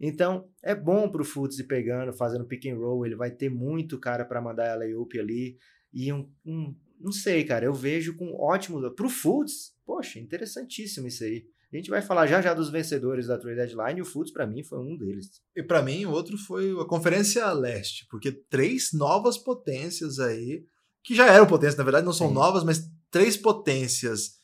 Então, 0.00 0.48
é 0.62 0.74
bom 0.74 1.08
pro 1.08 1.24
Futs 1.24 1.58
ir 1.58 1.64
pegando, 1.64 2.12
fazendo 2.12 2.46
pick 2.46 2.66
and 2.66 2.76
roll, 2.76 3.06
ele 3.06 3.16
vai 3.16 3.30
ter 3.30 3.48
muito 3.48 3.98
cara 3.98 4.24
para 4.24 4.40
mandar 4.40 4.72
a 4.72 4.76
layup 4.76 5.18
ali. 5.18 5.56
E 5.92 6.12
um, 6.12 6.30
um, 6.44 6.74
não 7.00 7.12
sei, 7.12 7.44
cara, 7.44 7.64
eu 7.64 7.72
vejo 7.72 8.16
com 8.16 8.34
ótimo. 8.34 8.90
Pro 8.92 9.08
Futs, 9.08 9.74
poxa, 9.84 10.18
interessantíssimo 10.18 11.06
isso 11.06 11.24
aí. 11.24 11.46
A 11.72 11.76
gente 11.76 11.90
vai 11.90 12.00
falar 12.00 12.26
já 12.26 12.40
já 12.40 12.54
dos 12.54 12.70
vencedores 12.70 13.26
da 13.26 13.38
trade 13.38 13.56
deadline 13.56 13.98
e 13.98 14.02
o 14.02 14.04
Futs 14.04 14.32
para 14.32 14.46
mim 14.46 14.62
foi 14.62 14.78
um 14.78 14.96
deles. 14.96 15.26
E 15.54 15.62
para 15.62 15.82
mim 15.82 16.06
o 16.06 16.10
outro 16.10 16.38
foi 16.38 16.70
a 16.72 16.84
Conferência 16.86 17.50
Leste, 17.52 18.06
porque 18.10 18.32
três 18.32 18.92
novas 18.92 19.36
potências 19.36 20.18
aí 20.18 20.64
que 21.04 21.14
já 21.14 21.26
eram 21.26 21.46
potências, 21.46 21.76
na 21.76 21.84
verdade 21.84 22.06
não 22.06 22.12
são 22.12 22.28
Sim. 22.28 22.34
novas, 22.34 22.64
mas 22.64 22.90
três 23.10 23.36
potências 23.36 24.38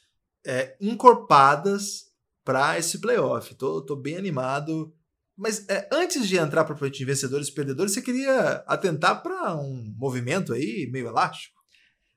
é, 0.47 0.77
encorpadas 0.81 2.05
para 2.45 2.79
esse 2.79 3.01
playoff. 3.01 3.55
Tô, 3.55 3.81
tô 3.81 3.97
bem 3.97 4.17
animado. 4.17 4.95
Mas 5.37 5.69
é, 5.69 5.89
antes 5.91 6.29
de 6.29 6.37
entrar 6.37 6.65
para 6.65 6.89
de 6.89 7.05
vencedores 7.05 7.49
e 7.49 7.55
perdedores, 7.55 7.93
você 7.93 8.03
queria 8.03 8.63
atentar 8.67 9.23
para 9.23 9.57
um 9.57 9.93
movimento 9.97 10.53
aí 10.53 10.89
meio 10.93 11.09
elástico? 11.09 11.55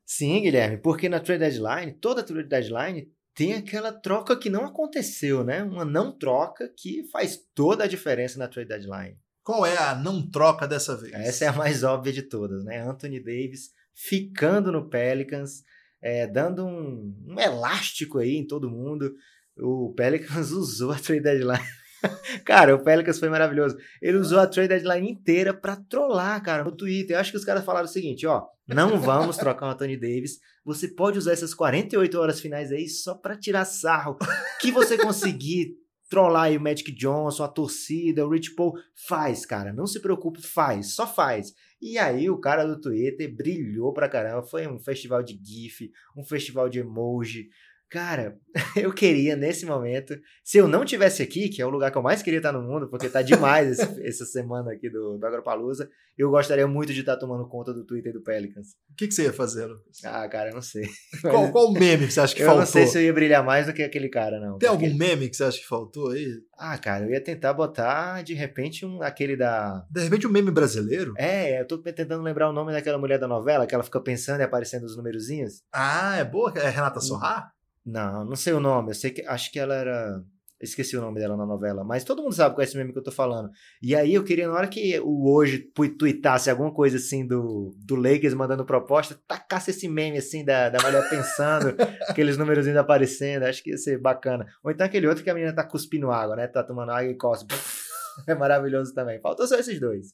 Sim, 0.06 0.42
Guilherme, 0.42 0.78
porque 0.78 1.10
na 1.10 1.20
trade 1.20 1.40
deadline, 1.40 1.94
toda 2.00 2.24
trade 2.24 2.48
deadline 2.48 3.12
tem 3.38 3.54
aquela 3.54 3.94
troca 3.94 4.36
que 4.36 4.50
não 4.50 4.66
aconteceu, 4.66 5.44
né? 5.44 5.62
Uma 5.62 5.86
não 5.86 6.12
troca 6.12 6.68
que 6.76 7.04
faz 7.12 7.40
toda 7.54 7.84
a 7.84 7.88
diferença 7.88 8.40
na 8.40 8.48
trade 8.48 8.70
deadline. 8.70 9.16
Qual 9.44 9.64
é 9.64 9.78
a 9.78 9.94
não 9.94 10.28
troca 10.28 10.68
dessa 10.68 10.98
vez? 10.98 11.14
Essa 11.14 11.46
é 11.46 11.48
a 11.48 11.54
mais 11.54 11.84
óbvia 11.84 12.12
de 12.12 12.24
todas, 12.24 12.64
né? 12.64 12.82
Anthony 12.82 13.20
Davis 13.20 13.70
ficando 13.94 14.72
no 14.72 14.90
Pelicans, 14.90 15.64
é, 16.02 16.26
dando 16.26 16.66
um, 16.66 17.16
um, 17.28 17.40
elástico 17.40 18.18
aí 18.18 18.38
em 18.38 18.48
todo 18.48 18.72
mundo. 18.72 19.14
O 19.56 19.94
Pelicans 19.96 20.50
usou 20.52 20.92
a 20.92 20.98
trade 20.98 21.22
deadline. 21.22 21.64
cara, 22.46 22.76
o 22.76 22.84
Pelicans 22.84 23.20
foi 23.20 23.30
maravilhoso. 23.30 23.78
Ele 24.02 24.18
usou 24.18 24.40
a 24.40 24.48
trade 24.48 24.70
deadline 24.70 25.12
inteira 25.12 25.54
para 25.54 25.76
trollar, 25.76 26.42
cara, 26.44 26.64
no 26.64 26.72
Twitter. 26.72 27.16
Eu 27.16 27.20
acho 27.20 27.32
que 27.32 27.38
os 27.38 27.46
caras 27.46 27.66
falaram 27.66 27.86
o 27.86 27.92
seguinte, 27.92 28.26
ó, 28.28 28.46
não 28.68 29.00
vamos 29.00 29.38
trocar 29.38 29.68
o 29.68 29.72
Anthony 29.72 29.98
Davis. 29.98 30.40
Você 30.66 30.88
pode 30.88 31.18
usar 31.18 31.34
essas 31.34 31.54
48 31.54 32.20
horas 32.20 32.40
finais 32.40 32.72
aí 32.72 32.88
só 32.88 33.16
para 33.16 33.38
tirar 33.38 33.66
sarro. 33.66 34.18
Que 34.60 34.72
você 34.72 34.98
conseguir 34.98 35.76
trollar 36.10 36.44
aí 36.44 36.58
o 36.58 36.62
Magic 36.62 36.92
Johnson, 36.92 37.44
a 37.44 37.48
torcida, 37.48 38.26
o 38.26 38.30
Rich 38.30 38.56
Paul, 38.56 38.74
faz, 39.08 39.46
cara, 39.46 39.74
não 39.74 39.86
se 39.86 40.02
preocupe, 40.02 40.42
faz, 40.42 40.94
só 40.94 41.06
faz. 41.06 41.54
E 41.82 41.98
aí 41.98 42.30
o 42.30 42.40
cara 42.40 42.66
do 42.66 42.80
Twitter 42.80 43.34
brilhou 43.36 43.94
pra 43.94 44.10
caramba, 44.10 44.42
foi 44.42 44.68
um 44.68 44.80
festival 44.80 45.22
de 45.22 45.40
GIF, 45.42 45.92
um 46.16 46.24
festival 46.24 46.70
de 46.70 46.80
emoji, 46.80 47.50
Cara, 47.90 48.38
eu 48.76 48.94
queria 48.94 49.36
nesse 49.36 49.66
momento, 49.66 50.18
se 50.44 50.58
eu 50.58 50.68
não 50.68 50.84
tivesse 50.84 51.24
aqui, 51.24 51.48
que 51.48 51.62
é 51.62 51.66
o 51.66 51.70
lugar 51.70 51.90
que 51.90 51.98
eu 51.98 52.02
mais 52.02 52.22
queria 52.22 52.40
estar 52.40 52.52
no 52.52 52.62
mundo, 52.62 52.90
porque 52.90 53.10
tá 53.10 53.22
demais 53.22 53.72
esse, 53.72 53.82
essa 54.06 54.26
semana 54.26 54.74
aqui 54.74 54.90
do, 54.90 55.18
do 55.18 55.26
Agropalusa, 55.26 55.90
eu 56.18 56.30
gostaria 56.30 56.68
muito 56.68 56.94
de 56.94 57.00
estar 57.00 57.16
tomando 57.16 57.48
conta 57.48 57.74
do 57.74 57.86
Twitter 57.86 58.12
do 58.12 58.22
Pelicans. 58.22 58.70
O 58.92 58.96
que, 58.96 59.08
que 59.08 59.14
você 59.14 59.24
ia 59.24 59.34
fazer, 59.34 59.68
Lucas? 59.68 60.04
Ah, 60.04 60.28
cara, 60.28 60.50
eu 60.50 60.56
não 60.56 60.62
sei. 60.62 60.88
Qual, 61.22 61.52
qual 61.52 61.72
meme 61.72 62.08
que 62.08 62.14
você 62.14 62.20
acha 62.20 62.36
que 62.36 62.42
eu 62.42 62.46
faltou? 62.46 62.64
Eu 62.64 62.66
não 62.66 62.72
sei 62.72 62.88
se 62.88 62.98
eu 62.98 63.02
ia 63.04 63.14
brilhar 63.14 63.44
mais 63.44 63.68
do 63.68 63.74
que 63.74 63.84
aquele 63.84 64.10
cara, 64.10 64.40
não. 64.40 64.58
Tem 64.58 64.70
porque... 64.70 64.86
algum 64.86 64.98
meme 64.98 65.30
que 65.30 65.38
você 65.38 65.44
acha 65.44 65.60
que 65.60 65.68
faltou 65.68 66.12
aí? 66.12 66.28
Ah, 66.58 66.78
cara, 66.78 67.06
eu 67.06 67.12
ia 67.12 67.24
tentar 67.24 67.54
botar, 67.54 68.24
de 68.24 68.34
repente, 68.34 68.86
um, 68.86 69.02
aquele 69.02 69.38
da... 69.38 69.86
De 69.90 70.02
repente 70.02 70.28
um 70.28 70.32
meme 70.32 70.52
brasileiro? 70.52 71.14
É, 71.18 71.62
eu 71.62 71.68
tô 71.68 71.78
tentando 71.78 72.24
lembrar 72.24 72.50
o 72.50 72.54
nome 72.54 72.74
daquela 72.74 72.98
mulher 72.98 73.20
da 73.20 73.28
novela, 73.28 73.68
que 73.68 73.76
ela 73.76 73.84
fica 73.84 74.02
pensando 74.02 74.42
e 74.42 74.44
aparecendo 74.44 74.84
os 74.84 74.98
numerozinhos. 74.98 75.62
Ah, 75.72 76.18
é 76.18 76.24
boa? 76.26 76.52
É 76.56 76.70
Renata 76.70 77.00
Sorrar? 77.00 77.57
Não, 77.88 78.26
não 78.26 78.36
sei 78.36 78.52
o 78.52 78.60
nome. 78.60 78.92
Eu 78.92 78.96
sei 78.96 79.12
que 79.12 79.22
acho 79.26 79.50
que 79.50 79.58
ela 79.58 79.74
era. 79.74 80.22
Esqueci 80.60 80.98
o 80.98 81.02
nome 81.02 81.20
dela 81.20 81.38
na 81.38 81.46
novela, 81.46 81.84
mas 81.84 82.04
todo 82.04 82.24
mundo 82.24 82.34
sabe 82.34 82.56
qual 82.56 82.64
é 82.64 82.66
esse 82.66 82.76
meme 82.76 82.92
que 82.92 82.98
eu 82.98 83.04
tô 83.04 83.12
falando. 83.12 83.48
E 83.80 83.96
aí 83.96 84.16
eu 84.16 84.24
queria, 84.24 84.48
na 84.48 84.56
hora 84.56 84.68
que 84.68 85.00
o 85.02 85.32
hoje 85.32 85.60
tuitasse 86.00 86.50
alguma 86.50 86.74
coisa 86.74 86.98
assim 86.98 87.28
do, 87.28 87.76
do 87.78 87.96
Lakers 87.96 88.34
mandando 88.34 88.66
proposta, 88.66 89.16
tacasse 89.28 89.70
esse 89.70 89.88
meme 89.88 90.18
assim 90.18 90.44
da, 90.44 90.68
da 90.70 90.80
mulher 90.84 91.08
pensando, 91.12 91.76
aqueles 92.10 92.40
números 92.40 92.66
ainda 92.66 92.80
aparecendo, 92.80 93.44
acho 93.44 93.62
que 93.62 93.70
ia 93.70 93.78
ser 93.78 94.02
bacana. 94.02 94.48
Ou 94.64 94.72
então 94.72 94.84
aquele 94.84 95.08
outro 95.08 95.24
que 95.24 95.30
a 95.30 95.34
menina 95.36 95.54
tá 95.54 95.64
cuspindo 95.64 96.10
água, 96.10 96.36
né? 96.36 96.48
Tá 96.48 96.64
tomando 96.64 96.92
água 96.92 97.12
e 97.12 97.16
cospe. 97.16 97.54
É 98.28 98.34
maravilhoso 98.34 98.96
também. 98.96 99.22
Faltou 99.22 99.46
só 99.46 99.60
esses 99.60 99.80
dois. 99.80 100.08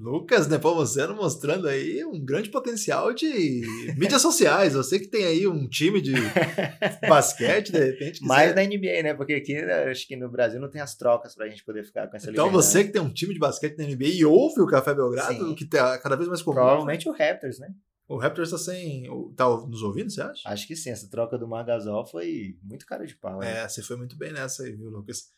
Lucas 0.00 0.48
Nepomuceno 0.48 1.14
mostrando 1.14 1.68
aí 1.68 2.04
um 2.04 2.24
grande 2.24 2.50
potencial 2.50 3.12
de 3.12 3.62
mídias 3.96 4.22
sociais. 4.22 4.74
Você 4.74 4.98
que 4.98 5.06
tem 5.08 5.24
aí 5.24 5.46
um 5.46 5.68
time 5.68 6.00
de 6.00 6.12
basquete, 7.08 7.72
de 7.72 7.78
repente. 7.78 8.20
Quiser... 8.20 8.26
Mais 8.26 8.54
na 8.54 8.62
NBA, 8.62 9.02
né? 9.02 9.14
Porque 9.14 9.34
aqui 9.34 9.56
acho 9.56 10.06
que 10.06 10.16
no 10.16 10.28
Brasil 10.28 10.60
não 10.60 10.70
tem 10.70 10.80
as 10.80 10.94
trocas 10.96 11.34
pra 11.34 11.48
gente 11.48 11.64
poder 11.64 11.84
ficar 11.84 12.08
com 12.08 12.16
essa 12.16 12.30
Então 12.30 12.46
liberdade. 12.46 12.66
você 12.66 12.84
que 12.84 12.92
tem 12.92 13.02
um 13.02 13.12
time 13.12 13.34
de 13.34 13.40
basquete 13.40 13.76
na 13.78 13.84
NBA 13.84 14.08
e 14.08 14.24
ouve 14.24 14.60
o 14.60 14.66
Café 14.66 14.94
Belgrado, 14.94 15.48
Sim. 15.48 15.54
que 15.54 15.64
tá 15.66 15.98
cada 15.98 16.16
vez 16.16 16.28
mais 16.28 16.42
comum. 16.42 16.54
Provavelmente 16.56 17.08
o 17.08 17.12
Raptors, 17.12 17.58
né? 17.58 17.68
O 18.06 18.18
Raptors 18.18 18.50
tá 18.50 18.58
sem. 18.58 19.04
tá 19.34 19.48
nos 19.48 19.82
ouvindo, 19.82 20.10
você 20.10 20.20
acha? 20.20 20.48
Acho 20.48 20.66
que 20.66 20.76
sim. 20.76 20.90
Essa 20.90 21.08
troca 21.08 21.38
do 21.38 21.48
Margasol 21.48 22.04
foi 22.06 22.56
muito 22.62 22.84
cara 22.84 23.06
de 23.06 23.14
pau. 23.16 23.38
Né? 23.40 23.62
É, 23.62 23.68
você 23.68 23.82
foi 23.82 23.96
muito 23.96 24.16
bem 24.16 24.30
nessa 24.32 24.62
aí, 24.62 24.72
viu, 24.72 24.90
Lucas? 24.90 25.28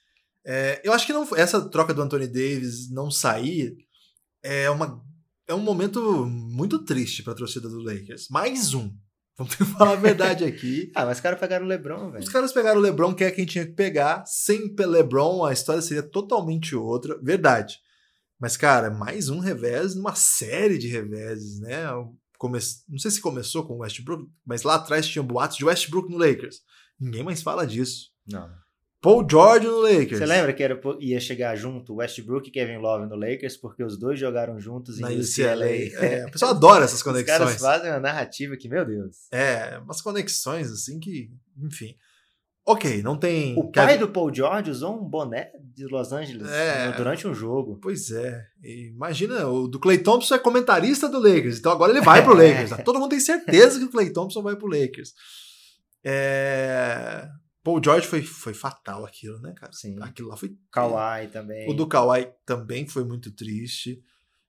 É, 0.44 0.80
eu 0.84 0.92
acho 0.92 1.06
que 1.06 1.12
não, 1.12 1.26
essa 1.36 1.68
troca 1.68 1.92
do 1.92 2.02
Anthony 2.02 2.26
Davis 2.26 2.88
não 2.90 3.10
sair 3.10 3.76
é, 4.42 4.70
uma, 4.70 5.02
é 5.46 5.54
um 5.54 5.60
momento 5.60 6.26
muito 6.26 6.84
triste 6.84 7.22
para 7.22 7.32
a 7.32 7.36
torcida 7.36 7.68
do 7.68 7.82
Lakers. 7.82 8.28
Mais 8.28 8.74
um. 8.74 8.92
Vamos 9.36 9.54
falar 9.76 9.92
a 9.92 9.96
verdade 9.96 10.44
aqui. 10.44 10.90
ah, 10.94 11.04
mas 11.04 11.18
os 11.18 11.22
caras 11.22 11.38
pegaram 11.38 11.66
o 11.66 11.68
LeBron, 11.68 12.10
velho. 12.10 12.24
Os 12.24 12.30
caras 12.30 12.52
pegaram 12.52 12.78
o 12.78 12.82
LeBron, 12.82 13.14
que 13.14 13.24
é 13.24 13.30
quem 13.30 13.44
tinha 13.44 13.66
que 13.66 13.72
pegar. 13.72 14.24
Sem 14.26 14.74
LeBron, 14.78 15.44
a 15.44 15.52
história 15.52 15.82
seria 15.82 16.02
totalmente 16.02 16.74
outra. 16.74 17.18
Verdade. 17.22 17.78
Mas, 18.38 18.56
cara, 18.56 18.90
mais 18.90 19.28
um 19.28 19.38
revés 19.38 19.94
numa 19.94 20.14
série 20.14 20.78
de 20.78 20.88
reveses, 20.88 21.60
né? 21.60 21.84
Come... 22.38 22.58
Não 22.88 22.98
sei 22.98 23.10
se 23.10 23.20
começou 23.20 23.66
com 23.66 23.74
o 23.74 23.78
Westbrook, 23.78 24.30
mas 24.44 24.62
lá 24.62 24.76
atrás 24.76 25.06
tinha 25.06 25.22
boatos 25.22 25.56
de 25.56 25.64
Westbrook 25.64 26.10
no 26.10 26.18
Lakers. 26.18 26.60
Ninguém 26.98 27.22
mais 27.22 27.42
fala 27.42 27.66
disso. 27.66 28.10
Não. 28.26 28.50
Paul 29.06 29.24
George 29.30 29.66
no 29.68 29.80
Lakers. 29.82 30.18
Você 30.18 30.26
lembra 30.26 30.52
que 30.52 30.64
era, 30.64 30.80
ia 30.98 31.20
chegar 31.20 31.54
junto 31.54 31.94
Westbrook 31.94 32.48
e 32.48 32.50
Kevin 32.50 32.78
Love 32.78 33.06
no 33.06 33.14
Lakers, 33.14 33.56
porque 33.56 33.84
os 33.84 33.96
dois 33.96 34.18
jogaram 34.18 34.58
juntos 34.58 34.98
Na 34.98 35.12
em 35.12 35.20
UCLA. 35.20 35.68
É, 36.04 36.26
o 36.26 36.30
pessoal 36.32 36.50
adora 36.56 36.84
essas 36.84 37.04
conexões. 37.04 37.38
Os 37.38 37.38
caras 37.38 37.60
fazem 37.60 37.92
uma 37.92 38.00
narrativa 38.00 38.56
que, 38.56 38.68
meu 38.68 38.84
Deus. 38.84 39.28
É, 39.30 39.78
umas 39.78 40.00
conexões 40.00 40.72
assim 40.72 40.98
que, 40.98 41.30
enfim. 41.56 41.94
Ok, 42.66 43.00
não 43.00 43.16
tem. 43.16 43.56
O 43.56 43.70
pai 43.70 43.96
do 43.96 44.08
Paul 44.08 44.34
George 44.34 44.72
usou 44.72 45.00
um 45.00 45.08
boné 45.08 45.52
de 45.72 45.86
Los 45.86 46.10
Angeles 46.10 46.50
é, 46.50 46.90
durante 46.90 47.28
um 47.28 47.32
jogo. 47.32 47.78
Pois 47.80 48.10
é. 48.10 48.44
Imagina, 48.60 49.46
o 49.46 49.68
do 49.68 49.78
Clay 49.78 49.98
Thompson 49.98 50.34
é 50.34 50.38
comentarista 50.40 51.08
do 51.08 51.20
Lakers, 51.20 51.60
então 51.60 51.70
agora 51.70 51.92
ele 51.92 52.00
vai 52.00 52.24
pro 52.24 52.34
Lakers. 52.34 52.82
Todo 52.84 52.98
mundo 52.98 53.10
tem 53.10 53.20
certeza 53.20 53.78
que 53.78 53.84
o 53.84 53.90
Clay 53.90 54.12
Thompson 54.12 54.42
vai 54.42 54.56
pro 54.56 54.66
Lakers. 54.66 55.12
É. 56.04 57.28
Paul 57.66 57.82
George 57.82 58.06
foi, 58.06 58.22
foi 58.22 58.54
fatal 58.54 59.04
aquilo, 59.04 59.40
né, 59.40 59.52
cara? 59.56 59.72
Sim. 59.72 59.96
Aquilo 60.00 60.28
lá 60.28 60.36
foi. 60.36 60.56
Kawhi 60.70 61.26
também. 61.32 61.68
O 61.68 61.74
do 61.74 61.88
Kawhi 61.88 62.28
também 62.46 62.86
foi 62.86 63.02
muito 63.02 63.32
triste. 63.32 64.00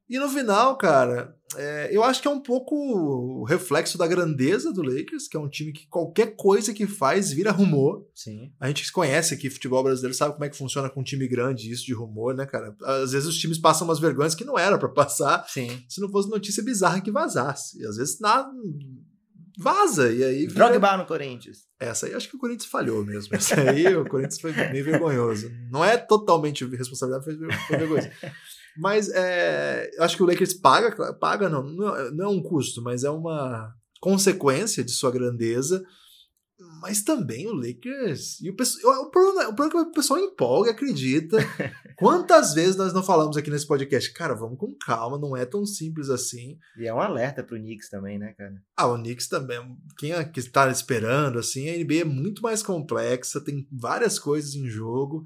E 0.07 0.19
no 0.19 0.29
final, 0.29 0.77
cara, 0.77 1.35
é, 1.55 1.89
eu 1.91 2.03
acho 2.03 2.21
que 2.21 2.27
é 2.27 2.31
um 2.31 2.39
pouco 2.39 2.75
o 2.75 3.43
reflexo 3.43 3.97
da 3.97 4.05
grandeza 4.05 4.71
do 4.71 4.83
Lakers, 4.83 5.27
que 5.27 5.35
é 5.35 5.39
um 5.39 5.49
time 5.49 5.73
que 5.73 5.87
qualquer 5.87 6.35
coisa 6.35 6.71
que 6.75 6.85
faz 6.85 7.31
vira 7.31 7.51
rumor. 7.51 8.07
Sim. 8.13 8.53
A 8.59 8.67
gente 8.67 8.91
conhece 8.91 9.33
aqui 9.33 9.49
futebol 9.49 9.83
brasileiro, 9.83 10.15
sabe 10.15 10.33
como 10.33 10.45
é 10.45 10.49
que 10.49 10.55
funciona 10.55 10.87
com 10.87 11.01
um 11.01 11.03
time 11.03 11.27
grande 11.27 11.71
isso 11.71 11.87
de 11.87 11.95
rumor, 11.95 12.35
né, 12.35 12.45
cara? 12.45 12.77
Às 12.83 13.13
vezes 13.13 13.27
os 13.27 13.37
times 13.39 13.57
passam 13.57 13.87
umas 13.87 13.99
vergonhas 13.99 14.35
que 14.35 14.45
não 14.45 14.59
era 14.59 14.77
para 14.77 14.89
passar. 14.89 15.43
Sim. 15.49 15.83
Se 15.89 15.99
não 15.99 16.09
fosse 16.09 16.29
notícia 16.29 16.63
bizarra 16.63 17.01
que 17.01 17.11
vazasse. 17.11 17.81
E 17.81 17.85
às 17.85 17.97
vezes 17.97 18.19
nada, 18.19 18.47
vaza. 19.57 20.11
E 20.11 20.23
aí. 20.23 20.47
Vira... 20.47 20.69
Drogba 20.69 20.97
no 20.97 21.05
Corinthians. 21.05 21.59
Essa 21.79 22.05
aí 22.05 22.13
acho 22.13 22.29
que 22.29 22.35
o 22.35 22.39
Corinthians 22.39 22.69
falhou 22.69 23.03
mesmo. 23.03 23.35
Essa 23.35 23.59
aí 23.59 23.95
o 23.95 24.07
Corinthians 24.07 24.39
foi 24.39 24.51
meio 24.53 24.85
vergonhoso. 24.85 25.51
Não 25.71 25.83
é 25.83 25.97
totalmente 25.97 26.65
responsabilidade, 26.65 27.25
foi 27.25 27.77
vergonhoso. 27.77 28.09
Mas 28.77 29.09
é, 29.09 29.89
acho 29.99 30.15
que 30.15 30.23
o 30.23 30.25
Lakers 30.25 30.53
paga, 30.53 31.13
paga 31.13 31.49
não, 31.49 31.63
não 31.63 32.25
é 32.25 32.27
um 32.27 32.41
custo, 32.41 32.81
mas 32.81 33.03
é 33.03 33.09
uma 33.09 33.73
consequência 33.99 34.83
de 34.83 34.91
sua 34.91 35.11
grandeza 35.11 35.83
mas 36.81 37.03
também 37.03 37.47
o 37.47 37.53
Lakers. 37.53 38.41
E 38.41 38.49
o, 38.49 38.55
pessoal, 38.55 39.03
o, 39.03 39.11
problema, 39.11 39.49
o 39.49 39.55
problema 39.55 39.81
é 39.81 39.85
que 39.85 39.89
o 39.89 39.93
pessoal 39.93 40.19
empolga, 40.19 40.71
acredita. 40.71 41.37
Quantas 41.97 42.53
vezes 42.53 42.75
nós 42.75 42.93
não 42.93 43.03
falamos 43.03 43.37
aqui 43.37 43.51
nesse 43.51 43.67
podcast? 43.67 44.11
Cara, 44.13 44.33
vamos 44.33 44.57
com 44.57 44.75
calma, 44.75 45.19
não 45.19 45.37
é 45.37 45.45
tão 45.45 45.65
simples 45.65 46.09
assim. 46.09 46.57
E 46.77 46.87
é 46.87 46.93
um 46.93 46.99
alerta 46.99 47.43
pro 47.43 47.57
Knicks 47.57 47.89
também, 47.89 48.17
né, 48.17 48.33
cara? 48.37 48.55
Ah, 48.75 48.87
o 48.87 48.97
Knicks 48.97 49.27
também. 49.27 49.59
Quem 49.97 50.13
é 50.13 50.23
que 50.23 50.39
está 50.39 50.69
esperando, 50.69 51.37
assim, 51.37 51.69
a 51.69 51.77
NBA 51.77 52.01
é 52.01 52.05
muito 52.05 52.41
mais 52.41 52.63
complexa, 52.63 53.43
tem 53.43 53.67
várias 53.71 54.17
coisas 54.17 54.55
em 54.55 54.67
jogo. 54.67 55.23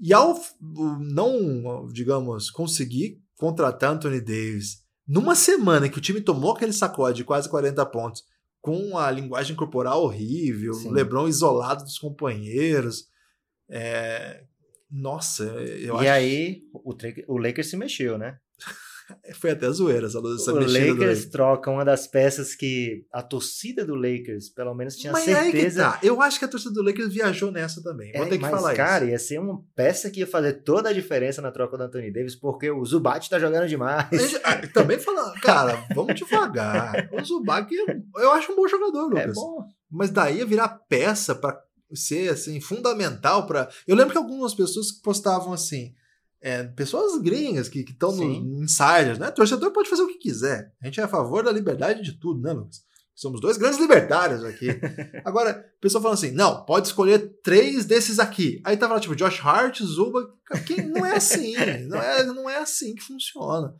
E 0.00 0.12
ao 0.12 0.40
não, 0.60 1.86
digamos, 1.92 2.50
conseguir 2.50 3.22
contratar 3.36 3.92
Anthony 3.92 4.20
Davis 4.20 4.82
numa 5.06 5.34
semana 5.36 5.88
que 5.88 5.98
o 5.98 6.00
time 6.00 6.20
tomou 6.20 6.52
aquele 6.52 6.72
sacode 6.72 7.18
de 7.18 7.24
quase 7.24 7.48
40 7.48 7.84
pontos 7.86 8.22
com 8.62 8.96
a 8.96 9.10
linguagem 9.10 9.56
corporal 9.56 10.02
horrível, 10.04 10.72
Sim. 10.72 10.92
LeBron 10.92 11.28
isolado 11.28 11.82
dos 11.82 11.98
companheiros. 11.98 13.08
É... 13.68 14.44
Nossa, 14.90 15.44
eu 15.44 15.96
e 15.96 16.08
acho... 16.08 16.10
aí 16.10 16.62
o, 16.72 16.94
o 17.26 17.38
Lakers 17.38 17.68
se 17.68 17.76
mexeu, 17.76 18.16
né? 18.16 18.38
Foi 19.40 19.50
até 19.50 19.70
zoeira 19.70 20.06
essa, 20.06 20.18
essa 20.18 20.52
o 20.52 20.58
Lakers 20.60 21.26
troca 21.26 21.70
uma 21.70 21.84
das 21.84 22.06
peças 22.06 22.54
que 22.54 23.04
a 23.12 23.22
torcida 23.22 23.84
do 23.84 23.94
Lakers, 23.94 24.48
pelo 24.50 24.74
menos, 24.74 24.96
tinha 24.96 25.12
Mas 25.12 25.28
aí 25.28 25.50
que 25.50 25.58
certeza. 25.58 25.82
tá. 25.82 26.00
Eu 26.02 26.20
acho 26.22 26.38
que 26.38 26.44
a 26.44 26.48
torcida 26.48 26.72
do 26.72 26.82
Lakers 26.82 27.12
viajou 27.12 27.50
nessa 27.50 27.82
também. 27.82 28.12
Vou 28.12 28.24
É, 28.24 28.28
ter 28.28 28.36
que 28.36 28.42
mas, 28.42 28.50
falar 28.50 28.74
cara, 28.74 29.04
isso. 29.04 29.12
ia 29.12 29.18
ser 29.18 29.38
uma 29.40 29.62
peça 29.74 30.10
que 30.10 30.20
ia 30.20 30.26
fazer 30.26 30.62
toda 30.62 30.88
a 30.88 30.92
diferença 30.92 31.42
na 31.42 31.50
troca 31.50 31.76
do 31.76 31.82
Anthony 31.84 32.12
Davis, 32.12 32.34
porque 32.36 32.70
o 32.70 32.84
Zubat 32.84 33.28
tá 33.28 33.38
jogando 33.38 33.68
demais. 33.68 34.06
Ah, 34.44 34.56
Também 34.72 34.98
falando, 34.98 35.34
cara, 35.40 35.84
vamos 35.94 36.14
devagar. 36.14 37.08
O 37.12 37.24
Zubac, 37.24 37.68
eu 38.16 38.30
acho 38.32 38.52
um 38.52 38.56
bom 38.56 38.66
jogador, 38.68 39.12
É 39.16 39.20
Lucas. 39.26 39.34
bom. 39.34 39.64
Mas 39.90 40.10
daí 40.10 40.38
ia 40.38 40.46
virar 40.46 40.68
peça 40.88 41.34
pra 41.34 41.58
ser 41.94 42.30
assim 42.30 42.60
fundamental 42.60 43.46
para. 43.46 43.68
Eu 43.86 43.94
lembro 43.94 44.12
que 44.12 44.18
algumas 44.18 44.54
pessoas 44.54 44.90
postavam 44.90 45.52
assim, 45.52 45.92
é, 46.42 46.64
pessoas 46.64 47.20
gringas 47.22 47.68
que 47.68 47.80
estão 47.80 48.10
Sim. 48.10 48.42
no 48.42 48.64
insiders, 48.64 49.18
né? 49.18 49.30
Torcedor 49.30 49.70
pode 49.70 49.88
fazer 49.88 50.02
o 50.02 50.08
que 50.08 50.18
quiser. 50.18 50.72
A 50.82 50.86
gente 50.86 51.00
é 51.00 51.04
a 51.04 51.08
favor 51.08 51.44
da 51.44 51.52
liberdade 51.52 52.02
de 52.02 52.18
tudo, 52.18 52.42
né, 52.42 52.52
Lucas? 52.52 52.82
Somos 53.14 53.40
dois 53.40 53.56
grandes 53.56 53.78
libertários 53.78 54.42
aqui. 54.42 54.68
Agora, 55.24 55.64
o 55.76 55.80
pessoal 55.80 56.02
falando 56.02 56.18
assim: 56.18 56.32
não, 56.32 56.64
pode 56.64 56.88
escolher 56.88 57.40
três 57.42 57.84
desses 57.84 58.18
aqui. 58.18 58.60
Aí 58.64 58.76
tava 58.76 58.94
lá, 58.94 59.00
tipo, 59.00 59.14
Josh 59.14 59.40
Hart, 59.40 59.80
Zuba. 59.82 60.28
Cara, 60.44 60.64
que 60.64 60.82
não 60.82 61.06
é 61.06 61.16
assim. 61.16 61.54
Não 61.86 61.98
é, 61.98 62.24
não 62.24 62.50
é 62.50 62.58
assim 62.58 62.94
que 62.94 63.02
funciona. 63.02 63.74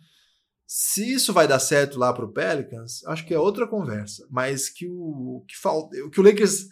Se 0.67 1.13
isso 1.13 1.33
vai 1.33 1.49
dar 1.49 1.59
certo 1.59 1.99
lá 1.99 2.13
pro 2.13 2.33
Pelicans, 2.33 3.05
acho 3.07 3.27
que 3.27 3.35
é 3.35 3.39
outra 3.39 3.67
conversa. 3.67 4.27
Mas 4.31 4.69
que 4.69 4.87
o 4.89 5.45
que 5.49 5.57
falta, 5.57 5.97
que 6.11 6.21
o 6.21 6.23
Lakers 6.23 6.67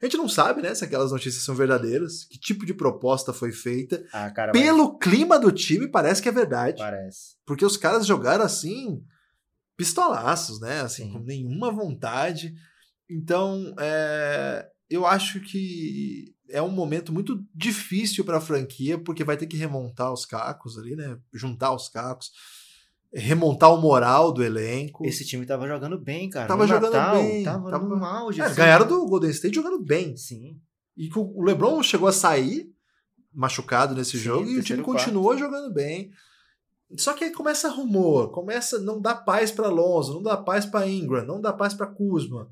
a 0.00 0.04
gente 0.04 0.16
não 0.16 0.28
sabe, 0.28 0.62
né, 0.62 0.74
se 0.74 0.84
aquelas 0.84 1.10
notícias 1.10 1.42
são 1.42 1.54
verdadeiras, 1.54 2.24
que 2.24 2.38
tipo 2.38 2.64
de 2.64 2.72
proposta 2.72 3.32
foi 3.32 3.50
feita. 3.50 4.04
Ah, 4.12 4.30
cara, 4.30 4.52
mas 4.54 4.62
Pelo 4.62 4.96
clima 4.98 5.38
do 5.38 5.50
time, 5.50 5.88
parece 5.88 6.22
que 6.22 6.28
é 6.28 6.32
verdade. 6.32 6.78
parece. 6.78 7.36
Porque 7.44 7.64
os 7.64 7.76
caras 7.76 8.06
jogaram 8.06 8.44
assim, 8.44 9.02
pistolaços, 9.76 10.60
né? 10.60 10.80
Assim, 10.80 11.04
Sim. 11.04 11.12
com 11.12 11.18
nenhuma 11.20 11.72
vontade. 11.72 12.54
Então, 13.10 13.74
é, 13.78 14.68
eu 14.88 15.06
acho 15.06 15.40
que 15.40 16.34
é 16.50 16.62
um 16.62 16.70
momento 16.70 17.12
muito 17.12 17.44
difícil 17.54 18.24
para 18.24 18.38
a 18.38 18.40
franquia, 18.40 18.98
porque 18.98 19.24
vai 19.24 19.36
ter 19.36 19.46
que 19.46 19.56
remontar 19.56 20.12
os 20.12 20.24
cacos 20.24 20.78
ali, 20.78 20.96
né? 20.96 21.18
Juntar 21.32 21.74
os 21.74 21.88
cacos, 21.88 22.30
remontar 23.12 23.72
o 23.72 23.80
moral 23.80 24.32
do 24.32 24.42
elenco. 24.42 25.04
Esse 25.06 25.24
time 25.24 25.46
tava 25.46 25.66
jogando 25.66 25.98
bem, 25.98 26.28
cara. 26.28 26.46
Tava 26.46 26.62
no 26.64 26.68
jogando 26.68 26.92
Natal, 26.92 27.14
bem, 27.16 27.42
Tava, 27.42 27.70
tava- 27.70 27.86
no 27.86 28.04
auge. 28.04 28.40
É, 28.40 28.44
assim. 28.44 28.56
ganharam 28.56 28.86
do 28.86 29.06
Golden 29.06 29.30
State 29.30 29.54
jogando 29.54 29.82
bem. 29.82 30.16
Sim. 30.16 30.58
E 30.96 31.08
que 31.08 31.18
o 31.18 31.42
LeBron 31.42 31.82
chegou 31.82 32.08
a 32.08 32.12
sair 32.12 32.70
machucado 33.32 33.94
nesse 33.94 34.12
Sim, 34.18 34.24
jogo 34.24 34.48
e 34.48 34.58
o 34.58 34.62
time 34.62 34.82
continuou 34.82 35.36
jogando 35.38 35.72
bem. 35.72 36.10
Só 36.96 37.12
que 37.12 37.24
aí 37.24 37.32
começa 37.32 37.68
rumor, 37.68 38.30
começa 38.30 38.78
não 38.78 39.00
dá 39.00 39.14
paz 39.14 39.50
para 39.52 39.68
Alonso, 39.68 40.14
não 40.14 40.22
dá 40.22 40.36
paz 40.36 40.64
para 40.64 40.88
Ingram, 40.88 41.24
não 41.26 41.40
dá 41.40 41.52
paz 41.52 41.74
para 41.74 41.86
Kuzma. 41.86 42.48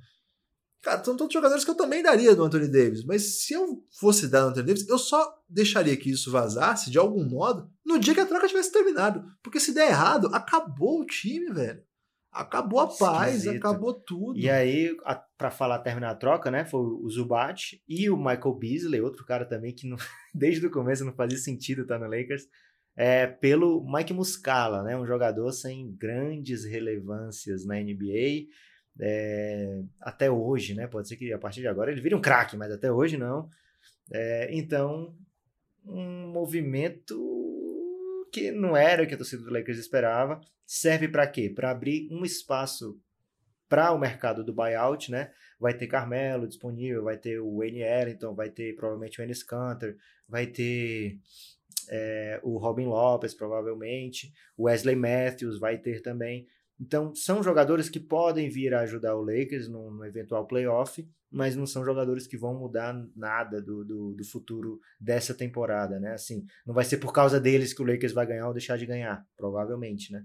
Cara, 0.83 1.03
são 1.03 1.17
todos 1.17 1.33
jogadores 1.33 1.65
que 1.65 1.71
eu 1.71 1.75
também 1.75 2.03
daria 2.03 2.35
do 2.35 2.45
Anthony 2.45 2.69
Davis, 2.71 3.05
mas 3.05 3.43
se 3.43 3.55
eu 3.55 3.83
fosse 3.99 4.29
dar 4.29 4.43
do 4.43 4.49
Anthony 4.51 4.67
Davis, 4.69 4.89
eu 4.89 4.99
só 4.99 5.35
deixaria 5.49 5.97
que 5.97 6.11
isso 6.11 6.31
vazasse 6.31 6.91
de 6.91 6.99
algum 6.99 7.25
modo 7.29 7.69
no 7.85 7.99
dia 7.99 8.15
que 8.15 8.21
a 8.21 8.27
troca 8.27 8.47
tivesse 8.47 8.71
terminado, 8.73 9.25
porque 9.43 9.59
se 9.59 9.73
der 9.75 9.89
errado, 9.89 10.29
acabou 10.33 11.01
o 11.01 11.07
time, 11.07 11.53
velho. 11.53 11.83
Acabou 12.31 12.81
a 12.81 12.87
paz, 12.87 13.37
Esquisito. 13.37 13.57
acabou 13.57 13.95
tudo. 13.95 14.39
E 14.39 14.51
aí, 14.51 14.95
a, 15.07 15.15
pra 15.15 15.51
falar, 15.51 15.79
terminar 15.79 16.11
a 16.11 16.15
troca, 16.15 16.51
né? 16.51 16.67
Foi 16.67 16.81
o 16.81 17.09
Zubat 17.09 17.81
e 17.89 18.11
o 18.11 18.17
Michael 18.17 18.55
Beasley, 18.59 19.01
outro 19.01 19.25
cara 19.25 19.47
também 19.47 19.75
que 19.75 19.89
não- 19.89 19.97
desde 20.35 20.67
o 20.67 20.71
começo 20.71 21.03
não 21.05 21.15
fazia 21.15 21.39
sentido 21.39 21.83
estar 21.83 21.99
no 21.99 22.05
Lakers, 22.07 22.47
é, 22.95 23.27
pelo 23.27 23.83
Mike 23.91 24.13
Muscala, 24.13 24.83
né? 24.83 24.97
Um 24.99 25.07
jogador 25.07 25.51
sem 25.51 25.91
grandes 25.99 26.65
relevâncias 26.67 27.65
na 27.65 27.77
NBA. 27.81 28.49
É, 29.01 29.83
até 30.01 30.31
hoje, 30.31 30.75
né? 30.75 30.87
Pode 30.87 31.09
ser 31.09 31.17
que 31.17 31.33
a 31.33 31.39
partir 31.39 31.61
de 31.61 31.69
agora 31.69 31.91
ele 31.91 32.01
vire 32.01 32.15
um 32.15 32.21
craque, 32.21 32.57
mas 32.57 32.71
até 32.73 32.91
hoje 32.91 33.17
não. 33.17 33.49
É, 34.13 34.49
então, 34.53 35.15
um 35.85 36.29
movimento 36.29 37.17
que 38.33 38.51
não 38.51 38.77
era 38.77 39.03
o 39.03 39.07
que 39.07 39.15
a 39.15 39.17
torcida 39.17 39.43
do 39.43 39.53
Lakers 39.53 39.79
esperava. 39.79 40.41
Serve 40.67 41.09
para 41.09 41.27
quê? 41.27 41.49
Para 41.49 41.71
abrir 41.71 42.09
um 42.11 42.25
espaço 42.25 43.01
para 43.69 43.93
o 43.93 43.99
mercado 43.99 44.45
do 44.45 44.53
buyout, 44.53 45.11
né? 45.11 45.33
Vai 45.59 45.75
ter 45.75 45.87
Carmelo 45.87 46.47
disponível, 46.47 47.05
vai 47.05 47.17
ter 47.17 47.41
o 47.41 47.59
Wayne 47.59 47.81
Ellington, 47.81 48.35
vai 48.35 48.51
ter 48.51 48.75
provavelmente 48.75 49.21
o 49.21 49.25
Enes 49.25 49.43
Kanter, 49.43 49.97
vai 50.29 50.47
ter 50.47 51.19
é, 51.89 52.41
o 52.43 52.59
Robin 52.59 52.87
Lopes, 52.87 53.35
provavelmente, 53.35 54.33
o 54.57 54.65
Wesley 54.65 54.97
Matthews 54.97 55.59
vai 55.59 55.79
ter 55.79 56.03
também. 56.03 56.47
Então, 56.79 57.15
são 57.15 57.43
jogadores 57.43 57.89
que 57.89 57.99
podem 57.99 58.51
vir 58.51 58.75
a 58.75 58.81
ajudar 58.81 59.17
o 59.17 59.23
Lakers 59.23 59.69
num, 59.69 59.91
num 59.91 60.05
eventual 60.05 60.47
playoff, 60.47 61.09
mas 61.31 61.57
não 61.57 61.67
são 61.67 61.85
jogadores 61.85 62.27
que 62.27 62.37
vão 62.37 62.55
mudar 62.55 62.95
nada 63.15 63.61
do, 63.63 63.85
do, 63.85 64.15
do 64.15 64.25
futuro 64.25 64.81
dessa 65.01 65.35
temporada, 65.35 65.99
né? 65.99 66.13
Assim, 66.13 66.47
não 66.67 66.75
vai 66.75 66.85
ser 66.85 66.99
por 66.99 67.13
causa 67.13 67.41
deles 67.41 67.73
que 67.73 67.83
o 67.83 67.87
Lakers 67.87 68.13
vai 68.13 68.27
ganhar 68.27 68.47
ou 68.47 68.53
deixar 68.53 68.77
de 68.77 68.87
ganhar, 68.87 69.27
provavelmente, 69.37 70.13
né? 70.13 70.25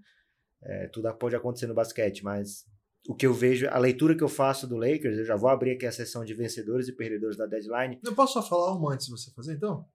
É, 0.62 0.88
tudo 0.88 1.12
pode 1.16 1.36
acontecer 1.36 1.68
no 1.68 1.74
basquete, 1.74 2.24
mas 2.24 2.66
o 3.08 3.16
que 3.16 3.26
eu 3.26 3.34
vejo, 3.34 3.68
a 3.70 3.80
leitura 3.80 4.16
que 4.16 4.24
eu 4.24 4.30
faço 4.30 4.68
do 4.68 4.78
Lakers, 4.78 5.18
eu 5.18 5.26
já 5.26 5.36
vou 5.36 5.49
abrir 5.49 5.72
aqui 5.72 5.86
a 5.86 5.91
sessão 5.91 6.24
de 6.24 6.34
vencedores 6.34 6.88
e 6.88 6.91
perdedores 6.91 7.36
da 7.36 7.47
deadline. 7.47 7.99
Eu 8.04 8.14
posso 8.14 8.34
só 8.34 8.43
falar 8.43 8.76
uma 8.76 8.93
antes 8.93 9.08
de 9.08 9.12
você 9.12 9.32
fazer, 9.32 9.54
então? 9.54 9.86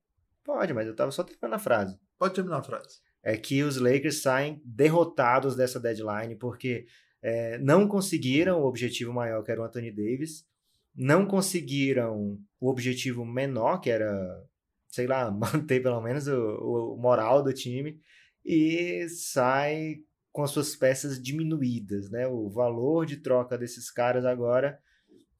Pode, 0.44 0.72
mas 0.72 0.86
eu 0.86 0.94
tava 0.94 1.11
só 1.11 1.22
terminando 1.22 1.54
a 1.54 1.59
frase. 1.59 1.98
Pode 2.18 2.34
terminar 2.34 2.59
a 2.59 2.62
frase. 2.62 3.00
É 3.29 3.37
que 3.37 3.64
os 3.64 3.77
Lakers 3.77 4.22
saem 4.22 4.62
derrotados 4.64 5.57
dessa 5.57 5.81
deadline 5.81 6.37
porque 6.37 6.87
é, 7.20 7.59
não 7.59 7.89
conseguiram 7.89 8.61
o 8.61 8.66
objetivo 8.66 9.12
maior, 9.12 9.43
que 9.43 9.51
era 9.51 9.61
o 9.61 9.64
Anthony 9.64 9.91
Davis, 9.91 10.45
não 10.95 11.27
conseguiram 11.27 12.39
o 12.61 12.70
objetivo 12.70 13.24
menor, 13.24 13.81
que 13.81 13.91
era, 13.91 14.16
sei 14.89 15.09
lá, 15.09 15.29
manter 15.33 15.83
pelo 15.83 16.01
menos 16.01 16.29
o, 16.29 16.95
o 16.95 16.97
moral 16.97 17.43
do 17.43 17.53
time, 17.53 18.01
e 18.45 19.09
sai 19.09 19.97
com 20.31 20.45
as 20.45 20.53
suas 20.53 20.77
peças 20.77 21.20
diminuídas, 21.20 22.09
né? 22.09 22.29
O 22.29 22.49
valor 22.49 23.05
de 23.07 23.16
troca 23.16 23.59
desses 23.59 23.91
caras 23.91 24.24
agora 24.24 24.79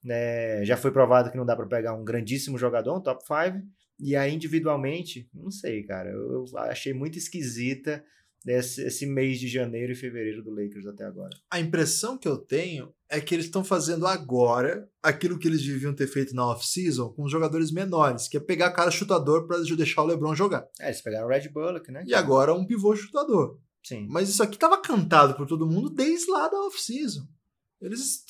né, 0.03 0.65
já 0.65 0.77
foi 0.77 0.91
provado 0.91 1.31
que 1.31 1.37
não 1.37 1.47
dá 1.47 1.55
para 1.55 1.67
pegar 1.67 1.95
um 1.95 2.05
grandíssimo 2.05 2.59
jogador, 2.59 2.97
um 2.97 3.01
top 3.01 3.23
5, 3.25 3.65
e 3.99 4.15
aí 4.17 4.35
individualmente, 4.35 5.29
não 5.33 5.51
sei, 5.51 5.83
cara, 5.83 6.11
eu, 6.11 6.45
achei 6.57 6.93
muito 6.93 7.19
esquisita 7.19 8.05
esse, 8.47 8.83
esse 8.83 9.07
mês 9.07 9.41
de 9.41 9.49
janeiro 9.49 9.93
e 9.93 9.97
fevereiro 9.97 10.43
do 10.43 10.51
Lakers 10.51 10.87
até 10.87 11.05
agora. 11.05 11.37
A 11.51 11.59
impressão 11.59 12.17
que 12.17 12.29
eu 12.29 12.37
tenho 12.39 12.93
é 13.09 13.21
que 13.21 13.35
eles 13.35 13.47
estão 13.47 13.65
fazendo 13.65 14.07
agora 14.07 14.89
aquilo 15.03 15.39
que 15.39 15.49
eles 15.49 15.65
deviam 15.65 15.95
ter 15.95 16.07
feito 16.07 16.35
na 16.35 16.47
off-season 16.47 17.09
com 17.11 17.25
os 17.25 17.33
jogadores 17.33 17.73
menores, 17.73 18.29
que 18.29 18.37
é 18.37 18.41
pegar 18.41 18.71
cara 18.73 18.91
chutador 18.91 19.47
para 19.47 19.59
deixar 19.59 20.03
o 20.03 20.07
LeBron 20.07 20.35
jogar. 20.35 20.67
É, 20.81 20.87
eles 20.89 21.01
pegaram 21.01 21.27
o 21.27 21.31
Red 21.31 21.49
Bullock, 21.49 21.91
né? 21.91 22.05
E 22.07 22.15
agora 22.15 22.55
um 22.55 22.65
pivô 22.67 22.95
chutador. 22.95 23.59
Sim. 23.85 24.07
Mas 24.09 24.29
isso 24.29 24.43
aqui 24.43 24.55
estava 24.55 24.81
cantado 24.81 25.35
por 25.35 25.47
todo 25.47 25.67
mundo 25.67 25.89
desde 25.91 26.31
lá 26.31 26.49
da 26.49 26.59
off-season. 26.67 27.27
Eles 27.81 28.01
es- 28.01 28.25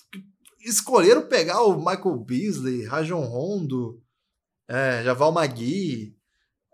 escolheram 0.64 1.29
pegar 1.29 1.62
o 1.62 1.77
Michael 1.79 2.19
Beasley, 2.19 2.85
Rajon 2.85 3.21
Rondo, 3.25 4.03
é, 4.69 5.03
Javal 5.05 5.33
Magui, 5.33 6.14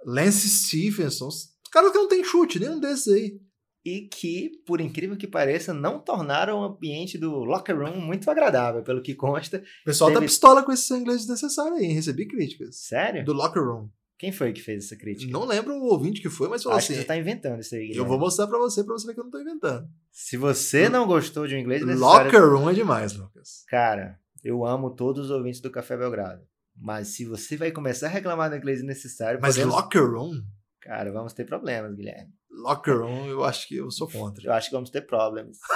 Lance 0.05 0.49
Stephenson. 0.49 1.29
Os 1.29 1.53
caras 1.71 1.93
que 1.93 1.99
não 1.99 2.09
tem 2.09 2.25
chute, 2.25 2.59
nenhum 2.59 2.81
desses 2.81 3.09
aí. 3.13 3.41
E 3.85 4.03
que, 4.03 4.51
por 4.65 4.81
incrível 4.81 5.17
que 5.17 5.27
pareça, 5.27 5.75
não 5.75 5.99
tornaram 5.99 6.61
o 6.61 6.65
ambiente 6.65 7.19
do 7.19 7.31
locker 7.43 7.77
room 7.77 8.01
muito 8.01 8.31
agradável, 8.31 8.83
pelo 8.85 9.03
que 9.03 9.13
consta. 9.15 9.59
O 9.59 9.85
pessoal 9.85 10.11
tá 10.11 10.15
Teve- 10.21 10.27
pistola 10.27 10.63
com 10.63 10.71
esse 10.71 10.95
inglês 10.95 11.23
desnecessário 11.23 11.75
aí, 11.75 11.87
recebi 11.89 12.27
críticas. 12.29 12.77
Sério? 12.77 13.25
Do 13.25 13.33
locker 13.33 13.63
room. 13.63 13.89
Quem 14.17 14.31
foi 14.31 14.53
que 14.53 14.63
fez 14.63 14.85
essa 14.85 14.95
crítica? 14.95 15.33
Não 15.33 15.45
lembro 15.45 15.75
o 15.75 15.87
ouvinte 15.91 16.23
que 16.23 16.31
foi, 16.31 16.49
mas 16.49 16.63
falou 16.63 16.79
Acho 16.79 16.93
assim. 16.93 17.01
você 17.01 17.05
tá 17.05 17.17
inventando 17.17 17.59
isso 17.61 17.75
aí, 17.75 17.81
Eu 17.81 17.87
Guilherme. 17.89 18.09
vou 18.09 18.19
mostrar 18.21 18.47
pra 18.47 18.57
você, 18.57 18.85
pra 18.85 18.93
você 18.93 19.05
ver 19.09 19.15
que 19.15 19.21
eu 19.21 19.25
não 19.25 19.31
tô 19.33 19.41
inventando. 19.41 19.89
Se 20.13 20.37
você 20.37 20.89
não 20.89 21.05
gostou 21.05 21.49
de 21.49 21.57
um 21.57 21.59
inglês 21.59 21.85
necessário, 21.85 22.25
Locker 22.31 22.49
room 22.53 22.71
é 22.71 22.75
demais, 22.75 23.15
Lucas. 23.17 23.65
cara, 23.67 24.17
eu 24.45 24.65
amo 24.65 24.95
todos 24.95 25.25
os 25.25 25.31
ouvintes 25.33 25.61
do 25.61 25.73
Café 25.73 25.97
Belgrado. 25.97 26.41
Mas 26.77 27.09
se 27.09 27.25
você 27.25 27.57
vai 27.57 27.71
começar 27.71 28.07
a 28.07 28.11
reclamar 28.11 28.51
do 28.51 28.57
inglês 28.57 28.83
necessário, 28.83 29.39
Mas 29.41 29.55
podemos- 29.57 29.75
locker 29.75 30.03
room? 30.11 30.43
cara, 30.81 31.13
vamos 31.13 31.33
ter 31.33 31.45
problemas, 31.45 31.95
Guilherme. 31.95 32.33
Locker 32.51 32.99
room, 32.99 33.27
eu 33.29 33.45
acho 33.45 33.67
que 33.69 33.77
eu 33.77 33.91
sou 33.91 34.09
contra. 34.09 34.45
Eu 34.47 34.53
acho 34.53 34.69
que 34.69 34.75
vamos 34.75 34.91
ter 34.91 35.03
problemas. 35.03 35.59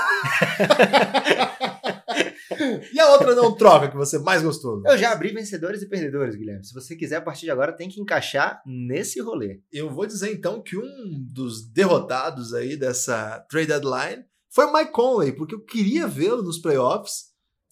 E 2.93 2.99
a 2.99 3.13
outra 3.13 3.35
não 3.35 3.55
troca 3.55 3.89
que 3.91 3.97
você 3.97 4.19
mais 4.19 4.43
gostou? 4.43 4.83
Eu 4.87 4.97
já 4.97 5.13
abri 5.13 5.31
vencedores 5.33 5.83
e 5.83 5.89
perdedores, 5.89 6.35
Guilherme. 6.35 6.65
Se 6.65 6.73
você 6.73 6.97
quiser, 6.97 7.17
a 7.17 7.21
partir 7.21 7.43
de 7.45 7.51
agora, 7.51 7.73
tem 7.73 7.89
que 7.89 8.01
encaixar 8.01 8.63
nesse 8.65 9.21
rolê. 9.21 9.61
Eu 9.71 9.91
vou 9.91 10.07
dizer 10.07 10.33
então 10.33 10.63
que 10.63 10.77
um 10.77 11.27
dos 11.31 11.69
derrotados 11.71 12.55
aí 12.55 12.77
dessa 12.77 13.41
trade 13.51 13.67
deadline 13.69 14.25
foi 14.51 14.65
o 14.67 14.73
Mike 14.73 14.93
Conley, 14.93 15.33
porque 15.33 15.55
eu 15.55 15.61
queria 15.65 16.07
vê-lo 16.07 16.43
nos 16.43 16.59
playoffs, 16.59 17.27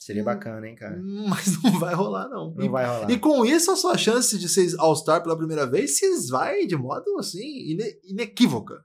Seria 0.05 0.21
Hum, 0.21 0.27
bacana, 0.27 0.69
hein, 0.69 0.75
cara? 0.75 1.01
mas 1.31 1.63
não 1.63 1.79
vai 1.79 1.95
rolar 1.95 2.29
não. 2.29 2.53
Não 2.55 2.71
vai 2.71 2.85
rolar. 2.87 3.11
E 3.11 3.19
com 3.19 3.43
isso, 3.43 3.71
a 3.71 3.77
sua 3.77 3.97
chance 3.97 4.37
de 4.39 4.49
ser 4.51 4.69
All-Star 4.79 5.23
pela 5.23 5.35
primeira 5.37 5.67
vez 5.67 5.97
se 5.97 6.05
esvai 6.05 6.67
de 6.67 6.77
modo 6.77 7.19
assim, 7.19 7.71
ine- 7.71 7.99
inequívoca. 8.05 8.85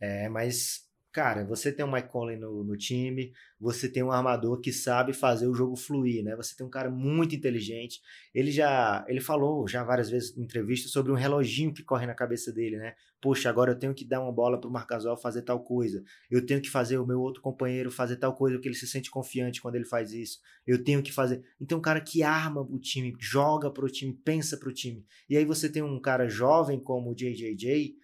É, 0.00 0.28
mas 0.28 0.82
cara, 1.12 1.44
você 1.44 1.72
tem 1.72 1.84
um 1.84 1.92
Mike 1.92 2.08
Conley 2.08 2.36
no, 2.36 2.62
no, 2.62 2.76
time, 2.76 3.32
você 3.58 3.88
tem 3.88 4.02
um 4.02 4.12
armador 4.12 4.60
que 4.60 4.72
sabe 4.72 5.12
fazer 5.12 5.46
o 5.46 5.54
jogo 5.54 5.76
fluir, 5.76 6.22
né? 6.22 6.36
Você 6.36 6.56
tem 6.56 6.66
um 6.66 6.70
cara 6.70 6.90
muito 6.90 7.34
inteligente. 7.34 8.00
Ele 8.34 8.50
já, 8.50 9.04
ele 9.08 9.20
falou 9.20 9.66
já 9.66 9.82
várias 9.82 10.08
vezes 10.08 10.36
em 10.36 10.42
entrevista 10.42 10.88
sobre 10.88 11.10
um 11.10 11.16
reloginho 11.16 11.74
que 11.74 11.82
corre 11.82 12.06
na 12.06 12.14
cabeça 12.14 12.52
dele, 12.52 12.76
né? 12.76 12.94
Poxa, 13.20 13.50
agora 13.50 13.72
eu 13.72 13.78
tenho 13.78 13.94
que 13.94 14.04
dar 14.04 14.20
uma 14.20 14.32
bola 14.32 14.58
pro 14.58 14.70
Marcasol 14.70 15.16
fazer 15.16 15.42
tal 15.42 15.62
coisa. 15.62 16.02
Eu 16.30 16.46
tenho 16.46 16.60
que 16.62 16.70
fazer 16.70 16.98
o 16.98 17.06
meu 17.06 17.20
outro 17.20 17.42
companheiro 17.42 17.90
fazer 17.90 18.16
tal 18.16 18.34
coisa, 18.34 18.56
porque 18.56 18.68
ele 18.68 18.74
se 18.74 18.86
sente 18.86 19.10
confiante 19.10 19.60
quando 19.60 19.74
ele 19.74 19.84
faz 19.84 20.12
isso. 20.12 20.38
Eu 20.66 20.82
tenho 20.82 21.02
que 21.02 21.12
fazer. 21.12 21.44
Então, 21.60 21.78
um 21.78 21.82
cara 21.82 22.00
que 22.00 22.22
arma 22.22 22.62
o 22.62 22.78
time, 22.78 23.14
joga 23.20 23.70
pro 23.70 23.88
time, 23.88 24.14
pensa 24.24 24.56
pro 24.56 24.72
time. 24.72 25.04
E 25.28 25.36
aí 25.36 25.44
você 25.44 25.68
tem 25.68 25.82
um 25.82 26.00
cara 26.00 26.28
jovem 26.28 26.80
como 26.80 27.10
o 27.10 27.14
JJJ, 27.14 27.96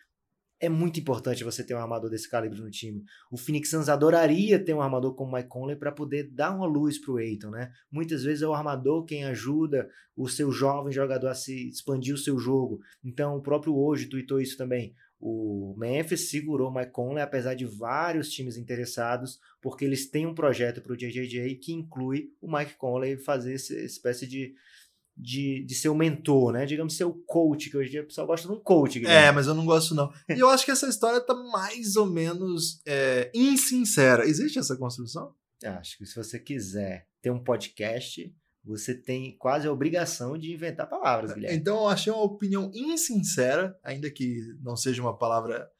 é 0.58 0.68
muito 0.68 0.98
importante 0.98 1.44
você 1.44 1.62
ter 1.62 1.74
um 1.74 1.78
armador 1.78 2.08
desse 2.08 2.28
calibre 2.28 2.60
no 2.60 2.70
time. 2.70 3.04
O 3.30 3.36
Phoenix 3.36 3.70
Suns 3.70 3.88
adoraria 3.88 4.58
ter 4.58 4.74
um 4.74 4.80
armador 4.80 5.14
como 5.14 5.32
o 5.32 5.34
Mike 5.34 5.48
Conley 5.48 5.76
para 5.76 5.92
poder 5.92 6.30
dar 6.30 6.54
uma 6.54 6.66
luz 6.66 6.98
para 6.98 7.12
o 7.12 7.18
Aiton, 7.18 7.50
né? 7.50 7.70
Muitas 7.90 8.24
vezes 8.24 8.42
é 8.42 8.46
o 8.46 8.54
armador 8.54 9.04
quem 9.04 9.24
ajuda 9.24 9.88
o 10.16 10.28
seu 10.28 10.50
jovem 10.50 10.92
jogador 10.92 11.28
a 11.28 11.34
se 11.34 11.68
expandir 11.68 12.14
o 12.14 12.18
seu 12.18 12.38
jogo. 12.38 12.80
Então, 13.04 13.36
o 13.36 13.42
próprio 13.42 13.76
hoje 13.76 14.08
tweetou 14.08 14.40
isso 14.40 14.56
também. 14.56 14.94
O 15.18 15.74
Memphis 15.78 16.30
segurou 16.30 16.70
o 16.70 16.74
Mike 16.74 16.92
Conley, 16.92 17.22
apesar 17.22 17.54
de 17.54 17.64
vários 17.64 18.30
times 18.30 18.56
interessados, 18.56 19.38
porque 19.62 19.84
eles 19.84 20.10
têm 20.10 20.26
um 20.26 20.34
projeto 20.34 20.82
para 20.82 20.92
o 20.92 20.96
JJJ 20.96 21.54
que 21.56 21.72
inclui 21.72 22.30
o 22.40 22.50
Mike 22.50 22.74
Conley 22.76 23.16
fazer 23.16 23.54
essa 23.54 23.74
espécie 23.74 24.26
de 24.26 24.54
de, 25.16 25.64
de 25.64 25.74
ser 25.74 25.88
o 25.88 25.94
mentor, 25.94 26.52
né? 26.52 26.66
Digamos, 26.66 26.96
ser 26.96 27.04
o 27.04 27.14
coach, 27.26 27.70
que 27.70 27.76
hoje 27.76 27.88
em 27.88 27.92
dia 27.92 28.02
o 28.02 28.06
pessoal 28.06 28.26
gosta 28.26 28.46
de 28.46 28.52
um 28.52 28.60
coach. 28.60 29.00
Guilherme. 29.00 29.28
É, 29.28 29.32
mas 29.32 29.46
eu 29.46 29.54
não 29.54 29.64
gosto 29.64 29.94
não. 29.94 30.12
E 30.28 30.38
eu 30.38 30.50
acho 30.50 30.64
que 30.64 30.70
essa 30.70 30.88
história 30.88 31.20
tá 31.20 31.34
mais 31.34 31.96
ou 31.96 32.06
menos 32.06 32.82
é, 32.86 33.30
insincera. 33.34 34.26
Existe 34.26 34.58
essa 34.58 34.76
construção? 34.76 35.34
Acho 35.64 35.96
que 35.96 36.04
se 36.04 36.14
você 36.14 36.38
quiser 36.38 37.08
ter 37.22 37.30
um 37.30 37.42
podcast, 37.42 38.30
você 38.62 38.94
tem 38.94 39.36
quase 39.38 39.66
a 39.66 39.72
obrigação 39.72 40.36
de 40.36 40.52
inventar 40.52 40.88
palavras, 40.88 41.32
Guilherme. 41.32 41.56
Então 41.56 41.76
eu 41.78 41.88
achei 41.88 42.12
uma 42.12 42.22
opinião 42.22 42.70
insincera, 42.74 43.78
ainda 43.82 44.10
que 44.10 44.40
não 44.60 44.76
seja 44.76 45.00
uma 45.00 45.16
palavra 45.16 45.70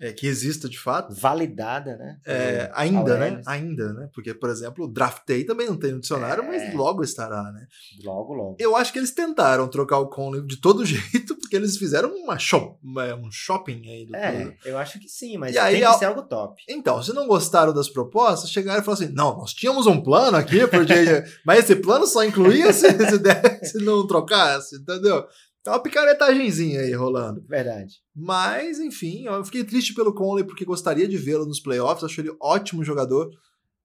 é, 0.00 0.12
que 0.12 0.26
exista 0.26 0.68
de 0.68 0.78
fato. 0.78 1.12
Validada, 1.14 1.96
né? 1.96 2.18
É, 2.24 2.70
ainda, 2.72 3.18
né? 3.18 3.42
Ainda, 3.46 3.92
né? 3.92 4.08
Porque, 4.14 4.32
por 4.32 4.48
exemplo, 4.48 4.84
o 4.84 4.88
draftei 4.88 5.44
também 5.44 5.66
não 5.66 5.76
tem 5.76 5.92
no 5.92 6.00
dicionário, 6.00 6.44
é. 6.44 6.46
mas 6.46 6.74
logo 6.74 7.02
estará, 7.02 7.42
né? 7.52 7.66
Logo, 8.04 8.32
logo. 8.32 8.56
Eu 8.60 8.76
acho 8.76 8.92
que 8.92 8.98
eles 8.98 9.10
tentaram 9.10 9.66
trocar 9.66 9.98
o 9.98 10.08
Conley 10.08 10.46
de 10.46 10.60
todo 10.60 10.84
jeito, 10.86 11.36
porque 11.36 11.56
eles 11.56 11.76
fizeram 11.76 12.14
uma 12.14 12.38
shop, 12.38 12.78
um 12.84 13.30
shopping 13.30 13.88
aí 13.88 14.06
do 14.06 14.14
É, 14.14 14.56
eu 14.64 14.78
acho 14.78 15.00
que 15.00 15.08
sim, 15.08 15.36
mas 15.36 15.50
e 15.50 15.54
tem 15.54 15.62
aí, 15.62 15.80
que 15.80 15.98
ser 15.98 16.04
algo 16.04 16.22
top. 16.22 16.62
Então, 16.68 17.02
se 17.02 17.12
não 17.12 17.26
gostaram 17.26 17.72
das 17.72 17.88
propostas, 17.88 18.50
chegaram 18.50 18.80
e 18.80 18.84
falaram 18.84 19.04
assim: 19.04 19.14
não, 19.14 19.36
nós 19.36 19.52
tínhamos 19.52 19.86
um 19.86 20.00
plano 20.00 20.36
aqui, 20.36 20.66
porque... 20.66 20.94
mas 21.44 21.64
esse 21.64 21.76
plano 21.76 22.06
só 22.06 22.24
incluía 22.24 22.72
se, 22.72 22.88
se, 22.88 23.18
se 23.72 23.78
não 23.78 24.06
trocasse, 24.06 24.76
entendeu? 24.76 25.26
Tá 25.68 25.74
uma 25.74 25.82
picaretagemzinha 25.82 26.80
aí 26.80 26.94
rolando. 26.94 27.44
Verdade. 27.46 27.96
Mas, 28.14 28.78
enfim, 28.78 29.26
eu 29.26 29.44
fiquei 29.44 29.62
triste 29.62 29.92
pelo 29.92 30.14
Conley 30.14 30.44
porque 30.44 30.64
gostaria 30.64 31.06
de 31.06 31.18
vê-lo 31.18 31.44
nos 31.44 31.60
playoffs, 31.60 32.02
acho 32.02 32.20
ele 32.22 32.34
ótimo 32.40 32.82
jogador. 32.82 33.30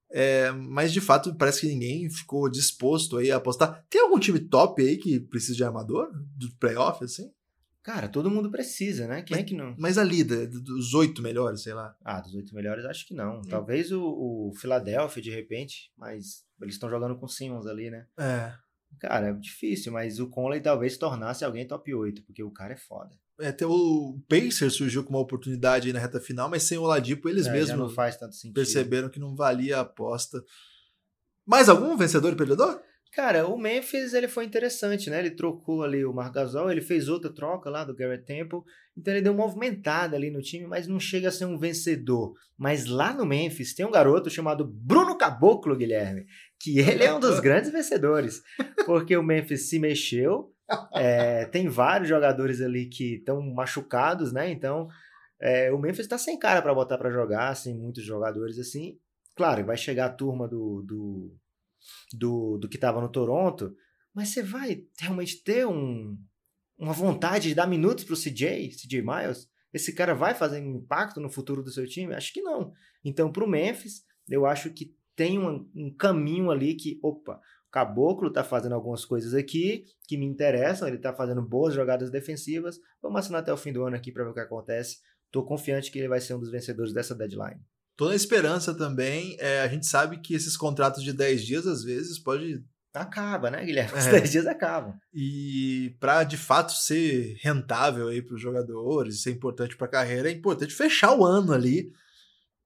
É, 0.10 0.52
mas 0.52 0.94
de 0.94 1.02
fato 1.02 1.36
parece 1.36 1.62
que 1.62 1.68
ninguém 1.68 2.10
ficou 2.10 2.50
disposto 2.50 3.18
aí 3.18 3.32
a 3.32 3.36
apostar. 3.36 3.84
Tem 3.90 4.00
algum 4.00 4.18
time 4.18 4.40
top 4.40 4.82
aí 4.82 4.96
que 4.96 5.20
precisa 5.20 5.56
de 5.56 5.64
armador? 5.64 6.10
Do 6.38 6.56
playoff, 6.58 7.04
assim? 7.04 7.30
Cara, 7.82 8.08
todo 8.08 8.32
mundo 8.32 8.50
precisa, 8.50 9.06
né? 9.06 9.22
Quem 9.24 9.36
mas, 9.36 9.44
é 9.44 9.48
que 9.48 9.56
não? 9.56 9.76
Mas 9.78 9.98
ali, 9.98 10.24
dos 10.24 10.94
oito 10.94 11.22
melhores, 11.22 11.64
sei 11.64 11.74
lá. 11.74 11.94
Ah, 12.02 12.22
dos 12.22 12.34
oito 12.34 12.56
melhores, 12.56 12.86
acho 12.86 13.06
que 13.06 13.14
não. 13.14 13.40
Hum. 13.40 13.42
Talvez 13.50 13.92
o, 13.92 14.02
o 14.02 14.54
Philadelphia, 14.56 15.22
de 15.22 15.32
repente, 15.32 15.92
mas 15.98 16.46
eles 16.62 16.76
estão 16.76 16.90
jogando 16.90 17.18
com 17.18 17.28
Simmons 17.28 17.68
ali, 17.68 17.90
né? 17.90 18.06
É. 18.18 18.54
Cara, 19.00 19.30
é 19.30 19.34
difícil, 19.34 19.92
mas 19.92 20.20
o 20.20 20.30
Conley 20.30 20.62
talvez 20.62 20.98
tornasse 20.98 21.44
alguém 21.44 21.68
top 21.68 21.94
8, 21.94 22.24
porque 22.24 22.44
o 22.44 22.52
cara 22.52 22.74
é 22.74 22.78
foda. 22.78 23.12
É, 23.40 23.48
até 23.48 23.66
o 23.66 24.20
Pacer 24.30 24.70
surgiu 24.70 25.04
com 25.04 25.10
uma 25.10 25.20
oportunidade 25.20 25.88
aí 25.88 25.94
na 25.94 26.00
reta 26.00 26.20
final, 26.20 26.50
mas 26.50 26.64
sem 26.64 26.78
o 26.78 26.84
Ladipo 26.84 27.28
eles 27.28 27.48
é, 27.48 27.52
mesmos 27.52 27.78
não 27.78 27.90
faz 27.90 28.16
tanto 28.16 28.36
sentido. 28.36 28.54
perceberam 28.54 29.10
que 29.10 29.20
não 29.20 29.36
valia 29.36 29.78
a 29.78 29.82
aposta. 29.82 30.44
Mais 31.46 31.68
algum 31.68 31.98
vencedor 31.98 32.32
e 32.32 32.36
perdedor? 32.36 32.82
Cara, 33.14 33.48
o 33.48 33.56
Memphis 33.56 34.14
ele 34.16 34.28
foi 34.28 34.44
interessante, 34.44 35.08
né? 35.08 35.20
Ele 35.20 35.30
trocou 35.30 35.84
ali 35.84 36.04
o 36.04 36.12
Margasol, 36.12 36.72
ele 36.72 36.82
fez 36.82 37.08
outra 37.08 37.32
troca 37.32 37.70
lá 37.70 37.84
do 37.84 37.96
Garrett 37.96 38.26
Temple, 38.26 38.62
então 38.98 39.14
ele 39.14 39.22
deu 39.22 39.34
uma 39.34 39.46
movimentada 39.46 40.16
ali 40.16 40.32
no 40.32 40.42
time, 40.42 40.66
mas 40.66 40.88
não 40.88 41.00
chega 41.00 41.28
a 41.28 41.32
ser 41.32 41.46
um 41.46 41.56
vencedor. 41.56 42.34
Mas 42.58 42.88
lá 42.88 43.14
no 43.14 43.24
Memphis 43.24 43.76
tem 43.76 43.86
um 43.86 43.92
garoto 43.92 44.32
chamado 44.32 44.66
Bruno 44.66 45.16
Caboclo, 45.16 45.76
Guilherme, 45.76 46.26
que 46.60 46.80
ele 46.80 47.04
é 47.04 47.14
um 47.14 47.20
dos 47.20 47.38
grandes 47.42 47.72
vencedores, 47.72 48.42
porque 48.84 49.16
o 49.16 49.22
Memphis 49.22 49.70
se 49.70 49.78
mexeu, 49.78 50.52
é, 50.96 51.46
tem 51.46 51.68
vários 51.68 52.10
jogadores 52.10 52.62
ali 52.62 52.88
que 52.88 53.18
estão 53.18 53.40
machucados, 53.54 54.34
né? 54.34 54.50
Então 54.50 54.88
é, 55.40 55.72
o 55.72 55.78
Memphis 55.78 56.06
está 56.06 56.18
sem 56.18 56.40
cara 56.40 56.64
para 56.64 56.74
botar 56.74 56.98
para 56.98 57.12
jogar, 57.12 57.56
sem 57.56 57.78
muitos 57.78 58.04
jogadores 58.04 58.58
assim. 58.58 58.98
Claro, 59.36 59.64
vai 59.66 59.78
chegar 59.78 60.06
a 60.06 60.14
turma 60.14 60.48
do, 60.48 60.82
do 60.82 61.36
do, 62.14 62.58
do 62.58 62.70
que 62.70 62.78
estava 62.78 63.02
no 63.02 63.10
Toronto, 63.10 63.76
mas 64.14 64.30
você 64.30 64.44
vai 64.44 64.84
realmente 65.00 65.44
ter 65.44 65.66
um, 65.66 66.18
uma 66.78 66.94
vontade 66.94 67.50
de 67.50 67.56
dar 67.56 67.68
minutos 67.68 68.04
para 68.04 68.14
o 68.14 68.18
CJ, 68.18 68.70
CJ 68.70 69.02
Miles? 69.02 69.50
Esse 69.74 69.94
cara 69.94 70.14
vai 70.14 70.36
fazer 70.36 70.62
um 70.62 70.76
impacto 70.76 71.20
no 71.20 71.30
futuro 71.30 71.64
do 71.64 71.72
seu 71.72 71.88
time? 71.88 72.14
Acho 72.14 72.32
que 72.32 72.42
não. 72.42 72.72
Então, 73.04 73.32
para 73.32 73.44
o 73.44 73.50
Memphis, 73.50 74.04
eu 74.30 74.46
acho 74.46 74.70
que 74.70 74.96
tem 75.16 75.40
um, 75.40 75.70
um 75.76 75.94
caminho 75.96 76.52
ali 76.52 76.76
que, 76.76 77.00
opa, 77.02 77.40
o 77.68 77.72
Caboclo 77.72 78.28
está 78.28 78.44
fazendo 78.44 78.76
algumas 78.76 79.04
coisas 79.04 79.34
aqui 79.34 79.86
que 80.08 80.16
me 80.16 80.26
interessam, 80.26 80.88
ele 80.88 80.98
está 80.98 81.12
fazendo 81.12 81.42
boas 81.42 81.74
jogadas 81.74 82.12
defensivas. 82.12 82.80
Vamos 83.02 83.20
assinar 83.20 83.42
até 83.42 83.52
o 83.52 83.58
fim 83.58 83.74
do 83.74 83.84
ano 83.84 83.96
aqui 83.96 84.12
para 84.12 84.24
ver 84.24 84.30
o 84.30 84.34
que 84.34 84.40
acontece. 84.40 84.98
Estou 85.26 85.44
confiante 85.44 85.92
que 85.92 85.98
ele 85.98 86.08
vai 86.08 86.22
ser 86.22 86.36
um 86.36 86.40
dos 86.40 86.52
vencedores 86.52 86.94
dessa 86.94 87.16
deadline. 87.16 87.60
Tô 87.96 88.10
na 88.10 88.16
esperança 88.16 88.74
também. 88.74 89.38
É, 89.40 89.62
a 89.62 89.68
gente 89.68 89.86
sabe 89.86 90.20
que 90.20 90.34
esses 90.34 90.58
contratos 90.58 91.04
de 91.04 91.14
10 91.14 91.46
dias, 91.46 91.68
às 91.68 91.84
vezes, 91.84 92.20
pode. 92.20 92.64
Acaba, 92.94 93.50
né, 93.50 93.64
Guilherme? 93.64 93.98
Os 93.98 94.06
é. 94.08 94.12
10 94.12 94.32
dias 94.32 94.48
acabam. 94.48 94.96
E 95.14 95.96
para 96.00 96.24
de 96.24 96.38
fato 96.38 96.74
ser 96.74 97.36
rentável 97.42 98.08
aí 98.08 98.22
para 98.22 98.36
os 98.36 98.42
jogadores, 98.42 99.22
ser 99.22 99.32
importante 99.32 99.76
para 99.76 99.88
a 99.88 99.92
carreira, 99.92 100.30
é 100.30 100.34
importante 100.34 100.74
fechar 100.74 101.16
o 101.16 101.26
ano 101.26 101.54
ali. 101.54 101.92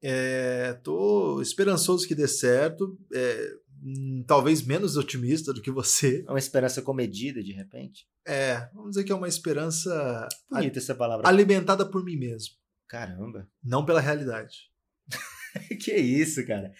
É, 0.01 0.73
tô 0.83 1.41
esperançoso 1.41 2.07
que 2.07 2.15
dê 2.15 2.27
certo. 2.27 2.97
É, 3.13 3.49
hum, 3.83 4.23
talvez 4.27 4.61
menos 4.61 4.95
otimista 4.95 5.53
do 5.53 5.61
que 5.61 5.71
você. 5.71 6.23
É 6.27 6.31
uma 6.31 6.39
esperança 6.39 6.81
comedida, 6.81 7.43
de 7.43 7.51
repente? 7.51 8.05
É, 8.25 8.69
vamos 8.73 8.91
dizer 8.91 9.03
que 9.03 9.11
é 9.11 9.15
uma 9.15 9.27
esperança. 9.27 10.27
Bonita 10.49 10.79
essa 10.79 10.95
palavra. 10.95 11.27
Alimentada 11.27 11.85
por 11.85 12.03
mim 12.03 12.17
mesmo. 12.17 12.55
Caramba. 12.87 13.47
Não 13.63 13.85
pela 13.85 13.99
realidade. 13.99 14.69
que 15.81 15.93
isso, 15.93 16.45
cara. 16.45 16.71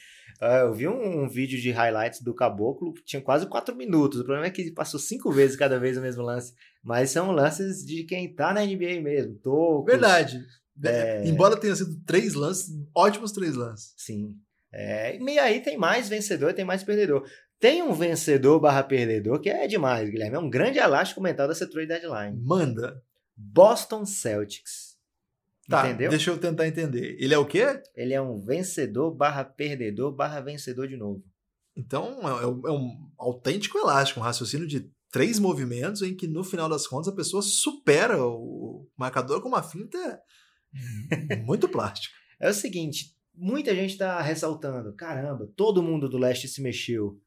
Uh, 0.41 0.67
eu 0.67 0.73
vi 0.73 0.87
um, 0.87 1.23
um, 1.23 1.27
vídeo 1.27 1.59
de 1.59 1.71
highlights 1.71 2.21
do 2.21 2.33
Caboclo, 2.33 2.93
tinha 3.03 3.21
quase 3.21 3.47
quatro 3.47 3.75
minutos. 3.75 4.19
O 4.19 4.23
problema 4.23 4.45
é 4.45 4.51
que 4.51 4.71
passou 4.71 4.99
cinco 4.99 5.31
vezes 5.31 5.55
cada 5.55 5.79
vez 5.79 5.97
o 5.97 6.01
mesmo 6.01 6.21
lance. 6.21 6.53
Mas 6.83 7.09
são 7.09 7.31
lances 7.31 7.83
de 7.83 8.03
quem 8.03 8.33
tá 8.33 8.53
na 8.53 8.63
NBA 8.63 9.01
mesmo. 9.01 9.35
Tocos, 9.35 9.91
Verdade. 9.91 10.45
É... 10.83 11.27
Embora 11.27 11.57
tenha 11.57 11.75
sido 11.75 11.99
três 12.05 12.35
lances, 12.35 12.67
ótimos 12.95 13.31
três 13.31 13.55
lances. 13.55 13.93
Sim. 13.97 14.35
É, 14.71 15.17
e 15.17 15.39
aí 15.39 15.61
tem 15.61 15.77
mais 15.77 16.07
vencedor 16.09 16.53
tem 16.53 16.65
mais 16.65 16.83
perdedor. 16.83 17.27
Tem 17.59 17.81
um 17.81 17.93
vencedor 17.93 18.59
barra 18.59 18.83
perdedor 18.83 19.39
que 19.39 19.49
é 19.49 19.65
demais, 19.65 20.07
Guilherme. 20.09 20.35
É 20.35 20.39
um 20.39 20.49
grande 20.49 20.77
elástico 20.77 21.21
mental 21.21 21.47
dessa 21.47 21.67
trade 21.67 21.87
deadline. 21.87 22.39
Manda. 22.39 23.01
Boston 23.35 24.05
Celtics. 24.05 24.86
Tá, 25.69 25.87
Entendeu? 25.87 26.09
deixa 26.09 26.31
eu 26.31 26.37
tentar 26.37 26.65
entender. 26.65 27.17
Ele 27.19 27.33
é 27.33 27.37
o 27.37 27.45
quê? 27.45 27.81
Ele 27.93 28.13
é 28.13 28.21
um 28.21 28.39
vencedor 28.39 29.11
barra 29.13 29.43
perdedor 29.43 30.13
barra 30.13 30.39
vencedor 30.39 30.87
de 30.87 30.95
novo. 30.95 31.21
Então 31.75 32.19
é, 32.23 32.43
é, 32.43 32.71
um 32.71 33.11
autêntico 33.17 33.77
elástico, 33.77 34.19
um 34.19 34.23
raciocínio 34.23 34.65
de 34.65 34.89
três 35.11 35.39
movimentos 35.39 36.01
em 36.01 36.15
que 36.15 36.25
no 36.25 36.43
final 36.43 36.69
das 36.69 36.87
contas 36.87 37.09
a 37.09 37.15
pessoa 37.15 37.41
supera 37.41 38.23
o 38.23 38.87
marcador 38.97 39.41
com 39.41 39.49
uma 39.49 39.61
finta 39.61 40.21
muito 41.45 41.67
plástica. 41.67 42.15
É 42.39 42.49
o 42.49 42.53
seguinte, 42.53 43.13
muita 43.35 43.75
gente 43.75 43.91
está 43.91 44.21
ressaltando, 44.21 44.93
caramba, 44.93 45.49
todo 45.55 45.83
mundo 45.83 46.07
do 46.07 46.17
leste 46.17 46.47
se 46.47 46.61
mexeu, 46.61 47.19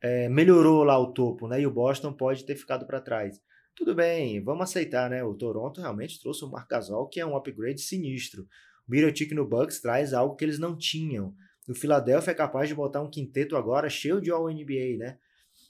é, 0.00 0.28
melhorou 0.28 0.84
lá 0.84 0.98
o 0.98 1.12
topo, 1.12 1.48
né? 1.48 1.60
E 1.60 1.66
o 1.66 1.70
Boston 1.70 2.12
pode 2.12 2.44
ter 2.44 2.56
ficado 2.56 2.86
para 2.86 3.00
trás. 3.00 3.40
Tudo 3.76 3.94
bem, 3.94 4.42
vamos 4.42 4.64
aceitar, 4.64 5.10
né? 5.10 5.24
O 5.24 5.34
Toronto 5.34 5.80
realmente 5.80 6.20
trouxe 6.20 6.44
o 6.44 6.50
Marc 6.50 6.68
Gasol, 6.68 7.08
que 7.08 7.18
é 7.18 7.26
um 7.26 7.36
upgrade 7.36 7.80
sinistro. 7.80 8.46
O 8.86 8.90
Mirotic 8.90 9.32
no 9.32 9.46
Bucks 9.46 9.80
traz 9.80 10.12
algo 10.12 10.36
que 10.36 10.44
eles 10.44 10.58
não 10.58 10.76
tinham. 10.76 11.34
O 11.68 11.74
Philadelphia 11.74 12.30
é 12.30 12.34
capaz 12.34 12.68
de 12.68 12.74
botar 12.74 13.02
um 13.02 13.10
quinteto 13.10 13.56
agora 13.56 13.90
cheio 13.90 14.20
de 14.20 14.30
All-NBA, 14.30 14.98
né? 14.98 15.18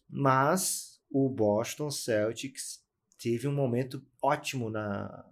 Mas 0.09 1.01
o 1.11 1.31
Boston 1.31 1.91
Celtics 1.91 2.81
teve 3.19 3.49
um 3.49 3.55
momento 3.55 4.05
ótimo 4.23 4.69
na, 4.69 5.25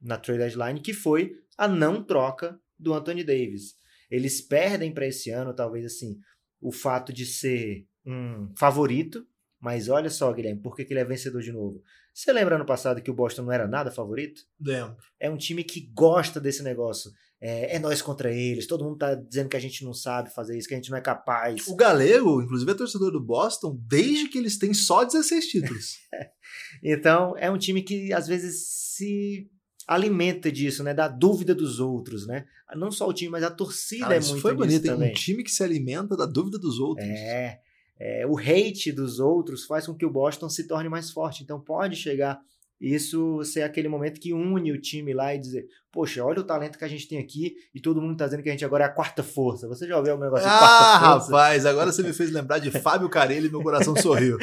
na 0.00 0.18
trade 0.18 0.40
deadline, 0.40 0.80
que 0.80 0.92
foi 0.92 1.40
a 1.56 1.66
não 1.66 2.02
troca 2.02 2.60
do 2.78 2.92
Anthony 2.92 3.24
Davis. 3.24 3.74
Eles 4.10 4.40
perdem 4.40 4.92
para 4.92 5.06
esse 5.06 5.30
ano, 5.30 5.54
talvez 5.54 5.84
assim, 5.86 6.20
o 6.60 6.72
fato 6.72 7.12
de 7.12 7.24
ser 7.24 7.86
um 8.04 8.52
favorito, 8.56 9.26
mas 9.60 9.88
olha 9.88 10.10
só, 10.10 10.32
Guilherme, 10.32 10.60
por 10.60 10.74
que, 10.74 10.84
que 10.84 10.92
ele 10.92 11.00
é 11.00 11.04
vencedor 11.04 11.42
de 11.42 11.52
novo? 11.52 11.82
Você 12.14 12.32
lembra 12.32 12.56
ano 12.56 12.66
passado 12.66 13.00
que 13.00 13.10
o 13.10 13.14
Boston 13.14 13.42
não 13.42 13.52
era 13.52 13.66
nada 13.66 13.90
favorito? 13.90 14.42
Lembro. 14.60 14.96
É 15.20 15.30
um 15.30 15.36
time 15.36 15.62
que 15.62 15.90
gosta 15.92 16.40
desse 16.40 16.62
negócio. 16.62 17.10
É, 17.40 17.76
é 17.76 17.78
nós 17.78 18.02
contra 18.02 18.32
eles, 18.32 18.66
todo 18.66 18.84
mundo 18.84 18.98
tá 18.98 19.14
dizendo 19.14 19.48
que 19.48 19.56
a 19.56 19.60
gente 19.60 19.84
não 19.84 19.94
sabe 19.94 20.34
fazer 20.34 20.58
isso, 20.58 20.66
que 20.66 20.74
a 20.74 20.76
gente 20.76 20.90
não 20.90 20.98
é 20.98 21.00
capaz. 21.00 21.68
O 21.68 21.76
Galego, 21.76 22.42
inclusive, 22.42 22.70
é 22.70 22.74
torcedor 22.74 23.12
do 23.12 23.24
Boston 23.24 23.78
desde 23.86 24.28
que 24.28 24.38
eles 24.38 24.58
têm 24.58 24.74
só 24.74 25.04
16 25.04 25.46
títulos. 25.46 25.98
então, 26.82 27.36
é 27.36 27.48
um 27.48 27.58
time 27.58 27.82
que 27.82 28.12
às 28.12 28.26
vezes 28.26 28.66
se 28.96 29.48
alimenta 29.86 30.50
disso, 30.50 30.82
né? 30.82 30.92
Da 30.92 31.08
dúvida 31.08 31.54
dos 31.54 31.78
outros, 31.78 32.26
né? 32.26 32.44
Não 32.74 32.90
só 32.90 33.08
o 33.08 33.12
time, 33.12 33.30
mas 33.30 33.44
a 33.44 33.50
torcida 33.50 34.08
Ah, 34.08 34.14
é 34.14 34.18
isso 34.18 34.30
muito 34.30 34.42
foi 34.42 34.54
bonito, 34.54 34.84
também. 34.84 35.10
Um 35.10 35.14
time 35.14 35.42
que 35.42 35.50
se 35.50 35.62
alimenta 35.62 36.16
da 36.16 36.26
dúvida 36.26 36.58
dos 36.58 36.78
outros. 36.78 37.08
É, 37.08 37.60
é, 37.98 38.26
o 38.26 38.38
hate 38.38 38.92
dos 38.92 39.18
outros 39.18 39.64
faz 39.64 39.86
com 39.86 39.94
que 39.94 40.06
o 40.06 40.10
Boston 40.10 40.48
se 40.48 40.66
torne 40.66 40.88
mais 40.88 41.10
forte. 41.10 41.42
Então 41.42 41.60
pode 41.60 41.96
chegar 41.96 42.38
isso 42.80 43.42
ser 43.42 43.62
aquele 43.62 43.88
momento 43.88 44.20
que 44.20 44.32
une 44.32 44.70
o 44.70 44.80
time 44.80 45.12
lá 45.12 45.34
e 45.34 45.38
dizer, 45.40 45.66
poxa, 45.90 46.24
olha 46.24 46.38
o 46.40 46.44
talento 46.44 46.78
que 46.78 46.84
a 46.84 46.88
gente 46.88 47.08
tem 47.08 47.18
aqui 47.18 47.56
e 47.74 47.80
todo 47.80 48.00
mundo 48.00 48.16
tá 48.16 48.26
dizendo 48.26 48.42
que 48.42 48.48
a 48.48 48.52
gente 48.52 48.64
agora 48.64 48.84
é 48.84 48.86
a 48.86 48.92
quarta 48.92 49.20
força. 49.24 49.66
Você 49.66 49.84
já 49.88 49.96
ouviu 49.98 50.14
o 50.14 50.18
negócio 50.20 50.46
de 50.46 50.52
Ah, 50.54 50.58
quarta 50.58 51.00
força? 51.14 51.32
rapaz, 51.32 51.66
agora 51.66 51.90
você 51.90 52.02
me 52.04 52.12
fez 52.12 52.30
lembrar 52.30 52.60
de 52.60 52.70
Fábio 52.80 53.08
Carelli 53.08 53.48
e 53.48 53.50
meu 53.50 53.62
coração 53.62 53.96
sorriu. 53.96 54.38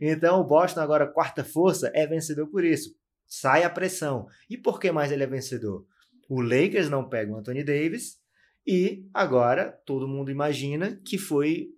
Então 0.00 0.40
o 0.40 0.44
Boston 0.44 0.80
agora 0.80 1.06
quarta 1.06 1.44
força 1.44 1.90
é 1.94 2.06
vencedor 2.06 2.46
por 2.48 2.64
isso. 2.64 2.94
Sai 3.26 3.64
a 3.64 3.70
pressão. 3.70 4.26
E 4.48 4.56
por 4.56 4.78
que 4.80 4.90
mais 4.90 5.12
ele 5.12 5.22
é 5.22 5.26
vencedor? 5.26 5.84
O 6.28 6.40
Lakers 6.40 6.88
não 6.88 7.06
pega 7.08 7.32
o 7.32 7.36
Anthony 7.36 7.62
Davis 7.62 8.16
e 8.66 9.04
agora 9.12 9.70
todo 9.84 10.08
mundo 10.08 10.30
imagina 10.30 10.98
que 11.04 11.18
foi 11.18 11.68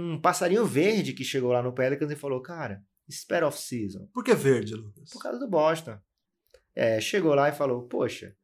um 0.00 0.20
passarinho 0.20 0.64
verde 0.64 1.12
que 1.12 1.24
chegou 1.24 1.52
lá 1.52 1.62
no 1.62 1.72
Pelicans 1.72 2.10
e 2.10 2.16
falou, 2.16 2.40
cara, 2.40 2.82
espera 3.08 3.46
off-season. 3.46 4.08
Por 4.12 4.24
que 4.24 4.34
verde, 4.34 4.74
Lucas? 4.74 5.10
Por 5.10 5.22
causa 5.22 5.38
do 5.38 5.48
Boston. 5.48 5.98
É, 6.74 7.00
chegou 7.00 7.34
lá 7.34 7.48
e 7.48 7.52
falou, 7.52 7.82
poxa, 7.82 8.34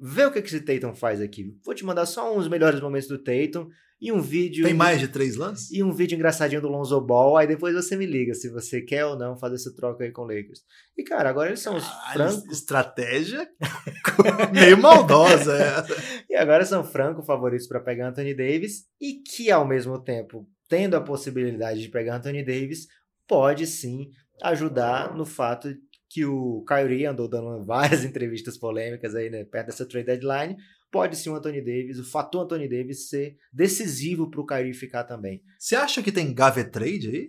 vê 0.00 0.26
o 0.26 0.32
que 0.32 0.42
que 0.42 0.48
esse 0.48 0.60
Tatum 0.60 0.94
faz 0.94 1.20
aqui. 1.20 1.56
Vou 1.64 1.74
te 1.74 1.84
mandar 1.84 2.06
só 2.06 2.36
uns 2.36 2.48
melhores 2.48 2.80
momentos 2.80 3.08
do 3.08 3.18
Tatum 3.18 3.68
e 4.00 4.10
um 4.10 4.20
vídeo... 4.20 4.64
Tem 4.64 4.74
mais 4.74 4.98
de 4.98 5.06
três 5.06 5.36
lances? 5.36 5.70
E 5.70 5.80
um 5.80 5.92
vídeo 5.92 6.16
engraçadinho 6.16 6.60
do 6.60 6.66
Lonzo 6.66 7.00
Ball, 7.00 7.36
aí 7.36 7.46
depois 7.46 7.72
você 7.72 7.96
me 7.96 8.04
liga 8.04 8.34
se 8.34 8.50
você 8.50 8.80
quer 8.80 9.06
ou 9.06 9.16
não 9.16 9.36
fazer 9.36 9.54
essa 9.54 9.72
troca 9.72 10.02
aí 10.02 10.10
com 10.10 10.22
o 10.22 10.26
Lakers. 10.26 10.60
E 10.98 11.04
cara, 11.04 11.30
agora 11.30 11.50
eles 11.50 11.60
são 11.60 11.76
os 11.76 11.84
Ah, 11.84 12.10
francos, 12.14 12.44
Estratégia 12.50 13.48
meio 14.52 14.76
maldosa. 14.76 15.56
É. 15.56 15.84
e 16.30 16.34
agora 16.34 16.64
são 16.64 16.82
franco 16.82 17.22
favoritos 17.22 17.68
para 17.68 17.78
pegar 17.78 18.08
Anthony 18.08 18.34
Davis 18.34 18.86
e 19.00 19.22
que 19.22 19.52
ao 19.52 19.64
mesmo 19.64 20.02
tempo, 20.02 20.48
tendo 20.72 20.96
a 20.96 21.02
possibilidade 21.02 21.82
de 21.82 21.90
pegar 21.90 22.16
Anthony 22.16 22.42
Davis, 22.42 22.88
pode 23.28 23.66
sim 23.66 24.08
ajudar 24.42 25.14
no 25.14 25.26
fato 25.26 25.68
que 26.08 26.24
o 26.24 26.64
Kyrie 26.66 27.04
andou 27.04 27.28
dando 27.28 27.62
várias 27.66 28.06
entrevistas 28.06 28.56
polêmicas 28.56 29.14
aí, 29.14 29.28
né, 29.28 29.44
perto 29.44 29.66
dessa 29.66 29.86
trade 29.86 30.06
deadline, 30.06 30.56
pode 30.90 31.14
sim 31.16 31.28
o 31.28 31.34
Anthony 31.34 31.60
Davis, 31.60 31.98
o 31.98 32.10
fator 32.10 32.44
Anthony 32.44 32.70
Davis 32.70 33.10
ser 33.10 33.36
decisivo 33.52 34.30
para 34.30 34.40
o 34.40 34.46
Kyrie 34.46 34.72
ficar 34.72 35.04
também. 35.04 35.42
Você 35.58 35.76
acha 35.76 36.02
que 36.02 36.10
tem 36.10 36.32
Gave 36.32 36.64
Trade 36.64 37.10
aí? 37.10 37.28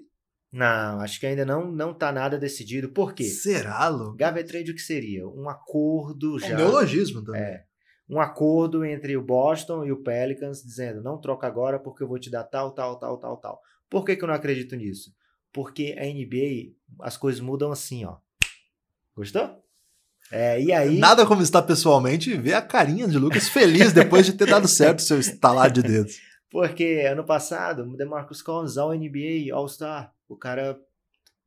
Não, 0.49 1.01
acho 1.01 1.19
que 1.19 1.25
ainda 1.25 1.43
não 1.45 1.69
não 1.69 1.93
tá 1.93 2.13
nada 2.13 2.37
decidido. 2.37 2.93
Por 2.93 3.13
quê? 3.13 3.25
Será, 3.25 3.89
Lucas? 3.89 4.15
Gave 4.15 4.43
Trade 4.45 4.71
o 4.71 4.75
que 4.75 4.81
seria? 4.81 5.27
Um 5.27 5.49
acordo 5.49 6.37
É 6.37 6.47
já. 6.47 6.53
um 6.53 6.57
neologismo 6.59 7.21
também. 7.25 7.41
É. 7.41 7.65
Um 8.09 8.19
acordo 8.19 8.83
entre 8.83 9.15
o 9.15 9.21
Boston 9.21 9.85
e 9.85 9.91
o 9.91 10.03
Pelicans 10.03 10.61
dizendo 10.61 11.01
não 11.01 11.19
troca 11.19 11.47
agora 11.47 11.79
porque 11.79 12.03
eu 12.03 12.07
vou 12.07 12.19
te 12.19 12.29
dar 12.29 12.43
tal, 12.43 12.71
tal, 12.71 12.97
tal, 12.97 13.17
tal, 13.17 13.37
tal. 13.37 13.61
Por 13.89 14.03
que, 14.03 14.15
que 14.15 14.23
eu 14.23 14.27
não 14.27 14.35
acredito 14.35 14.75
nisso? 14.75 15.13
Porque 15.51 15.95
a 15.97 16.03
NBA, 16.03 16.73
as 16.99 17.15
coisas 17.15 17.39
mudam 17.39 17.71
assim, 17.71 18.05
ó. 18.05 18.17
Gostou? 19.15 19.63
É, 20.31 20.59
e 20.59 20.71
aí. 20.71 20.97
Nada 20.97 21.25
como 21.25 21.41
estar 21.41 21.61
pessoalmente 21.61 22.31
e 22.31 22.37
ver 22.37 22.53
a 22.53 22.61
carinha 22.61 23.07
de 23.07 23.17
Lucas 23.19 23.47
feliz 23.47 23.93
depois 23.93 24.25
de 24.25 24.33
ter 24.33 24.47
dado 24.47 24.67
certo 24.67 24.99
o 24.99 25.03
seu 25.03 25.19
estalar 25.19 25.71
de 25.71 25.83
dedos. 25.83 26.19
Porque 26.49 27.05
ano 27.07 27.23
passado, 27.23 27.83
o 27.83 27.97
DeMarcus 27.97 28.41
Cousins 28.41 28.77
ao 28.77 28.93
NBA 28.93 29.51
All-Star, 29.51 30.13
o 30.27 30.35
cara 30.35 30.79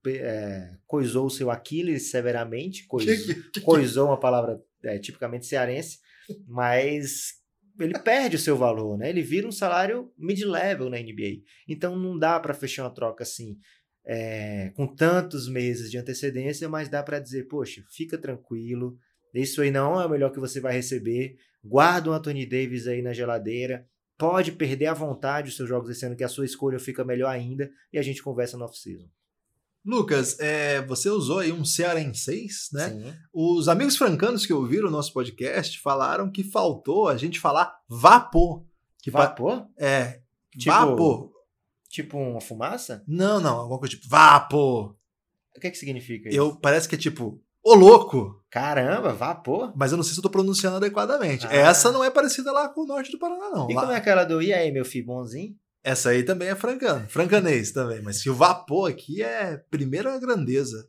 é, 0.07 0.71
coisou 0.87 1.27
o 1.27 1.31
seu 1.31 1.51
Aquiles 1.51 2.11
severamente, 2.11 2.87
coisou, 2.87 3.15
coisou 3.63 4.07
uma 4.09 4.19
palavra 4.19 4.61
é, 4.85 4.99
tipicamente 4.99 5.47
cearense, 5.47 5.99
mas 6.47 7.35
ele 7.79 7.99
perde 7.99 8.37
o 8.37 8.39
seu 8.39 8.57
valor, 8.57 8.97
né? 8.97 9.11
Ele 9.11 9.23
vira 9.23 9.47
um 9.47 9.53
salário 9.53 10.11
mid-level 10.19 10.89
na 10.89 10.99
NBA. 10.99 11.43
Então 11.69 11.97
não 11.97 12.19
dá 12.19 12.41
para 12.41 12.55
fechar 12.55 12.85
uma 12.85 12.95
troca 12.95 13.23
assim 13.23 13.59
é, 14.07 14.71
com 14.77 14.87
tantos 14.87 15.49
meses 15.49 15.91
de 15.91 15.99
antecedência, 15.99 16.69
mas 16.69 16.89
dá 16.89 17.03
para 17.03 17.19
dizer, 17.19 17.49
poxa, 17.49 17.83
fica 17.91 18.17
tranquilo, 18.17 18.97
isso 19.35 19.61
aí 19.61 19.71
não 19.71 20.01
é 20.01 20.07
o 20.07 20.09
melhor 20.09 20.31
que 20.31 20.39
você 20.39 20.61
vai 20.61 20.73
receber, 20.73 21.37
guarda 21.63 22.11
o 22.11 22.13
Anthony 22.13 22.47
Davis 22.47 22.87
aí 22.87 23.03
na 23.03 23.13
geladeira, 23.13 23.87
pode 24.17 24.53
perder 24.53 24.87
à 24.87 24.95
vontade 24.95 25.49
os 25.49 25.57
seus 25.57 25.69
jogos 25.69 25.91
esse 25.91 26.07
ano, 26.07 26.17
que 26.17 26.25
a 26.25 26.29
sua 26.29 26.45
escolha 26.45 26.79
fica 26.79 27.05
melhor 27.05 27.29
ainda, 27.29 27.69
e 27.93 27.99
a 27.99 28.03
gente 28.03 28.23
conversa 28.23 28.57
no 28.57 28.65
off-season. 28.65 29.09
Lucas, 29.87 30.39
é, 30.41 30.83
você 30.83 31.09
usou 31.09 31.39
aí 31.39 31.53
um 31.53 31.65
cearenseis, 31.65 32.69
né? 32.73 32.91
Sim. 32.91 33.15
Os 33.33 33.69
amigos 33.69 33.97
francanos 33.97 34.45
que 34.45 34.53
ouviram 34.53 34.89
o 34.89 34.91
nosso 34.91 35.13
podcast 35.13 35.81
falaram 35.81 36.31
que 36.31 36.43
faltou 36.43 37.09
a 37.09 37.17
gente 37.17 37.39
falar 37.39 37.73
vapor. 37.89 38.65
Que 39.01 39.11
Vapor? 39.11 39.67
É, 39.79 40.21
Tipo- 40.59 40.75
vapor. 40.75 41.31
Tipo 41.89 42.19
uma 42.19 42.41
fumaça? 42.41 43.05
Não, 43.07 43.41
não, 43.41 43.59
alguma 43.61 43.79
coisa 43.79 43.95
tipo 43.95 44.09
vapor. 44.09 44.97
O 45.57 45.61
que, 45.61 45.71
que 45.71 45.79
significa 45.79 46.29
isso? 46.29 46.37
Eu, 46.37 46.57
parece 46.57 46.89
que 46.89 46.97
é 46.97 46.99
tipo, 46.99 47.41
ô 47.63 47.75
louco, 47.75 48.45
Caramba, 48.51 49.13
vapor? 49.15 49.73
mas 49.77 49.93
eu 49.93 49.97
não 49.97 50.03
sei 50.03 50.13
se 50.15 50.19
eu 50.19 50.23
tô 50.23 50.29
pronunciando 50.31 50.77
adequadamente. 50.79 51.47
Ah. 51.47 51.55
Essa 51.55 51.93
não 51.93 52.03
é 52.03 52.11
parecida 52.11 52.51
lá 52.51 52.69
com 52.69 52.81
o 52.83 52.87
norte 52.87 53.13
do 53.13 53.19
Paraná, 53.19 53.49
não. 53.51 53.71
E 53.71 53.75
Lá- 53.75 53.83
como 53.83 53.93
é 53.93 53.97
aquela 53.97 54.25
do 54.25 54.43
E 54.43 54.53
aí, 54.53 54.73
meu 54.73 54.85
filho, 54.85 55.07
bonzinho? 55.07 55.55
Essa 55.87 56.11
aí 56.11 56.25
também 56.25 56.49
é 56.49 56.57
francano, 56.57 57.09
francanês 57.09 57.71
também, 57.71 58.03
mas 58.03 58.21
se 58.21 58.29
o 58.29 58.35
vapor 58.35 58.91
aqui 58.91 59.23
é 59.23 59.57
primeira 59.71 60.19
grandeza. 60.19 60.89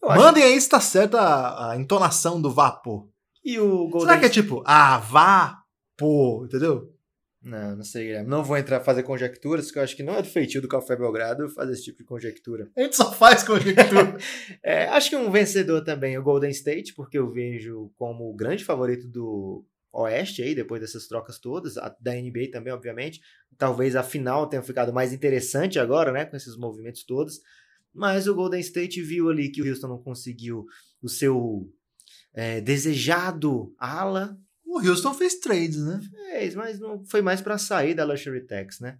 Eu 0.00 0.08
acho- 0.08 0.22
Mandem 0.22 0.44
aí 0.44 0.60
se 0.60 0.68
tá 0.68 0.78
certa 0.80 1.20
a, 1.20 1.72
a 1.72 1.76
entonação 1.76 2.40
do 2.40 2.48
vapor. 2.48 3.08
E 3.44 3.58
o 3.58 3.88
Golden 3.88 4.00
Será 4.02 4.20
que 4.20 4.26
é 4.26 4.28
tipo, 4.28 4.62
ah, 4.64 4.98
vapor, 4.98 6.44
entendeu? 6.44 6.94
Não, 7.42 7.74
não 7.76 7.82
sei, 7.84 8.04
Guilherme. 8.06 8.28
Não 8.28 8.44
vou 8.44 8.56
entrar 8.56 8.80
fazer 8.80 9.02
conjecturas, 9.02 9.64
porque 9.66 9.78
eu 9.78 9.82
acho 9.82 9.96
que 9.96 10.02
não 10.02 10.14
é 10.14 10.22
do 10.22 10.28
feitio 10.28 10.60
do 10.62 10.68
Café 10.68 10.94
Belgrado 10.94 11.48
fazer 11.48 11.72
esse 11.72 11.84
tipo 11.84 11.98
de 11.98 12.04
conjectura. 12.04 12.70
A 12.76 12.82
gente 12.82 12.94
só 12.96 13.10
faz 13.12 13.42
conjectura. 13.42 14.16
É, 14.62 14.84
acho 14.88 15.08
que 15.10 15.16
um 15.16 15.30
vencedor 15.30 15.82
também 15.82 16.14
é 16.14 16.20
o 16.20 16.22
Golden 16.22 16.50
State, 16.50 16.94
porque 16.94 17.18
eu 17.18 17.30
vejo 17.32 17.90
como 17.96 18.30
o 18.30 18.36
grande 18.36 18.62
favorito 18.64 19.08
do 19.08 19.64
Oeste 19.92 20.42
aí, 20.42 20.54
depois 20.54 20.80
dessas 20.80 21.06
trocas 21.06 21.38
todas, 21.38 21.76
a- 21.76 21.94
da 22.00 22.14
NBA 22.14 22.50
também, 22.52 22.72
obviamente. 22.72 23.20
Talvez 23.58 23.96
a 23.96 24.02
final 24.02 24.46
tenha 24.48 24.62
ficado 24.62 24.92
mais 24.92 25.12
interessante 25.12 25.78
agora, 25.78 26.12
né, 26.12 26.24
com 26.24 26.36
esses 26.36 26.56
movimentos 26.56 27.04
todos. 27.04 27.40
Mas 27.92 28.28
o 28.28 28.34
Golden 28.34 28.60
State 28.60 29.02
viu 29.02 29.28
ali 29.28 29.50
que 29.50 29.60
o 29.62 29.68
Houston 29.68 29.88
não 29.88 29.98
conseguiu 29.98 30.64
o 31.02 31.08
seu 31.08 31.68
é, 32.32 32.60
desejado 32.60 33.74
ala, 33.78 34.38
o 34.64 34.78
Houston 34.78 35.12
fez 35.12 35.40
trades, 35.40 35.84
né? 35.84 36.00
fez, 36.30 36.54
mas 36.54 36.78
não 36.78 37.04
foi 37.04 37.20
mais 37.20 37.40
para 37.40 37.58
sair 37.58 37.92
da 37.92 38.04
Luxury 38.04 38.42
Tax, 38.46 38.78
né? 38.78 38.98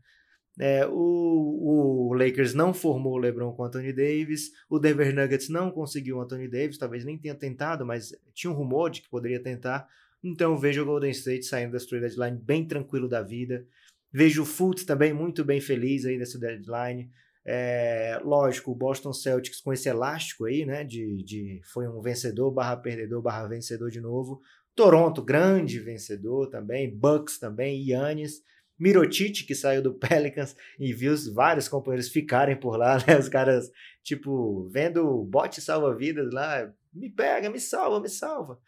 É, 0.58 0.84
o, 0.86 2.08
o 2.10 2.12
Lakers 2.14 2.54
não 2.54 2.74
formou 2.74 3.14
o 3.14 3.18
LeBron 3.18 3.52
com 3.52 3.62
o 3.62 3.64
Anthony 3.64 3.92
Davis, 3.92 4.50
o 4.68 4.78
Denver 4.78 5.14
Nuggets 5.14 5.48
não 5.48 5.70
conseguiu 5.70 6.16
o 6.16 6.20
Anthony 6.20 6.48
Davis, 6.48 6.76
talvez 6.76 7.04
nem 7.04 7.16
tenha 7.16 7.34
tentado, 7.34 7.86
mas 7.86 8.12
tinha 8.34 8.50
um 8.50 8.54
rumor 8.54 8.90
de 8.90 9.00
que 9.02 9.08
poderia 9.08 9.40
tentar. 9.40 9.88
Então 10.22 10.52
eu 10.52 10.58
vejo 10.58 10.82
o 10.82 10.84
Golden 10.84 11.10
State 11.10 11.46
saindo 11.46 11.72
da 11.72 11.78
trade 11.78 12.06
deadline 12.06 12.38
bem 12.38 12.66
tranquilo 12.66 13.08
da 13.08 13.22
vida. 13.22 13.66
Vejo 14.12 14.42
o 14.42 14.46
Fultz 14.46 14.84
também 14.84 15.12
muito 15.12 15.44
bem 15.44 15.60
feliz 15.60 16.04
aí 16.04 16.18
nessa 16.18 16.38
deadline. 16.38 17.10
É, 17.44 18.20
lógico, 18.22 18.70
o 18.70 18.74
Boston 18.74 19.12
Celtics 19.12 19.60
com 19.60 19.72
esse 19.72 19.88
elástico 19.88 20.44
aí, 20.44 20.66
né? 20.66 20.84
De, 20.84 21.22
de 21.24 21.60
foi 21.72 21.88
um 21.88 22.00
vencedor 22.00 22.50
barra 22.50 22.76
perdedor 22.76 23.22
barra 23.22 23.48
vencedor 23.48 23.90
de 23.90 24.00
novo. 24.00 24.40
Toronto, 24.74 25.22
grande 25.22 25.78
vencedor 25.78 26.48
também. 26.48 26.94
Bucks 26.94 27.38
também, 27.38 27.82
Yannis. 27.82 28.42
Mirotic, 28.78 29.44
que 29.46 29.54
saiu 29.54 29.82
do 29.82 29.92
Pelicans 29.98 30.56
e 30.78 30.92
viu 30.92 31.12
os 31.12 31.28
vários 31.28 31.68
companheiros 31.68 32.08
ficarem 32.08 32.56
por 32.56 32.76
lá, 32.76 32.96
né? 33.06 33.18
Os 33.18 33.28
caras, 33.28 33.70
tipo, 34.02 34.68
vendo 34.70 35.22
bote 35.24 35.60
salva-vidas 35.60 36.32
lá, 36.32 36.72
me 36.92 37.10
pega, 37.10 37.50
me 37.50 37.60
salva, 37.60 38.00
me 38.00 38.08
salva. 38.08 38.58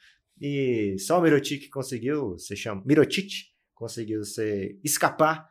E 0.45 0.99
só 0.99 1.21
o 1.21 1.23
Mirotic 1.23 1.69
conseguiu, 1.71 2.37
se 2.37 2.57
chama, 2.57 2.83
Mirotic 2.85 3.31
conseguiu 3.75 4.25
se 4.25 4.77
escapar. 4.83 5.49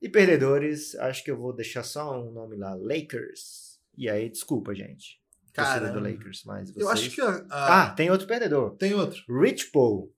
E 0.00 0.08
perdedores, 0.08 0.94
acho 0.94 1.22
que 1.22 1.30
eu 1.30 1.36
vou 1.36 1.52
deixar 1.54 1.82
só 1.82 2.18
um 2.18 2.32
nome 2.32 2.56
lá, 2.56 2.74
Lakers. 2.74 3.78
E 3.96 4.08
aí, 4.08 4.30
desculpa, 4.30 4.74
gente. 4.74 5.20
Torcida 5.52 5.92
do 5.92 6.00
Lakers, 6.00 6.44
mas 6.46 6.70
vocês... 6.70 6.82
Eu 6.82 6.88
acho 6.88 7.10
que 7.10 7.20
a, 7.20 7.46
a- 7.50 7.82
Ah, 7.82 7.90
tem 7.90 8.10
outro 8.10 8.26
perdedor. 8.26 8.74
tem 8.76 8.94
outro. 8.94 9.22
Rich 9.28 9.66
Paul. 9.70 10.10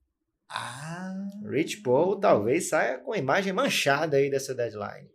Ah, 0.48 1.12
Rich 1.50 1.78
Paul 1.82 2.20
talvez 2.20 2.68
saia 2.68 2.98
com 2.98 3.12
a 3.12 3.18
imagem 3.18 3.52
manchada 3.52 4.16
aí 4.16 4.30
dessa 4.30 4.54
deadline. 4.54 5.10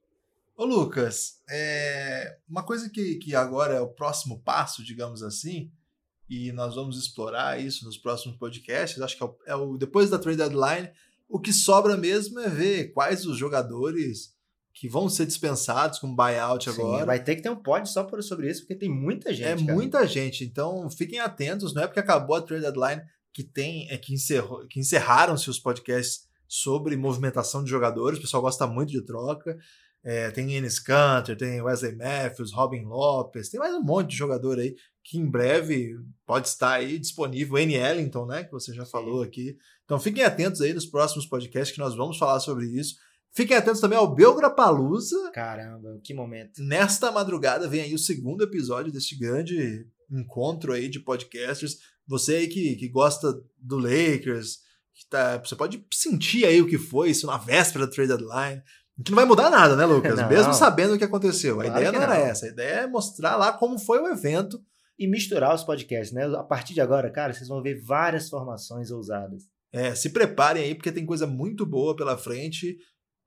Ô 0.58 0.66
Lucas, 0.66 1.42
é... 1.50 2.38
uma 2.50 2.64
coisa 2.66 2.90
que, 2.90 3.16
que 3.16 3.34
agora 3.34 3.76
é 3.76 3.80
o 3.80 3.88
próximo 3.94 4.42
passo, 4.44 4.84
digamos 4.84 5.24
assim, 5.24 5.72
e 6.30 6.52
nós 6.52 6.76
vamos 6.76 6.98
explorar 6.98 7.60
isso 7.60 7.84
nos 7.86 7.98
próximos 7.98 8.38
podcasts, 8.38 9.02
acho 9.02 9.18
que 9.18 9.24
é 9.24 9.26
o, 9.26 9.38
é 9.48 9.56
o 9.56 9.78
depois 9.78 10.10
da 10.10 10.20
trade 10.20 10.38
deadline, 10.38 10.92
o 11.28 11.40
que 11.40 11.52
sobra 11.52 11.98
mesmo 11.98 12.40
é 12.40 12.48
ver 12.48 12.94
quais 12.94 13.26
os 13.26 13.38
jogadores 13.38 14.38
que 14.74 14.88
vão 14.88 15.10
ser 15.10 15.26
dispensados 15.26 16.00
com 16.00 16.16
buyout 16.16 16.72
Sim, 16.72 16.80
agora. 16.80 17.06
vai 17.06 17.22
ter 17.22 17.36
que 17.36 17.42
ter 17.42 17.50
um 17.50 17.56
pod 17.56 17.90
só 17.90 18.04
por, 18.04 18.22
sobre 18.24 18.50
isso, 18.50 18.62
porque 18.62 18.76
tem 18.76 18.90
muita 18.90 19.34
gente. 19.34 19.48
É 19.48 19.56
cara. 19.56 19.74
muita 19.74 20.08
gente, 20.08 20.44
então 20.44 20.90
fiquem 20.90 21.20
atentos, 21.20 21.74
não 21.74 21.84
é 21.84 21.88
porque 21.88 22.00
acabou 22.00 22.36
a 22.36 22.42
trade 22.42 22.62
deadline 22.62 23.02
que 23.34 23.44
tem 23.44 23.90
é 23.90 23.98
que 23.98 24.14
encerrou, 24.14 24.66
que 24.68 24.80
encerraram-se 24.80 25.50
os 25.50 25.60
podcasts 25.60 26.28
sobre 26.48 26.96
movimentação 26.96 27.64
de 27.64 27.70
jogadores, 27.70 28.20
o 28.20 28.22
pessoal 28.22 28.42
gosta 28.42 28.66
muito 28.66 28.92
de 28.92 29.02
troca. 29.02 29.58
É, 30.02 30.32
tem 30.32 30.56
Enes 30.56 30.80
Kanter, 30.80 31.38
tem 31.38 31.62
Wesley 31.62 31.94
Matthews, 31.94 32.54
Robin 32.54 32.86
Lopes, 32.86 33.50
tem 33.50 33.60
mais 33.60 33.76
um 33.76 33.84
monte 33.84 34.12
de 34.12 34.16
jogador 34.16 34.58
aí 34.58 34.74
que 35.04 35.18
em 35.18 35.30
breve 35.30 35.96
pode 36.26 36.48
estar 36.48 36.74
aí 36.74 37.00
disponível. 37.00 37.58
N. 37.58 37.76
Ellington, 37.76 38.26
né, 38.26 38.44
que 38.44 38.52
você 38.52 38.74
já 38.74 38.86
falou 38.86 39.24
aqui. 39.24 39.58
Então 39.86 40.00
fiquem 40.00 40.24
atentos 40.24 40.62
aí 40.62 40.74
nos 40.74 40.86
próximos 40.86 41.26
podcasts 41.26 41.74
que 41.74 41.82
nós 41.82 41.96
vamos 41.96 42.18
falar 42.18 42.40
sobre 42.40 42.66
isso. 42.68 42.96
Fiquem 43.32 43.56
atentos 43.58 43.82
também 43.82 43.98
ao 43.98 44.14
Belgrapalusa. 44.14 45.32
Caramba, 45.32 46.00
que 46.04 46.14
momento. 46.14 46.62
Nesta 46.64 47.12
madrugada 47.12 47.68
vem 47.68 47.82
aí 47.82 47.94
o 47.94 48.00
segundo 48.00 48.44
episódio 48.44 48.92
deste 48.92 49.16
grande 49.18 49.88
encontro 50.12 50.74
aí 50.74 50.90
de 50.90 51.00
podcasters. 51.00 51.78
Você 52.08 52.36
aí 52.36 52.48
que, 52.48 52.76
que 52.76 52.90
gosta 52.90 53.32
do 53.58 53.78
Lakers, 53.78 54.60
que 54.96 55.08
tá, 55.08 55.38
você 55.38 55.56
pode 55.56 55.86
sentir 55.94 56.46
aí 56.46 56.62
o 56.62 56.68
que 56.68 56.78
foi 56.78 57.12
isso 57.12 57.28
na 57.28 57.38
véspera 57.38 57.86
da 57.86 57.92
trade 57.92 58.10
deadline. 58.10 58.64
Que 59.04 59.12
não 59.12 59.16
vai 59.16 59.26
mudar 59.26 59.50
nada, 59.50 59.76
né, 59.76 59.86
Lucas? 59.86 60.18
Não. 60.20 60.28
Mesmo 60.28 60.54
sabendo 60.54 60.96
o 60.96 60.98
que 60.98 61.06
aconteceu. 61.06 61.62
A 61.62 61.64
Claro 61.64 61.80
ideia 61.80 61.92
que 61.92 61.98
não 61.98 62.04
era 62.04 62.20
não. 62.20 62.26
essa. 62.26 62.46
A 62.48 62.50
ideia 62.50 62.74
é 62.82 62.88
mostrar 62.88 63.38
lá 63.38 63.54
como 63.54 63.80
foi 63.80 64.00
o 64.00 64.08
evento. 64.08 64.62
E 65.00 65.08
misturar 65.08 65.56
os 65.56 65.64
podcasts, 65.64 66.12
né? 66.12 66.26
A 66.26 66.44
partir 66.44 66.74
de 66.74 66.82
agora, 66.82 67.10
cara, 67.10 67.34
vocês 67.34 67.48
vão 67.48 67.62
ver 67.62 67.82
várias 67.82 68.30
formações 68.30 68.92
ousadas. 68.92 69.44
É, 69.72 69.96
se 69.96 70.10
preparem 70.10 70.64
aí, 70.64 70.76
porque 70.76 70.92
tem 70.92 71.06
coisa 71.06 71.26
muito 71.26 71.66
boa 71.66 71.96
pela 71.96 72.18
frente. 72.18 72.78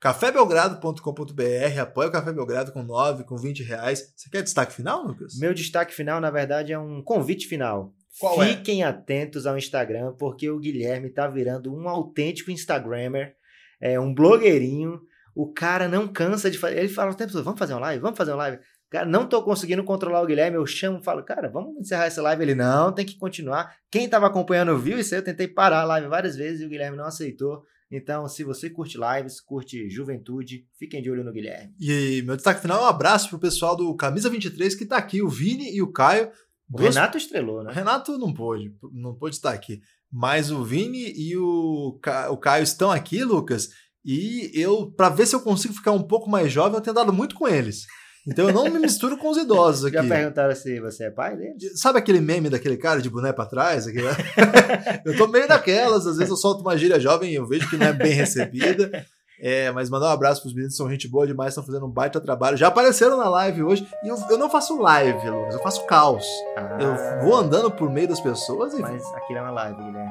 cafébelgrado.com.br, 0.00 1.80
apoia 1.80 2.08
o 2.08 2.12
Café 2.12 2.32
Belgrado 2.32 2.72
com 2.72 2.82
9, 2.82 3.24
com 3.24 3.36
20 3.36 3.62
reais. 3.62 4.12
Você 4.14 4.28
quer 4.28 4.42
destaque 4.42 4.74
final, 4.74 5.04
Lucas? 5.04 5.38
Meu 5.38 5.54
destaque 5.54 5.94
final, 5.94 6.20
na 6.20 6.30
verdade, 6.30 6.72
é 6.72 6.78
um 6.78 7.02
convite 7.02 7.46
final. 7.46 7.94
Qual 8.18 8.42
é? 8.42 8.48
Fiquem 8.48 8.82
atentos 8.82 9.46
ao 9.46 9.56
Instagram, 9.56 10.14
porque 10.18 10.50
o 10.50 10.58
Guilherme 10.58 11.10
tá 11.10 11.26
virando 11.28 11.74
um 11.74 11.88
autêntico 11.88 12.50
Instagrammer, 12.50 13.34
é 13.80 13.98
um 13.98 14.12
blogueirinho. 14.12 15.00
O 15.34 15.50
cara 15.50 15.88
não 15.88 16.06
cansa 16.06 16.50
de 16.50 16.58
fazer. 16.58 16.78
Ele 16.78 16.88
fala 16.88 17.12
o 17.12 17.14
tempo 17.14 17.32
todo: 17.32 17.44
vamos 17.44 17.58
fazer 17.58 17.72
uma 17.72 17.80
live, 17.80 18.02
vamos 18.02 18.18
fazer 18.18 18.32
uma 18.32 18.36
live. 18.38 18.62
Cara, 18.92 19.06
não 19.06 19.26
tô 19.26 19.42
conseguindo 19.42 19.82
controlar 19.82 20.20
o 20.22 20.26
Guilherme. 20.26 20.56
Eu 20.58 20.66
chamo 20.66 20.98
e 20.98 21.02
falo, 21.04 21.22
cara, 21.24 21.48
vamos 21.48 21.76
encerrar 21.80 22.04
essa 22.04 22.20
live. 22.20 22.42
Ele, 22.42 22.54
não, 22.54 22.92
tem 22.92 23.06
que 23.06 23.16
continuar. 23.16 23.74
Quem 23.90 24.06
tava 24.08 24.26
acompanhando 24.26 24.76
viu 24.78 24.98
isso 24.98 25.14
aí. 25.14 25.20
Eu 25.20 25.24
tentei 25.24 25.48
parar 25.48 25.80
a 25.80 25.84
live 25.84 26.08
várias 26.08 26.36
vezes 26.36 26.60
e 26.60 26.66
o 26.66 26.68
Guilherme 26.68 26.96
não 26.98 27.06
aceitou. 27.06 27.62
Então, 27.90 28.28
se 28.28 28.44
você 28.44 28.68
curte 28.70 28.98
lives, 28.98 29.40
curte 29.40 29.88
juventude, 29.90 30.66
fiquem 30.78 31.02
de 31.02 31.10
olho 31.10 31.24
no 31.24 31.32
Guilherme. 31.32 31.74
E 31.80 32.22
meu 32.24 32.36
destaque 32.36 32.60
final 32.60 32.80
é 32.80 32.84
um 32.84 32.88
abraço 32.88 33.28
pro 33.30 33.38
pessoal 33.38 33.74
do 33.76 33.94
Camisa 33.96 34.28
23 34.30 34.74
que 34.74 34.84
tá 34.86 34.96
aqui, 34.96 35.22
o 35.22 35.28
Vini 35.28 35.74
e 35.74 35.82
o 35.82 35.90
Caio. 35.90 36.30
O 36.70 36.76
Duas- 36.78 36.94
Renato 36.94 37.18
estrelou, 37.18 37.60
O 37.60 37.62
né? 37.64 37.72
Renato 37.72 38.16
não 38.18 38.32
pôde, 38.32 38.74
não 38.92 39.14
pôde 39.14 39.36
estar 39.36 39.52
aqui. 39.52 39.80
Mas 40.10 40.50
o 40.50 40.62
Vini 40.64 41.12
e 41.16 41.36
o, 41.36 41.98
Ca- 42.02 42.30
o 42.30 42.36
Caio 42.36 42.62
estão 42.62 42.90
aqui, 42.90 43.24
Lucas. 43.24 43.68
E 44.04 44.50
eu, 44.54 44.90
para 44.90 45.08
ver 45.10 45.26
se 45.26 45.34
eu 45.34 45.40
consigo 45.40 45.72
ficar 45.74 45.92
um 45.92 46.02
pouco 46.02 46.28
mais 46.30 46.50
jovem, 46.52 46.74
eu 46.76 46.80
tenho 46.82 46.94
dado 46.94 47.12
muito 47.12 47.34
com 47.34 47.46
eles. 47.46 47.86
Então 48.26 48.46
eu 48.48 48.54
não 48.54 48.64
me 48.70 48.78
misturo 48.78 49.16
com 49.16 49.30
os 49.30 49.36
idosos 49.36 49.84
aqui. 49.86 49.96
Já 49.96 50.02
perguntaram 50.04 50.54
se 50.54 50.78
você 50.80 51.04
é 51.04 51.10
pai 51.10 51.36
dele? 51.36 51.54
Sabe 51.74 51.98
aquele 51.98 52.20
meme 52.20 52.48
daquele 52.48 52.76
cara 52.76 53.00
de 53.02 53.10
boné 53.10 53.32
pra 53.32 53.46
trás? 53.46 53.86
Aquele- 53.86 54.06
eu 55.04 55.16
tô 55.16 55.26
meio 55.26 55.48
daquelas, 55.48 56.06
às 56.06 56.16
vezes 56.16 56.30
eu 56.30 56.36
solto 56.36 56.60
uma 56.60 56.76
gíria 56.78 57.00
jovem 57.00 57.32
e 57.32 57.34
eu 57.34 57.46
vejo 57.46 57.68
que 57.68 57.76
não 57.76 57.86
é 57.86 57.92
bem 57.92 58.12
recebida. 58.12 59.04
É, 59.44 59.72
mas 59.72 59.90
mandar 59.90 60.06
um 60.06 60.12
abraço 60.12 60.40
pros 60.40 60.54
meninos, 60.54 60.76
são 60.76 60.88
gente 60.88 61.08
boa 61.08 61.26
demais, 61.26 61.48
estão 61.50 61.64
fazendo 61.66 61.84
um 61.84 61.90
baita 61.90 62.20
trabalho. 62.20 62.56
Já 62.56 62.68
apareceram 62.68 63.16
na 63.16 63.28
live 63.28 63.64
hoje. 63.64 63.84
E 64.04 64.08
eu, 64.08 64.16
eu 64.30 64.38
não 64.38 64.48
faço 64.48 64.80
live, 64.80 65.28
Lucas, 65.28 65.54
eu 65.54 65.60
faço 65.60 65.84
caos. 65.86 66.24
Ah, 66.56 66.78
Eu 66.80 67.24
vou 67.24 67.34
andando 67.34 67.68
por 67.72 67.90
meio 67.90 68.06
das 68.06 68.20
pessoas 68.20 68.72
e 68.74 68.78
Mas 68.80 69.04
aqui 69.14 69.32
não 69.34 69.40
é 69.40 69.42
uma 69.42 69.50
live, 69.50 69.82
Guilherme. 69.82 70.10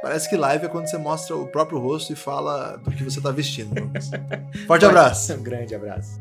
parece 0.00 0.30
que 0.30 0.36
live 0.36 0.64
é 0.64 0.68
quando 0.68 0.88
você 0.88 0.96
mostra 0.96 1.36
o 1.36 1.46
próprio 1.48 1.78
rosto 1.78 2.10
e 2.10 2.16
fala 2.16 2.78
do 2.78 2.90
que 2.90 3.04
você 3.04 3.20
tá 3.20 3.30
vestindo, 3.30 3.78
Lucas. 3.78 4.08
Forte 4.66 4.86
abraço. 4.86 5.34
Um 5.34 5.42
grande 5.42 5.74
abraço. 5.74 6.18